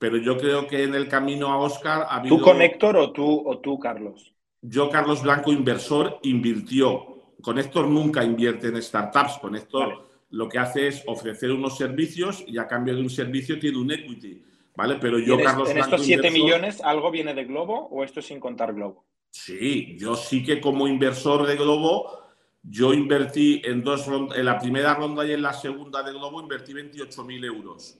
pero 0.00 0.16
yo 0.16 0.38
creo 0.38 0.66
que 0.66 0.82
en 0.82 0.94
el 0.94 1.08
camino 1.08 1.48
a 1.48 1.58
Oscar 1.58 2.06
ha 2.08 2.16
habido... 2.16 2.38
¿Tú 2.38 2.42
con 2.42 2.62
Héctor 2.62 2.96
o 2.96 3.12
tú, 3.12 3.46
o 3.46 3.58
tú, 3.58 3.78
Carlos? 3.78 4.32
Yo, 4.62 4.88
Carlos 4.88 5.22
Blanco, 5.22 5.52
inversor, 5.52 6.20
invirtió. 6.22 7.34
Con 7.42 7.58
Héctor 7.58 7.86
nunca 7.86 8.24
invierte 8.24 8.68
en 8.68 8.82
startups. 8.82 9.36
Con 9.36 9.56
Héctor 9.56 10.08
lo 10.30 10.48
que 10.48 10.58
hace 10.58 10.88
es 10.88 11.02
ofrecer 11.06 11.52
unos 11.52 11.76
servicios 11.76 12.42
y 12.46 12.56
a 12.56 12.66
cambio 12.66 12.94
de 12.94 13.02
un 13.02 13.10
servicio 13.10 13.58
tiene 13.58 13.76
un 13.76 13.92
equity. 13.92 14.42
¿Vale? 14.74 14.96
Pero 14.98 15.18
yo, 15.18 15.34
en 15.34 15.44
Carlos 15.44 15.68
¿En 15.68 15.76
estos 15.76 16.02
7 16.02 16.30
millones 16.30 16.80
algo 16.80 17.10
viene 17.10 17.34
de 17.34 17.44
Globo 17.44 17.88
o 17.90 18.02
esto 18.02 18.22
sin 18.22 18.40
contar 18.40 18.72
Globo? 18.72 19.04
Sí, 19.28 19.98
yo 19.98 20.16
sí 20.16 20.42
que 20.42 20.62
como 20.62 20.88
inversor 20.88 21.46
de 21.46 21.56
Globo, 21.56 22.22
yo 22.62 22.94
invertí 22.94 23.60
en 23.66 23.84
dos 23.84 24.06
en 24.08 24.44
la 24.46 24.58
primera 24.58 24.94
ronda 24.94 25.26
y 25.26 25.32
en 25.32 25.42
la 25.42 25.52
segunda 25.52 26.02
de 26.02 26.12
Globo 26.12 26.40
invertí 26.40 26.72
28.000 26.72 27.44
euros. 27.44 27.99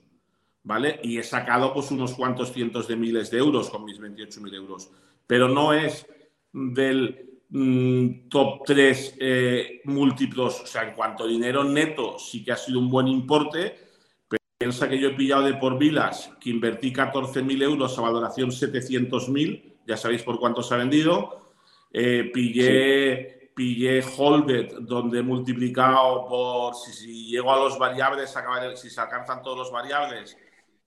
¿Vale? 0.63 1.01
Y 1.03 1.19
he 1.19 1.23
sacado 1.23 1.73
pues 1.73 1.91
unos 1.91 2.15
cuantos 2.15 2.53
cientos 2.53 2.89
de 2.89 2.97
miles 2.97 3.31
de 3.31 3.39
euros 3.39 3.71
con 3.71 3.85
mis 3.85 4.01
28.000 4.01 4.55
euros. 4.55 4.91
Pero 5.27 5.49
no 5.49 5.73
es 5.73 6.07
del 6.53 7.41
mm, 7.49 8.29
top 8.29 8.63
3 8.67 9.17
eh, 9.19 9.81
múltiplos, 9.85 10.61
o 10.61 10.67
sea, 10.67 10.89
en 10.89 10.95
cuanto 10.95 11.25
a 11.25 11.29
dinero 11.29 11.65
neto 11.65 12.19
sí 12.19 12.45
que 12.45 12.53
ha 12.53 12.57
sido 12.57 12.79
un 12.79 12.91
buen 12.91 13.09
importe, 13.09 13.77
pero 14.29 14.43
piensa 14.59 14.89
que 14.89 14.99
yo 14.99 15.09
he 15.09 15.15
pillado 15.15 15.43
de 15.43 15.55
por 15.55 15.79
vilas 15.79 16.33
que 16.41 16.51
invertí 16.51 16.93
14.000 16.93 17.63
euros 17.63 17.99
a 17.99 18.03
valoración 18.03 18.51
700.000, 18.51 19.75
ya 19.87 19.97
sabéis 19.97 20.23
por 20.23 20.39
cuánto 20.39 20.63
se 20.63 20.75
ha 20.75 20.79
vendido, 20.79 21.53
eh, 21.93 22.31
pillé... 22.33 23.37
Pillé 23.53 24.03
Holded, 24.17 24.79
donde 24.81 25.19
he 25.19 25.23
multiplicado 25.23 26.25
por 26.27 26.75
si, 26.75 27.27
llego 27.27 27.53
a 27.53 27.59
los 27.59 27.79
variables, 27.79 28.33
si 28.77 28.89
se 28.89 29.01
alcanzan 29.03 29.43
todos 29.43 29.59
los 29.59 29.71
variables, 29.71 30.39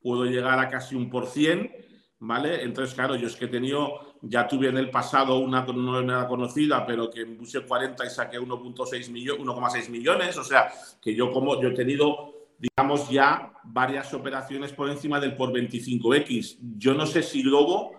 puedo 0.03 0.25
llegar 0.25 0.59
a 0.59 0.69
casi 0.69 0.95
un 0.95 1.09
por 1.09 1.25
cien, 1.25 1.71
¿vale? 2.19 2.63
Entonces, 2.63 2.93
claro, 2.93 3.15
yo 3.15 3.27
es 3.27 3.35
que 3.35 3.45
he 3.45 3.47
tenido, 3.47 4.17
ya 4.21 4.47
tuve 4.47 4.67
en 4.67 4.77
el 4.77 4.89
pasado 4.89 5.39
una 5.39 5.65
no 5.65 5.99
era 5.99 6.27
conocida, 6.27 6.85
pero 6.85 7.09
que 7.09 7.25
puse 7.25 7.61
40 7.61 8.05
y 8.05 8.09
saqué 8.09 8.39
1.6 8.39 9.09
millones, 9.09 9.45
1,6 9.45 9.89
millones, 9.89 10.37
o 10.37 10.43
sea, 10.43 10.71
que 11.01 11.15
yo 11.15 11.31
como, 11.31 11.61
yo 11.61 11.69
he 11.69 11.73
tenido, 11.73 12.33
digamos, 12.59 13.09
ya 13.09 13.53
varias 13.63 14.13
operaciones 14.13 14.73
por 14.73 14.89
encima 14.89 15.19
del 15.19 15.35
por 15.35 15.51
25X. 15.51 16.57
Yo 16.77 16.93
no 16.93 17.05
sé 17.05 17.23
si 17.23 17.41
Globo, 17.43 17.93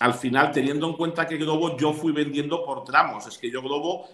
al 0.00 0.14
final, 0.14 0.52
teniendo 0.52 0.88
en 0.88 0.94
cuenta 0.94 1.26
que 1.26 1.36
Globo 1.36 1.76
yo 1.76 1.92
fui 1.92 2.12
vendiendo 2.12 2.64
por 2.64 2.84
tramos, 2.84 3.26
es 3.26 3.38
que 3.38 3.50
yo 3.50 3.62
Globo 3.62 4.08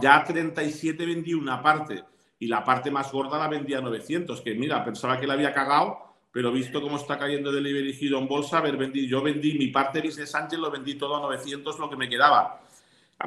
ya 0.00 0.16
a 0.16 0.24
37 0.24 1.04
vendí 1.04 1.34
una 1.34 1.62
parte 1.62 2.02
y 2.38 2.46
la 2.46 2.64
parte 2.64 2.90
más 2.90 3.12
gorda 3.12 3.38
la 3.38 3.48
vendía 3.48 3.78
a 3.78 3.82
900, 3.82 4.40
que 4.40 4.54
mira, 4.54 4.84
pensaba 4.84 5.18
que 5.20 5.26
la 5.26 5.34
había 5.34 5.52
cagado 5.52 6.05
pero 6.36 6.52
visto 6.52 6.82
cómo 6.82 6.98
está 6.98 7.18
cayendo 7.18 7.50
Delivery 7.50 7.96
Hero 7.98 8.18
en 8.18 8.28
bolsa, 8.28 8.58
haber 8.58 8.76
vendido, 8.76 9.06
yo 9.08 9.22
vendí 9.22 9.56
mi 9.56 9.68
parte 9.68 10.02
de 10.02 10.08
Business 10.08 10.34
Angel, 10.34 10.60
lo 10.60 10.70
vendí 10.70 10.94
todo 10.96 11.16
a 11.16 11.20
900, 11.20 11.78
lo 11.78 11.88
que 11.88 11.96
me 11.96 12.10
quedaba. 12.10 12.60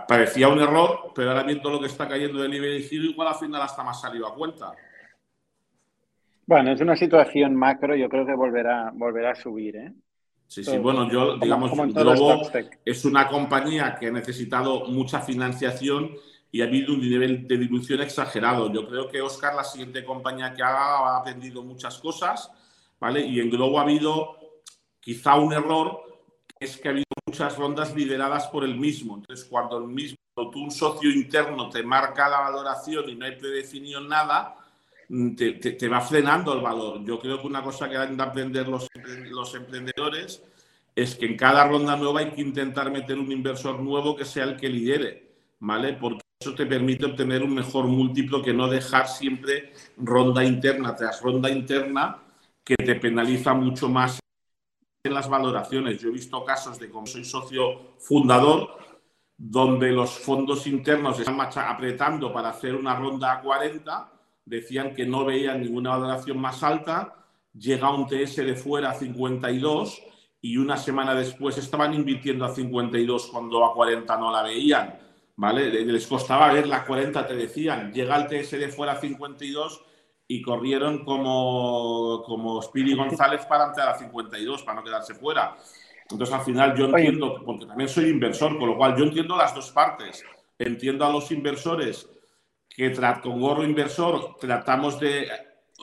Parecía 0.07 0.47
un 0.47 0.60
error, 0.60 1.12
pero 1.16 1.32
ahora 1.32 1.41
viendo 1.41 1.72
lo 1.72 1.80
que 1.80 1.88
está 1.88 2.07
cayendo 2.07 2.39
Delivery 2.39 2.88
Hero, 2.88 3.05
igual 3.05 3.30
al 3.30 3.34
final 3.34 3.64
hasta 3.64 3.84
más 3.84 3.99
salido 3.99 4.28
a 4.28 4.36
cuenta. 4.36 4.74
Bueno, 6.45 6.72
es 6.72 6.82
una 6.82 6.95
situación 6.95 7.55
macro, 7.55 7.95
yo 7.95 8.07
creo 8.10 8.28
que 8.28 8.36
volverá, 8.36 8.91
volverá 8.93 9.32
a 9.32 9.36
subir, 9.36 9.76
¿eh? 9.76 9.91
Sí, 10.45 10.64
sí, 10.64 10.78
bueno, 10.78 11.10
yo, 11.10 11.39
digamos, 11.39 11.72
Globo 11.72 12.43
es 12.86 13.05
una 13.05 13.28
compañía 13.28 13.97
que 13.99 14.05
ha 14.05 14.12
necesitado 14.12 14.86
mucha 14.86 15.22
financiación 15.22 16.12
y 16.51 16.62
ha 16.62 16.66
habido 16.66 16.93
un 16.93 17.01
nivel 17.01 17.47
de 17.47 17.57
dilución 17.57 18.01
exagerado. 18.01 18.72
Yo 18.72 18.88
creo 18.88 19.10
que 19.10 19.20
Oscar, 19.20 19.55
la 19.55 19.64
siguiente 19.64 20.05
compañía 20.05 20.53
que 20.53 20.62
haga, 20.62 21.16
ha 21.16 21.18
aprendido 21.18 21.64
muchas 21.64 21.97
cosas 21.97 22.51
¿vale? 23.00 23.26
Y 23.26 23.39
en 23.39 23.50
Globo 23.50 23.80
ha 23.80 23.84
habido 23.84 24.38
quizá 25.00 25.36
un 25.36 25.54
error, 25.54 26.02
es 26.60 26.78
que 26.78 26.89
ha 26.89 26.91
habido 26.91 27.06
muchas 27.26 27.58
rondas 27.58 27.95
lideradas 27.95 28.47
por 28.47 28.64
el 28.64 28.78
mismo. 28.78 29.18
Entonces, 29.18 29.45
cuando 29.45 29.78
el 29.78 29.88
mismo, 29.88 30.18
tú 30.36 30.64
un 30.64 30.72
socio 30.72 31.10
interno 31.10 31.70
te 31.70 31.84
marca 31.84 32.30
la 32.30 32.41
valoración 32.41 33.10
y 33.10 33.16
no 33.16 33.26
hay 33.26 33.36
predefinido 33.36 34.02
nada, 34.02 34.56
mm, 35.08 35.36
te, 35.36 35.88
va 35.88 36.02
frenando 36.02 36.54
el 36.54 36.62
valor. 36.62 37.04
Yo 37.06 37.20
creo 37.20 37.41
que 37.41 37.47
una 37.47 37.64
cosa 37.64 37.89
que 37.89 37.97
han 37.97 38.18
de 38.18 38.24
aprender 38.24 38.68
los, 38.68 38.88
los 39.30 39.56
emprendedores 39.56 40.43
es 40.95 41.16
que 41.16 41.26
en 41.26 41.38
cada 41.38 41.66
ronda 41.68 41.95
nueva 41.95 42.20
hay 42.20 42.32
que 42.32 42.41
intentar 42.41 42.91
meter 42.91 43.18
un 43.18 43.32
inversor 43.32 43.80
nuevo 43.80 44.16
que 44.16 44.26
sea 44.26 44.43
el 44.43 44.58
que 44.58 44.70
lidere, 44.70 45.32
¿vale? 45.60 45.93
Porque 45.93 46.22
eso 46.39 46.54
te 46.56 46.66
permite 46.66 47.06
obtener 47.06 47.43
un 47.43 47.54
mejor 47.54 47.86
múltiplo 47.86 48.41
que 48.41 48.54
no 48.54 48.68
dejar 48.68 49.08
siempre 49.08 49.72
ronda 49.97 50.43
interna 50.43 50.95
tras 50.95 51.22
ronda 51.22 51.50
interna 51.50 52.22
que 52.70 52.76
te 52.76 52.93
penaliza 52.97 53.55
mucho 53.55 53.89
más 53.89 54.20
en 55.03 55.11
las 55.11 55.28
valoraciones. 55.28 55.99
Yo 55.99 56.09
he 56.09 56.11
visto 56.11 56.45
casos 56.45 56.78
de 56.78 56.88
como 56.88 57.07
soy 57.07 57.26
socio 57.26 57.95
fundador, 57.97 58.78
donde 59.36 59.91
los 59.91 60.11
fondos 60.20 60.67
internos 60.67 61.20
están 61.20 61.39
apretando 61.39 62.32
para 62.32 62.49
hacer 62.49 62.76
una 62.76 62.95
ronda 62.95 63.34
a 63.34 63.41
40, 63.41 64.11
decían 64.45 64.93
que 64.93 65.07
no 65.07 65.26
veían 65.26 65.61
ninguna 65.61 65.97
valoración 65.97 66.38
más 66.38 66.61
alta, 66.61 67.15
llega 67.57 67.89
un 67.89 68.05
TS 68.05 68.36
de 68.36 68.53
fuera 68.53 68.91
a 68.91 68.93
52 68.93 70.03
y 70.39 70.57
una 70.57 70.78
semana 70.78 71.15
después 71.15 71.57
estaban 71.57 71.95
invirtiendo 71.95 72.45
a 72.45 72.53
52 72.53 73.32
cuando 73.32 73.65
a 73.65 73.74
40 73.74 74.15
no 74.17 74.32
la 74.32 74.43
veían. 74.43 74.95
¿Vale? 75.38 75.72
Les 75.86 76.05
costaba 76.05 76.53
ver 76.53 76.67
la 76.67 76.86
40, 76.86 77.26
te 77.26 77.36
decían, 77.36 77.91
llega 77.91 78.15
el 78.15 78.28
TS 78.28 78.51
de 78.51 78.67
fuera 78.67 78.93
a 78.93 78.97
52 78.97 79.89
y 80.32 80.43
corrieron 80.43 81.03
como, 81.03 82.21
como 82.23 82.61
Spiri 82.61 82.93
González 82.93 83.47
para 83.47 83.65
entrar 83.65 83.89
a 83.89 83.97
52, 83.97 84.61
para 84.61 84.75
no 84.75 84.84
quedarse 84.84 85.15
fuera. 85.15 85.57
Entonces, 86.07 86.36
al 86.36 86.41
final, 86.41 86.77
yo 86.77 86.86
entiendo, 86.86 87.41
porque 87.43 87.65
también 87.65 87.89
soy 87.89 88.09
inversor, 88.09 88.55
con 88.59 88.69
lo 88.69 88.77
cual 88.77 88.95
yo 88.95 89.05
entiendo 89.05 89.36
las 89.36 89.55
dos 89.55 89.71
partes. 89.71 90.23
Entiendo 90.59 91.03
a 91.03 91.11
los 91.11 91.32
inversores 91.32 92.07
que 92.69 92.93
con 93.23 93.41
gorro 93.41 93.63
inversor 93.63 94.36
tratamos 94.39 94.99
de, 94.99 95.27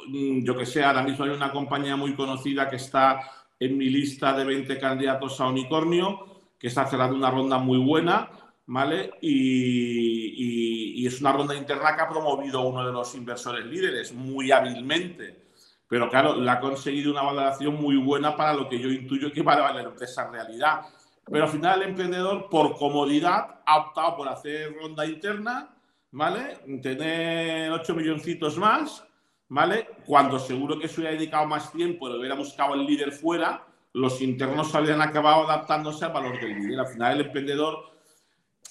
mm, 0.06 0.44
yo 0.44 0.56
que 0.56 0.64
sé, 0.64 0.84
ahora 0.84 1.02
mismo 1.02 1.24
hay 1.24 1.32
una 1.32 1.50
compañía 1.50 1.96
muy 1.96 2.14
conocida 2.14 2.70
que 2.70 2.76
está 2.76 3.20
en 3.58 3.76
mi 3.76 3.90
lista 3.90 4.32
de 4.32 4.44
20 4.44 4.78
candidatos 4.78 5.40
a 5.40 5.48
unicornio, 5.48 6.52
que 6.56 6.68
está 6.68 6.86
cerrando 6.86 7.16
una 7.16 7.32
ronda 7.32 7.58
muy 7.58 7.78
buena, 7.78 8.30
¿vale? 8.66 9.10
Y, 9.20 11.02
y, 11.02 11.06
es 11.06 11.20
una 11.20 11.32
ronda 11.32 11.54
interna 11.54 11.94
que 11.94 12.02
ha 12.02 12.08
promovido 12.08 12.62
uno 12.62 12.84
de 12.84 12.92
los 12.92 13.14
inversores 13.14 13.64
líderes 13.64 14.12
muy 14.12 14.50
hábilmente. 14.50 15.46
Pero 15.88 16.10
claro, 16.10 16.34
le 16.34 16.50
ha 16.50 16.58
conseguido 16.58 17.12
una 17.12 17.22
valoración 17.22 17.76
muy 17.76 17.96
buena 17.96 18.36
para 18.36 18.52
lo 18.52 18.68
que 18.68 18.78
yo 18.78 18.88
intuyo 18.90 19.32
que 19.32 19.42
va 19.42 19.54
a 19.54 19.72
valer 19.72 19.92
esa 20.00 20.28
realidad. 20.28 20.80
Pero 21.24 21.44
al 21.44 21.50
final 21.50 21.82
el 21.82 21.90
emprendedor, 21.90 22.48
por 22.48 22.76
comodidad, 22.76 23.60
ha 23.64 23.78
optado 23.78 24.16
por 24.16 24.28
hacer 24.28 24.74
ronda 24.74 25.06
interna, 25.06 25.76
¿vale? 26.10 26.58
Tener 26.82 27.70
8 27.70 27.94
milloncitos 27.94 28.58
más, 28.58 29.04
¿vale? 29.48 29.88
Cuando 30.06 30.40
seguro 30.40 30.78
que 30.78 30.88
se 30.88 31.00
hubiera 31.00 31.16
dedicado 31.16 31.46
más 31.46 31.72
tiempo, 31.72 32.08
le 32.08 32.18
hubiera 32.18 32.34
buscado 32.34 32.74
el 32.74 32.84
líder 32.84 33.12
fuera, 33.12 33.64
los 33.92 34.20
internos 34.20 34.74
habrían 34.74 35.00
acabado 35.00 35.44
adaptándose 35.44 36.04
al 36.04 36.12
valor 36.12 36.40
del 36.40 36.54
líder. 36.54 36.80
Al 36.80 36.88
final 36.88 37.12
el 37.20 37.26
emprendedor 37.26 37.95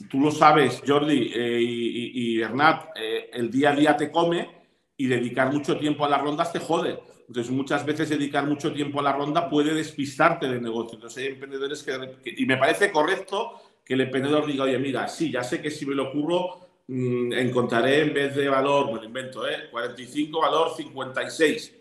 tú 0.10 0.20
lo 0.20 0.32
sabes, 0.32 0.82
Jordi 0.86 1.32
eh, 1.34 1.60
y, 1.62 2.38
Bernat, 2.38 2.90
eh, 2.96 3.30
el 3.34 3.50
día 3.50 3.72
a 3.72 3.76
día 3.76 3.98
te 3.98 4.12
come 4.12 4.50
y 4.98 5.08
dedicar 5.08 5.52
mucho 5.52 5.78
tiempo 5.78 6.06
a 6.06 6.10
las 6.10 6.22
rondas 6.22 6.52
te 6.52 6.60
jode. 6.60 7.00
Entonces, 7.28 7.52
muchas 7.52 7.86
veces 7.86 8.10
dedicar 8.10 8.46
mucho 8.46 8.72
tiempo 8.72 9.00
a 9.00 9.04
la 9.04 9.14
ronda 9.14 9.50
puede 9.50 9.74
despistarte 9.74 10.48
del 10.48 10.62
negocio. 10.62 10.96
Entonces, 10.96 11.24
hay 11.24 11.30
emprendedores 11.30 11.84
que, 11.84 12.36
Y 12.38 12.46
me 12.46 12.58
parece 12.58 12.92
correcto 12.92 13.62
que 13.84 13.96
el 13.96 14.02
emprendedor 14.02 14.46
diga, 14.46 14.66
oye, 14.66 14.78
mira, 14.78 15.08
sí, 15.08 15.32
ya 15.32 15.44
sé 15.44 15.62
que 15.62 15.72
si 15.72 15.86
me 15.86 15.96
lo 15.96 16.10
ocurro, 16.10 16.68
mm, 16.88 17.34
encontraré 17.34 18.02
en 18.02 18.14
vez 18.14 18.36
de 18.36 18.48
valor, 18.48 18.90
bueno, 18.90 19.06
invento, 19.06 19.48
¿eh? 19.48 19.70
45, 19.72 20.40
valor 20.40 20.72
56. 20.76 21.74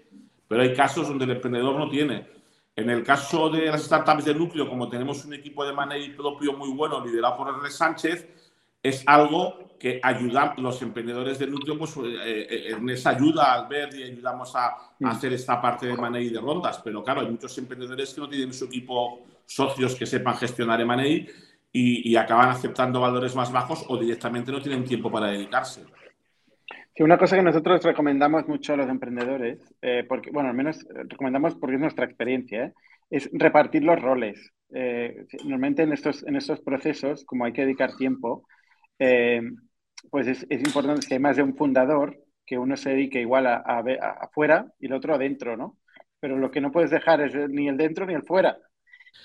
Pero 0.48 0.62
hay 0.62 0.74
casos 0.74 1.08
donde 1.08 1.24
el 1.24 1.32
emprendedor 1.32 1.78
no 1.78 1.90
tiene. 1.90 2.26
En 2.76 2.90
el 2.90 3.04
caso 3.04 3.48
de 3.50 3.66
las 3.66 3.84
startups 3.84 4.24
de 4.24 4.34
núcleo, 4.34 4.68
como 4.68 4.88
tenemos 4.88 5.24
un 5.24 5.34
equipo 5.34 5.64
de 5.64 5.72
manejo 5.72 6.16
propio 6.16 6.54
muy 6.54 6.70
bueno, 6.70 7.04
liderado 7.04 7.36
por 7.36 7.48
R. 7.48 7.70
Sánchez, 7.70 8.28
es 8.82 9.02
algo 9.06 9.76
que 9.78 10.00
ayuda 10.02 10.54
los 10.58 10.82
emprendedores 10.82 11.38
de 11.38 11.46
núcleo, 11.46 11.78
pues 11.78 11.96
eh, 11.96 12.46
eh, 12.50 12.70
Ernest 12.72 13.06
ayuda 13.06 13.54
al 13.54 13.68
ver 13.68 13.94
y 13.94 14.02
ayudamos 14.02 14.54
a, 14.56 14.76
mm. 14.98 15.06
hacer 15.06 15.32
esta 15.32 15.60
parte 15.60 15.86
de 15.86 15.96
manejo 15.96 16.34
de 16.34 16.40
rondas. 16.40 16.80
Pero 16.82 17.02
claro, 17.04 17.20
hay 17.20 17.28
muchos 17.28 17.56
emprendedores 17.58 18.12
que 18.12 18.20
no 18.20 18.28
tienen 18.28 18.52
su 18.52 18.64
equipo 18.64 19.20
socios 19.46 19.94
que 19.94 20.06
sepan 20.06 20.36
gestionar 20.36 20.80
M&A 20.80 21.06
y, 21.06 21.28
y 21.72 22.16
acaban 22.16 22.50
aceptando 22.50 23.00
valores 23.00 23.34
más 23.36 23.52
bajos 23.52 23.84
o 23.88 23.96
directamente 23.96 24.50
no 24.50 24.60
tienen 24.60 24.84
tiempo 24.84 25.10
para 25.10 25.28
dedicarse. 25.28 25.84
Sí, 26.96 27.02
una 27.02 27.18
cosa 27.18 27.36
que 27.36 27.42
nosotros 27.42 27.82
recomendamos 27.82 28.46
mucho 28.46 28.72
a 28.72 28.76
los 28.76 28.88
emprendedores, 28.88 29.58
eh, 29.82 30.04
porque, 30.08 30.30
bueno, 30.30 30.50
al 30.50 30.54
menos 30.54 30.86
recomendamos 31.08 31.56
porque 31.56 31.74
es 31.74 31.80
nuestra 31.80 32.04
experiencia, 32.04 32.66
¿eh? 32.66 32.72
es 33.10 33.28
repartir 33.32 33.82
los 33.82 34.00
roles. 34.00 34.52
Eh, 34.72 35.26
normalmente 35.42 35.82
en 35.82 35.92
estos, 35.92 36.22
en 36.22 36.36
estos 36.36 36.60
procesos, 36.60 37.24
como 37.24 37.44
hay 37.44 37.52
que 37.52 37.62
dedicar 37.62 37.96
tiempo, 37.96 38.46
pues 40.10 40.28
es, 40.28 40.46
es, 40.48 40.60
importante 40.60 41.06
que 41.06 41.14
hay 41.14 41.20
más 41.20 41.36
de 41.36 41.42
un 41.42 41.56
fundador, 41.56 42.16
que 42.46 42.58
uno 42.58 42.76
se 42.76 42.90
dedique 42.90 43.20
igual 43.20 43.46
a, 43.48 43.64
afuera 44.20 44.66
y 44.78 44.86
el 44.86 44.92
otro 44.92 45.14
adentro, 45.14 45.56
¿no? 45.56 45.78
Pero 46.20 46.38
lo 46.38 46.50
que 46.50 46.60
no 46.60 46.70
puedes 46.70 46.90
dejar 46.90 47.20
es 47.22 47.34
ni 47.50 47.68
el 47.68 47.76
dentro 47.76 48.06
ni 48.06 48.14
el 48.14 48.22
fuera. 48.22 48.56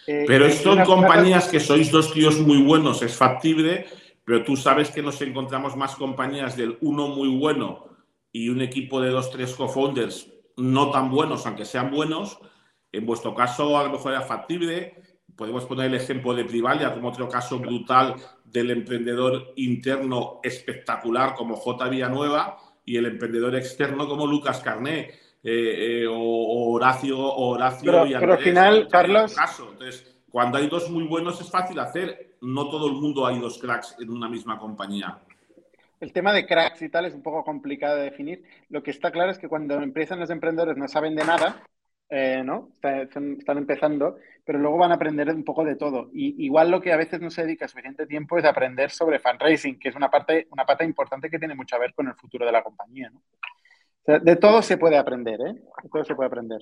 Pero 0.06 0.46
esto 0.46 0.78
en 0.78 0.86
compañías 0.86 1.48
que 1.48 1.60
sois 1.60 1.92
dos 1.92 2.14
tíos 2.14 2.40
muy 2.40 2.64
buenos, 2.64 3.02
es 3.04 3.16
factible 3.16 3.86
pero 4.30 4.44
tú 4.44 4.56
sabes 4.56 4.92
que 4.92 5.02
nos 5.02 5.20
encontramos 5.24 5.76
más 5.76 5.96
compañías 5.96 6.56
del 6.56 6.78
uno 6.82 7.08
muy 7.08 7.36
bueno 7.36 7.88
y 8.32 8.50
un 8.50 8.62
equipo 8.62 9.02
de 9.02 9.10
dos, 9.10 9.32
tres 9.32 9.56
co-founders 9.56 10.32
no 10.56 10.92
tan 10.92 11.10
buenos, 11.10 11.48
aunque 11.48 11.66
sean 11.66 11.90
buenos. 11.90 12.38
En 12.92 13.08
vuestro 13.08 13.34
caso, 13.34 13.76
a 13.76 13.84
lo 13.86 13.90
mejor 13.90 14.12
era 14.12 14.22
factible. 14.22 15.02
Podemos 15.36 15.66
poner 15.66 15.88
el 15.88 15.96
ejemplo 15.96 16.36
de 16.36 16.46
Privalia 16.46 16.94
como 16.94 17.10
otro 17.10 17.28
caso 17.28 17.58
brutal 17.58 18.18
del 18.46 18.70
emprendedor 18.70 19.52
interno 19.56 20.42
espectacular 20.44 21.34
como 21.34 21.56
J. 21.56 21.90
Villanueva 21.90 22.56
y 22.86 22.98
el 22.98 23.08
emprendedor 23.08 23.56
externo 23.56 24.08
como 24.08 24.28
Lucas 24.28 24.60
Carné 24.60 25.10
eh, 25.42 26.04
eh, 26.04 26.08
o, 26.08 26.72
Horacio, 26.72 27.18
Horacio 27.20 27.92
pero, 27.92 28.04
Pero 28.20 28.34
al 28.34 28.40
final, 28.44 28.88
Carlos. 28.92 29.36
Entonces, 29.72 30.22
cuando 30.30 30.60
hay 30.60 30.68
dos 30.68 30.88
muy 30.92 31.06
buenos 31.06 31.42
es 31.42 31.50
fácil 31.50 31.80
hacer 31.80 32.29
no 32.42 32.70
todo 32.70 32.88
el 32.88 32.94
mundo 32.94 33.26
hay 33.26 33.40
dos 33.40 33.58
cracks 33.58 33.96
en 34.00 34.10
una 34.10 34.30
misma 34.30 34.58
compañía. 34.58 35.20
El 36.00 36.14
tema 36.14 36.32
de 36.32 36.46
cracks 36.46 36.82
y 36.82 36.90
tal 36.90 37.06
es 37.06 37.14
un 37.14 37.22
poco 37.22 37.44
complicado 37.44 37.98
de 37.98 38.04
definir. 38.04 38.44
Lo 38.70 38.82
que 38.82 38.92
está 38.92 39.12
claro 39.12 39.32
es 39.32 39.38
que 39.38 39.50
cuando 39.50 39.76
empiezan 39.82 40.20
los 40.20 40.30
emprendedores 40.30 40.78
no 40.78 40.88
saben 40.88 41.16
de 41.16 41.26
nada, 41.26 41.62
eh, 42.10 42.42
¿no? 42.44 42.72
Están, 42.82 43.58
empezando, 43.58 44.18
pero 44.46 44.60
luego 44.60 44.78
van 44.78 44.92
a 44.92 44.96
aprender 44.96 45.30
un 45.30 45.44
poco 45.44 45.66
de 45.66 45.76
todo. 45.76 46.10
Y 46.14 46.46
igual 46.46 46.72
lo 46.72 46.82
que 46.82 46.94
a 46.94 46.98
veces 46.98 47.20
no 47.20 47.30
se 47.30 47.44
dedica 47.44 47.68
suficiente 47.68 48.08
tiempo 48.08 48.38
es 48.38 48.46
aprender 48.46 48.92
sobre 48.92 49.20
fundraising, 49.20 49.78
que 49.78 49.90
es 49.90 49.96
una 49.96 50.10
parte, 50.10 50.48
una 50.52 50.66
pata 50.66 50.86
importante 50.86 51.30
que 51.30 51.38
tiene 51.38 51.56
mucho 51.56 51.76
a 51.76 51.80
ver 51.80 51.94
con 51.94 52.08
el 52.08 52.16
futuro 52.16 52.46
de 52.46 52.52
la 52.52 52.64
compañía, 52.64 53.12
de 54.06 54.36
todo 54.38 54.64
se 54.64 54.78
puede 54.78 54.98
aprender, 54.98 55.40
¿eh? 55.40 55.54
De 55.84 55.90
todo 55.90 56.04
se 56.04 56.16
puede 56.16 56.28
aprender. 56.28 56.62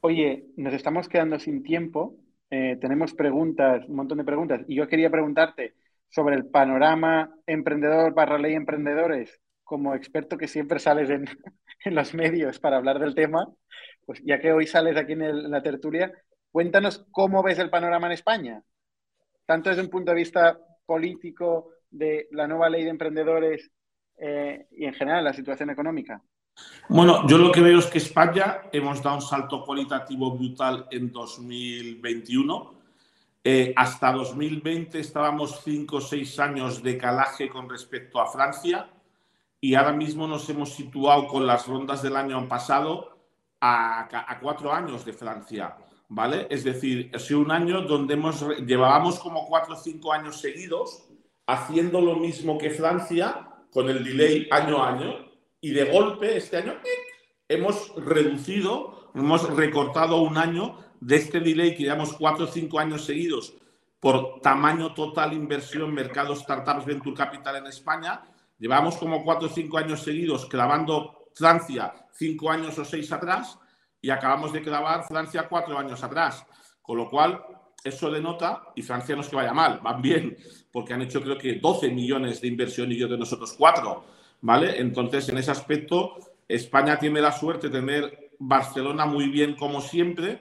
Oye, 0.00 0.46
nos 0.56 0.74
estamos 0.74 1.08
quedando 1.08 1.40
sin 1.40 1.62
tiempo. 1.64 2.14
Eh, 2.56 2.78
tenemos 2.80 3.14
preguntas, 3.14 3.84
un 3.88 3.96
montón 3.96 4.18
de 4.18 4.24
preguntas, 4.24 4.60
y 4.68 4.76
yo 4.76 4.86
quería 4.86 5.10
preguntarte 5.10 5.74
sobre 6.08 6.36
el 6.36 6.46
panorama 6.46 7.34
emprendedor 7.46 8.14
barra 8.14 8.38
ley 8.38 8.54
emprendedores, 8.54 9.40
como 9.64 9.92
experto 9.96 10.38
que 10.38 10.46
siempre 10.46 10.78
sales 10.78 11.10
en, 11.10 11.24
los 11.96 12.14
medios 12.14 12.60
para 12.60 12.76
hablar 12.76 13.00
del 13.00 13.16
tema, 13.16 13.52
pues 14.06 14.22
ya 14.24 14.38
que 14.38 14.52
hoy 14.52 14.68
sales 14.68 14.96
aquí 14.96 15.14
en, 15.14 15.50
la 15.50 15.62
tertulia, 15.62 16.12
cuéntanos 16.52 17.04
cómo 17.10 17.42
ves 17.42 17.58
el 17.58 17.70
panorama 17.70 18.06
en 18.06 18.12
España, 18.12 18.62
tanto 19.46 19.70
desde 19.70 19.82
un 19.82 19.90
punto 19.90 20.12
de 20.12 20.18
vista 20.18 20.56
político 20.86 21.70
de 21.90 22.28
la 22.30 22.46
nueva 22.46 22.70
ley 22.70 22.84
de 22.84 22.90
emprendedores 22.90 23.68
eh, 24.18 24.68
y 24.70 24.84
en 24.84 24.94
general 24.94 25.24
la 25.24 25.32
situación 25.32 25.70
económica. 25.70 26.22
Bueno, 26.88 27.26
yo 27.26 27.38
lo 27.38 27.50
que 27.50 27.62
veo 27.62 27.78
es 27.78 27.86
que 27.86 27.98
España 27.98 28.62
hemos 28.70 29.02
dado 29.02 29.16
un 29.16 29.22
salto 29.22 29.64
cualitativo 29.64 30.30
brutal 30.32 30.86
en 30.90 31.10
2021. 31.10 32.74
Eh, 33.42 33.72
hasta 33.74 34.12
2020 34.12 35.00
estábamos 35.00 35.60
5 35.64 35.96
o 35.96 36.00
6 36.00 36.38
años 36.40 36.82
de 36.82 36.98
calaje 36.98 37.48
con 37.48 37.68
respecto 37.68 38.20
a 38.20 38.30
Francia 38.30 38.88
y 39.60 39.74
ahora 39.74 39.92
mismo 39.92 40.26
nos 40.26 40.48
hemos 40.50 40.74
situado 40.74 41.26
con 41.26 41.46
las 41.46 41.66
rondas 41.66 42.02
del 42.02 42.16
año 42.16 42.46
pasado 42.48 43.16
a, 43.60 44.08
a 44.30 44.40
cuatro 44.40 44.72
años 44.72 45.04
de 45.04 45.14
Francia. 45.14 45.76
¿Vale? 46.08 46.46
Es 46.50 46.64
decir, 46.64 47.10
sido 47.18 47.40
un 47.40 47.50
año 47.50 47.80
donde 47.80 48.14
hemos, 48.14 48.46
llevábamos 48.58 49.18
como 49.18 49.46
4 49.46 49.74
o 49.74 49.76
5 49.76 50.12
años 50.12 50.38
seguidos 50.38 51.06
haciendo 51.46 52.00
lo 52.00 52.16
mismo 52.16 52.58
que 52.58 52.70
Francia 52.70 53.48
con 53.72 53.88
el 53.88 54.04
delay 54.04 54.46
año 54.50 54.82
a 54.82 54.90
año 54.90 55.23
y 55.64 55.70
de 55.70 55.90
golpe 55.90 56.36
este 56.36 56.58
año 56.58 56.74
hemos 57.48 57.94
reducido, 57.96 59.10
hemos 59.14 59.48
recortado 59.56 60.20
un 60.20 60.36
año 60.36 60.78
de 61.00 61.16
este 61.16 61.40
delay 61.40 61.74
que 61.74 61.84
llevamos 61.84 62.12
cuatro 62.12 62.44
o 62.44 62.48
cinco 62.48 62.78
años 62.78 63.06
seguidos 63.06 63.54
por 63.98 64.42
tamaño 64.42 64.92
total 64.92 65.32
inversión 65.32 65.94
mercado 65.94 66.36
startups 66.36 66.84
venture 66.84 67.16
capital 67.16 67.56
en 67.56 67.66
España. 67.66 68.20
Llevamos 68.58 68.98
como 68.98 69.24
cuatro 69.24 69.48
o 69.48 69.50
cinco 69.50 69.78
años 69.78 70.02
seguidos 70.02 70.44
clavando 70.44 71.30
Francia 71.34 71.94
cinco 72.12 72.50
años 72.50 72.78
o 72.78 72.84
seis 72.84 73.10
atrás 73.10 73.58
y 74.02 74.10
acabamos 74.10 74.52
de 74.52 74.60
clavar 74.60 75.04
Francia 75.04 75.48
cuatro 75.48 75.78
años 75.78 76.04
atrás. 76.04 76.44
Con 76.82 76.98
lo 76.98 77.08
cual, 77.08 77.42
eso 77.82 78.10
denota, 78.10 78.64
y 78.76 78.82
Francia 78.82 79.16
no 79.16 79.22
es 79.22 79.28
que 79.28 79.36
vaya 79.36 79.54
mal, 79.54 79.80
van 79.82 80.02
bien, 80.02 80.36
porque 80.70 80.92
han 80.92 81.00
hecho 81.00 81.22
creo 81.22 81.38
que 81.38 81.54
12 81.54 81.88
millones 81.88 82.42
de 82.42 82.48
inversión 82.48 82.92
y 82.92 82.98
yo 82.98 83.08
de 83.08 83.16
nosotros 83.16 83.54
cuatro. 83.56 84.04
¿Vale? 84.44 84.78
Entonces, 84.78 85.26
en 85.30 85.38
ese 85.38 85.50
aspecto, 85.50 86.18
España 86.46 86.98
tiene 86.98 87.22
la 87.22 87.32
suerte 87.32 87.70
de 87.70 87.80
tener 87.80 88.30
Barcelona 88.38 89.06
muy 89.06 89.28
bien 89.28 89.56
como 89.56 89.80
siempre 89.80 90.38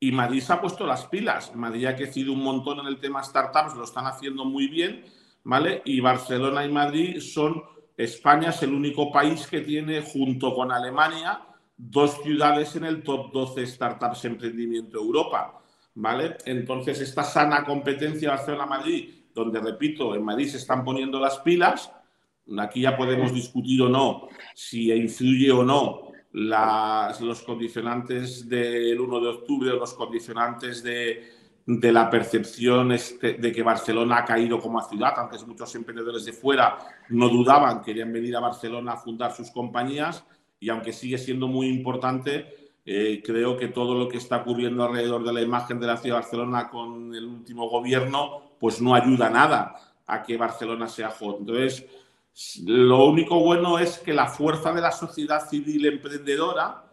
y 0.00 0.10
Madrid 0.10 0.40
se 0.40 0.52
ha 0.52 0.60
puesto 0.60 0.84
las 0.84 1.06
pilas. 1.06 1.54
Madrid 1.54 1.86
ha 1.86 1.94
crecido 1.94 2.32
un 2.32 2.42
montón 2.42 2.80
en 2.80 2.86
el 2.86 2.98
tema 2.98 3.22
startups, 3.22 3.76
lo 3.76 3.84
están 3.84 4.06
haciendo 4.06 4.44
muy 4.44 4.66
bien, 4.66 5.04
¿vale? 5.44 5.82
Y 5.84 6.00
Barcelona 6.00 6.66
y 6.66 6.72
Madrid 6.72 7.20
son, 7.20 7.62
España 7.96 8.50
es 8.50 8.60
el 8.64 8.74
único 8.74 9.12
país 9.12 9.46
que 9.46 9.60
tiene, 9.60 10.02
junto 10.02 10.52
con 10.52 10.72
Alemania, 10.72 11.40
dos 11.76 12.22
ciudades 12.24 12.74
en 12.74 12.86
el 12.86 13.04
top 13.04 13.32
12 13.32 13.68
startups 13.68 14.24
emprendimiento 14.24 14.98
Europa. 14.98 15.60
Entonces, 16.44 17.00
esta 17.00 17.22
sana 17.22 17.64
competencia 17.64 18.30
Barcelona-Madrid, 18.30 19.26
donde, 19.32 19.60
repito, 19.60 20.16
en 20.16 20.24
Madrid 20.24 20.48
se 20.48 20.56
están 20.56 20.84
poniendo 20.84 21.20
las 21.20 21.38
pilas, 21.38 21.92
Aquí 22.58 22.82
ya 22.82 22.96
podemos 22.96 23.32
discutir 23.32 23.82
o 23.82 23.88
no 23.88 24.28
si 24.54 24.92
influye 24.92 25.50
o 25.50 25.64
no 25.64 26.12
los 26.34 27.42
condicionantes 27.42 28.48
del 28.48 29.00
1 29.00 29.20
de 29.20 29.28
octubre, 29.28 29.70
los 29.70 29.94
condicionantes 29.94 30.82
de, 30.82 31.30
la 31.66 32.10
percepción 32.10 32.92
este, 32.92 33.34
de 33.34 33.52
que 33.52 33.62
Barcelona 33.62 34.18
ha 34.18 34.24
caído 34.24 34.58
como 34.58 34.82
ciudad. 34.82 35.14
Antes 35.16 35.46
muchos 35.46 35.74
emprendedores 35.76 36.24
de 36.24 36.32
fuera 36.32 36.76
no 37.10 37.28
dudaban, 37.28 37.82
querían 37.82 38.12
venir 38.12 38.36
a 38.36 38.40
Barcelona 38.40 38.92
a 38.92 38.96
fundar 38.96 39.32
sus 39.32 39.50
compañías 39.50 40.24
y 40.58 40.68
aunque 40.68 40.92
sigue 40.92 41.18
siendo 41.18 41.46
muy 41.46 41.68
importante, 41.68 42.72
eh, 42.84 43.22
creo 43.24 43.56
que 43.56 43.68
todo 43.68 43.94
lo 43.94 44.08
que 44.08 44.18
está 44.18 44.38
ocurriendo 44.38 44.84
alrededor 44.84 45.24
de 45.24 45.32
la 45.32 45.40
imagen 45.40 45.78
de 45.78 45.86
la 45.86 45.96
ciudad 45.96 46.16
de 46.16 46.22
Barcelona 46.22 46.68
con 46.68 47.14
el 47.14 47.24
último 47.24 47.68
gobierno, 47.70 48.56
pues 48.58 48.82
no 48.82 48.94
ayuda 48.94 49.30
nada 49.30 49.76
a 50.06 50.22
que 50.22 50.36
Barcelona 50.36 50.88
sea 50.88 51.10
hot. 51.10 51.40
Entonces, 51.40 51.86
lo 52.66 53.06
único 53.06 53.38
bueno 53.38 53.78
es 53.78 53.98
que 53.98 54.12
la 54.12 54.26
fuerza 54.26 54.72
de 54.72 54.80
la 54.80 54.90
sociedad 54.90 55.48
civil 55.48 55.86
emprendedora 55.86 56.84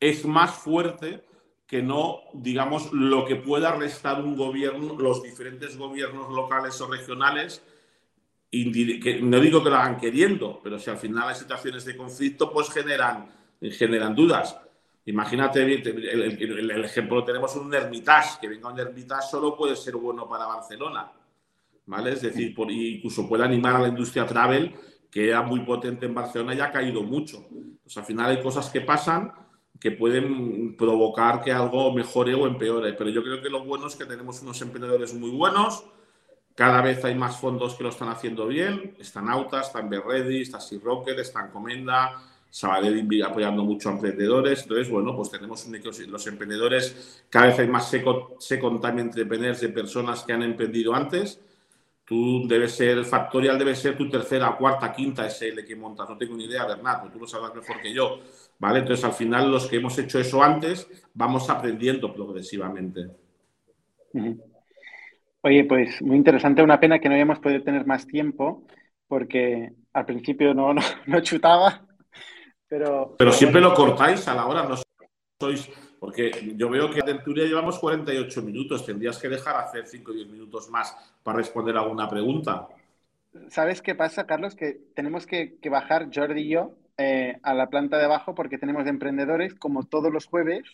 es 0.00 0.24
más 0.24 0.54
fuerte 0.54 1.24
que 1.66 1.82
no, 1.82 2.20
digamos, 2.32 2.92
lo 2.92 3.26
que 3.26 3.36
pueda 3.36 3.72
restar 3.72 4.22
un 4.22 4.36
gobierno, 4.36 4.96
los 4.98 5.22
diferentes 5.22 5.76
gobiernos 5.76 6.32
locales 6.32 6.80
o 6.80 6.86
regionales. 6.86 7.62
Que 8.50 9.20
no 9.20 9.40
digo 9.40 9.62
que 9.62 9.70
lo 9.70 9.76
hagan 9.76 9.98
queriendo, 9.98 10.60
pero 10.62 10.78
si 10.78 10.88
al 10.88 10.98
final 10.98 11.28
hay 11.28 11.34
situaciones 11.34 11.84
de 11.84 11.96
conflicto, 11.96 12.52
pues 12.52 12.70
generan, 12.70 13.28
generan 13.60 14.14
dudas. 14.14 14.56
Imagínate, 15.06 15.62
el, 15.62 16.70
el, 16.70 16.84
ejemplo, 16.84 17.24
tenemos 17.24 17.54
un 17.56 17.74
Hermitage, 17.74 18.38
que 18.40 18.48
venga 18.48 18.70
un 18.70 18.78
Hermitage 18.78 19.28
solo 19.28 19.56
puede 19.56 19.74
ser 19.74 19.96
bueno 19.96 20.28
para 20.28 20.46
Barcelona 20.46 21.10
¿vale? 21.86 22.12
Es 22.12 22.22
decir, 22.22 22.54
por, 22.54 22.70
incluso 22.70 23.28
puede 23.28 23.44
animar 23.44 23.76
a 23.76 23.80
la 23.80 23.88
industria 23.88 24.26
travel, 24.26 24.74
que 25.10 25.28
era 25.28 25.42
muy 25.42 25.60
potente 25.60 26.06
en 26.06 26.14
Barcelona 26.14 26.54
y 26.54 26.60
ha 26.60 26.70
caído 26.70 27.02
mucho. 27.02 27.46
Pues 27.82 27.96
al 27.96 28.04
final 28.04 28.30
hay 28.30 28.42
cosas 28.42 28.70
que 28.70 28.80
pasan 28.80 29.32
que 29.78 29.90
pueden 29.92 30.76
provocar 30.76 31.42
que 31.42 31.52
algo 31.52 31.92
mejore 31.92 32.34
o 32.34 32.46
empeore, 32.46 32.94
pero 32.94 33.10
yo 33.10 33.22
creo 33.22 33.42
que 33.42 33.50
lo 33.50 33.64
bueno 33.64 33.86
es 33.86 33.96
que 33.96 34.06
tenemos 34.06 34.40
unos 34.40 34.60
emprendedores 34.62 35.12
muy 35.12 35.30
buenos, 35.30 35.84
cada 36.54 36.80
vez 36.80 37.04
hay 37.04 37.14
más 37.16 37.36
fondos 37.38 37.74
que 37.74 37.82
lo 37.82 37.90
están 37.90 38.08
haciendo 38.08 38.46
bien, 38.46 38.96
están 38.98 39.28
Autas, 39.28 39.66
están 39.66 39.90
Berready, 39.90 40.42
está 40.42 40.60
Sea 40.60 40.78
Rocket, 40.82 41.18
están 41.18 41.50
Comenda, 41.50 42.12
Sabadell 42.48 43.22
apoyando 43.24 43.64
mucho 43.64 43.88
a 43.88 43.92
emprendedores. 43.92 44.62
Entonces, 44.62 44.88
bueno, 44.88 45.16
pues 45.16 45.30
tenemos 45.30 45.66
un 45.66 45.80
los 46.08 46.26
emprendedores, 46.28 47.24
cada 47.28 47.46
vez 47.46 47.58
hay 47.58 47.68
más 47.68 47.90
second 47.90 48.80
time 48.80 49.00
entrepreneurs 49.00 49.60
de 49.60 49.68
personas 49.70 50.22
que 50.22 50.32
han 50.32 50.44
emprendido 50.44 50.94
antes 50.94 51.40
Tú 52.04 52.46
debes 52.46 52.74
ser, 52.74 53.02
Factorial 53.04 53.58
debe 53.58 53.74
ser 53.74 53.96
tu 53.96 54.10
tercera, 54.10 54.54
cuarta, 54.56 54.92
quinta 54.92 55.24
SL 55.28 55.64
que 55.66 55.74
montas. 55.74 56.08
No 56.08 56.18
tengo 56.18 56.36
ni 56.36 56.44
idea, 56.44 56.66
Bernardo, 56.66 57.10
tú 57.10 57.18
lo 57.18 57.26
sabes 57.26 57.54
mejor 57.54 57.80
que 57.80 57.94
yo. 57.94 58.20
¿Vale? 58.58 58.80
Entonces, 58.80 59.04
al 59.04 59.12
final, 59.12 59.50
los 59.50 59.66
que 59.66 59.76
hemos 59.76 59.98
hecho 59.98 60.18
eso 60.18 60.42
antes, 60.42 60.86
vamos 61.14 61.48
aprendiendo 61.48 62.12
progresivamente. 62.12 63.08
Oye, 65.40 65.64
pues 65.64 66.00
muy 66.02 66.16
interesante. 66.16 66.62
Una 66.62 66.78
pena 66.78 66.98
que 66.98 67.08
no 67.08 67.14
hayamos 67.14 67.38
podido 67.38 67.62
tener 67.62 67.86
más 67.86 68.06
tiempo, 68.06 68.66
porque 69.08 69.72
al 69.92 70.04
principio 70.04 70.52
no, 70.52 70.74
no, 70.74 71.20
chutaba. 71.22 71.86
Pero, 72.68 73.14
pero, 73.18 73.32
siempre 73.32 73.60
lo 73.60 73.72
cortáis 73.74 74.26
a 74.28 74.34
la 74.34 74.46
hora, 74.46 74.64
no 74.64 74.76
sois 75.40 75.70
porque 76.04 76.52
yo 76.54 76.68
veo 76.68 76.90
que 76.90 77.00
en 77.00 77.24
teoría 77.24 77.46
llevamos 77.46 77.78
48 77.78 78.42
minutos. 78.42 78.84
Tendrías 78.84 79.18
que 79.18 79.30
dejar 79.30 79.56
hacer 79.56 79.86
5 79.86 80.10
o 80.10 80.14
10 80.14 80.28
minutos 80.28 80.68
más 80.68 80.94
para 81.22 81.38
responder 81.38 81.78
alguna 81.78 82.10
pregunta. 82.10 82.68
¿Sabes 83.48 83.80
qué 83.80 83.94
pasa, 83.94 84.26
Carlos? 84.26 84.54
Que 84.54 84.80
tenemos 84.94 85.26
que, 85.26 85.56
bajar, 85.70 86.10
Jordi 86.14 86.42
y 86.42 86.48
yo, 86.50 86.74
eh, 86.98 87.38
a 87.42 87.54
la 87.54 87.70
planta 87.70 87.96
de 87.96 88.04
abajo 88.04 88.34
porque 88.34 88.58
tenemos 88.58 88.86
emprendedores, 88.86 89.54
como 89.54 89.84
todos 89.84 90.12
los 90.12 90.26
jueves, 90.26 90.64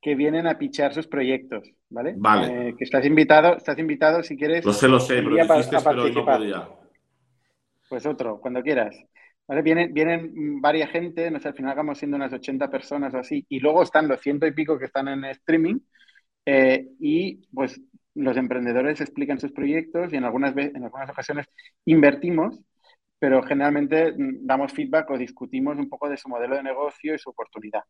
que 0.00 0.14
vienen 0.14 0.46
a 0.46 0.56
pichar 0.56 0.94
sus 0.94 1.08
proyectos, 1.08 1.70
¿vale? 1.90 2.14
Vale. 2.16 2.68
Eh, 2.68 2.74
que 2.78 2.84
estás 2.84 3.04
invitado, 3.04 3.58
estás 3.58 3.78
invitado 3.78 4.22
si 4.22 4.34
quieres. 4.34 4.64
Lo 4.64 4.72
sé, 4.72 4.88
lo 4.88 4.98
sé, 4.98 5.22
pero 5.22 5.36
dijiste, 5.36 5.76
pero 5.84 6.08
no 6.08 6.24
podía. 6.24 6.68
Pues 7.90 8.06
otro, 8.06 8.40
cuando 8.40 8.62
quieras. 8.62 8.96
Vienen, 9.46 9.92
vienen 9.92 10.60
varias 10.62 10.90
gente, 10.90 11.30
no 11.30 11.38
sé, 11.38 11.48
al 11.48 11.54
final 11.54 11.72
acabamos 11.72 11.98
siendo 11.98 12.16
unas 12.16 12.32
80 12.32 12.70
personas 12.70 13.12
o 13.12 13.18
así, 13.18 13.44
y 13.48 13.60
luego 13.60 13.82
están 13.82 14.08
los 14.08 14.20
ciento 14.20 14.46
y 14.46 14.52
pico 14.52 14.78
que 14.78 14.86
están 14.86 15.08
en 15.08 15.24
streaming, 15.26 15.80
eh, 16.46 16.88
y 16.98 17.46
pues 17.52 17.80
los 18.14 18.36
emprendedores 18.36 19.00
explican 19.00 19.40
sus 19.40 19.52
proyectos 19.52 20.12
y 20.12 20.16
en 20.16 20.24
algunas, 20.24 20.56
en 20.56 20.82
algunas 20.82 21.10
ocasiones 21.10 21.46
invertimos, 21.84 22.60
pero 23.18 23.42
generalmente 23.42 24.14
damos 24.16 24.72
feedback 24.72 25.10
o 25.10 25.18
discutimos 25.18 25.76
un 25.78 25.88
poco 25.88 26.08
de 26.08 26.16
su 26.16 26.28
modelo 26.28 26.56
de 26.56 26.62
negocio 26.62 27.14
y 27.14 27.18
su 27.18 27.30
oportunidad. 27.30 27.82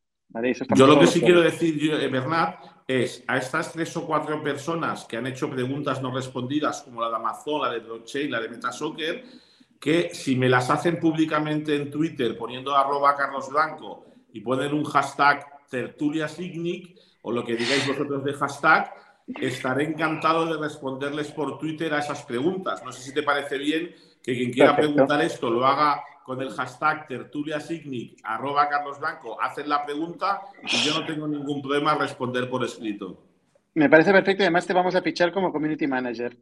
yo 0.76 0.86
lo 0.86 0.98
que 0.98 1.06
sí 1.06 1.20
quiero 1.20 1.42
decir, 1.42 1.92
eh, 1.92 2.08
Bernard, 2.08 2.54
es 2.86 3.24
a 3.26 3.36
estas 3.36 3.72
tres 3.72 3.96
o 3.96 4.06
cuatro 4.06 4.42
personas 4.42 5.04
que 5.04 5.16
han 5.16 5.26
hecho 5.26 5.50
preguntas 5.50 6.00
no 6.00 6.14
respondidas, 6.14 6.82
como 6.82 7.00
la 7.00 7.08
de 7.08 7.16
Amazon, 7.16 7.62
la 7.62 7.70
de 7.70 7.80
blockchain, 7.80 8.30
la 8.30 8.40
de 8.40 8.48
Metasoccer, 8.48 9.24
que 9.80 10.14
si 10.14 10.36
me 10.36 10.48
las 10.48 10.70
hacen 10.70 10.98
públicamente 10.98 11.76
en 11.76 11.90
Twitter 11.90 12.36
poniendo 12.36 12.74
arroba 12.74 13.14
Carlos 13.14 13.50
Blanco 13.50 14.06
y 14.32 14.40
ponen 14.40 14.72
un 14.72 14.84
hashtag 14.84 15.68
tertuliasignic 15.68 16.98
o 17.22 17.32
lo 17.32 17.44
que 17.44 17.56
digáis 17.56 17.86
vosotros 17.86 18.24
de 18.24 18.34
hashtag, 18.34 18.94
estaré 19.40 19.84
encantado 19.84 20.46
de 20.46 20.58
responderles 20.58 21.32
por 21.32 21.58
Twitter 21.58 21.92
a 21.94 22.00
esas 22.00 22.22
preguntas. 22.24 22.82
No 22.84 22.92
sé 22.92 23.02
si 23.02 23.14
te 23.14 23.22
parece 23.22 23.58
bien 23.58 23.94
que 24.22 24.34
quien 24.34 24.52
quiera 24.52 24.76
preguntar 24.76 25.20
esto 25.22 25.50
lo 25.50 25.66
haga 25.66 26.02
con 26.24 26.40
el 26.40 26.50
hashtag 26.50 27.06
tertuliasignic 27.06 28.18
arroba 28.24 28.68
Carlos 28.68 28.98
Blanco, 28.98 29.40
hacen 29.40 29.68
la 29.68 29.84
pregunta 29.84 30.40
y 30.62 30.76
yo 30.78 30.98
no 30.98 31.06
tengo 31.06 31.28
ningún 31.28 31.60
problema 31.60 31.92
en 31.92 32.00
responder 32.00 32.48
por 32.48 32.64
escrito. 32.64 33.22
Me 33.74 33.88
parece 33.88 34.12
perfecto 34.12 34.42
y 34.42 34.44
además 34.44 34.66
te 34.66 34.72
vamos 34.72 34.94
a 34.94 35.02
fichar 35.02 35.32
como 35.32 35.52
community 35.52 35.86
manager. 35.86 36.36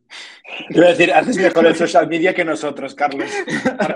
Quiero 0.68 0.88
decir, 0.88 1.12
haces 1.12 1.38
mejor 1.38 1.66
el 1.66 1.76
social 1.76 2.06
media 2.06 2.34
que 2.34 2.44
nosotros, 2.44 2.94
Carlos, 2.94 3.30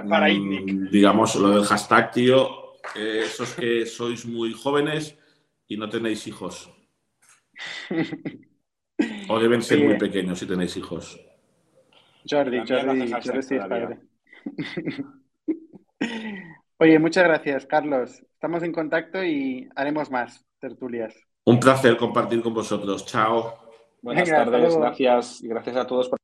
para, 0.09 0.29
mm, 0.29 0.89
Digamos, 0.91 1.37
lo 1.37 1.51
del 1.51 1.65
hashtag, 1.65 2.13
tío, 2.13 2.77
eh, 2.95 3.23
esos 3.25 3.55
que 3.55 3.85
sois 3.85 4.25
muy 4.25 4.55
jóvenes 4.55 5.19
y 5.69 5.77
no 5.77 5.89
tenéis 5.89 6.27
hijos. 6.27 6.71
O 9.29 9.39
deben 9.39 9.61
ser 9.61 9.85
muy 9.85 9.99
pequeños 9.99 10.39
si 10.39 10.47
tenéis 10.47 10.75
hijos. 10.79 11.21
Jordi, 12.27 12.61
Jordi, 12.67 13.11
Jordi 13.11 13.43
sí 13.43 13.57
es 13.57 13.67
padre. 13.67 13.99
Oye, 16.79 16.99
muchas 16.99 17.25
gracias, 17.25 17.67
Carlos. 17.67 18.23
Estamos 18.33 18.63
en 18.63 18.73
contacto 18.73 19.23
y 19.23 19.69
haremos 19.77 20.11
más 20.11 20.47
tertulias. 20.61 21.15
Un 21.47 21.61
placer 21.61 21.97
compartir 21.97 22.43
con 22.43 22.53
vosotros. 22.53 23.07
Chao. 23.07 23.55
Buenas 24.03 24.29
tardes, 24.29 24.77
gracias 24.77 25.43
y 25.43 25.49
gracias 25.49 25.77
a 25.77 25.87
todos 25.87 26.09
por 26.09 26.19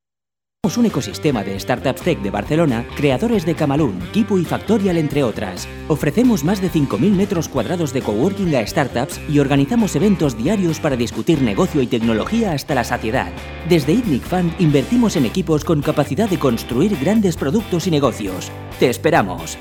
somos 0.65 0.79
un 0.79 0.87
ecosistema 0.87 1.43
de 1.43 1.59
startups 1.59 2.03
tech 2.03 2.21
de 2.21 2.31
Barcelona, 2.31 2.87
creadores 2.97 3.45
de 3.45 3.57
Camalún, 3.57 3.99
Kipu 4.13 4.39
y 4.39 4.45
Factorial, 4.45 4.97
entre 4.97 5.25
otras. 5.25 5.67
Ofrecemos 5.89 6.45
más 6.45 6.63
de 6.63 6.71
5.000 6.71 7.11
metros 7.17 7.49
cuadrados 7.49 7.93
de 7.93 8.01
coworking 8.01 8.55
a 8.55 8.65
startups 8.65 9.21
y 9.29 9.41
organizamos 9.41 9.97
eventos 9.97 10.39
diarios 10.39 10.79
para 10.79 10.95
discutir 10.95 11.43
negocio 11.43 11.83
y 11.83 11.89
tecnología 11.89 12.53
hasta 12.53 12.77
la 12.77 12.85
saciedad. 12.85 13.33
Desde 13.69 13.93
ITNIC 13.93 14.23
Fund 14.23 14.55
invertimos 14.61 15.17
en 15.17 15.25
equipos 15.25 15.65
con 15.65 15.83
capacidad 15.83 16.31
de 16.31 16.39
construir 16.39 16.97
grandes 16.97 17.37
productos 17.37 17.89
y 17.89 17.91
negocios. 17.91 18.53
¡Te 18.79 18.89
esperamos! 18.89 19.59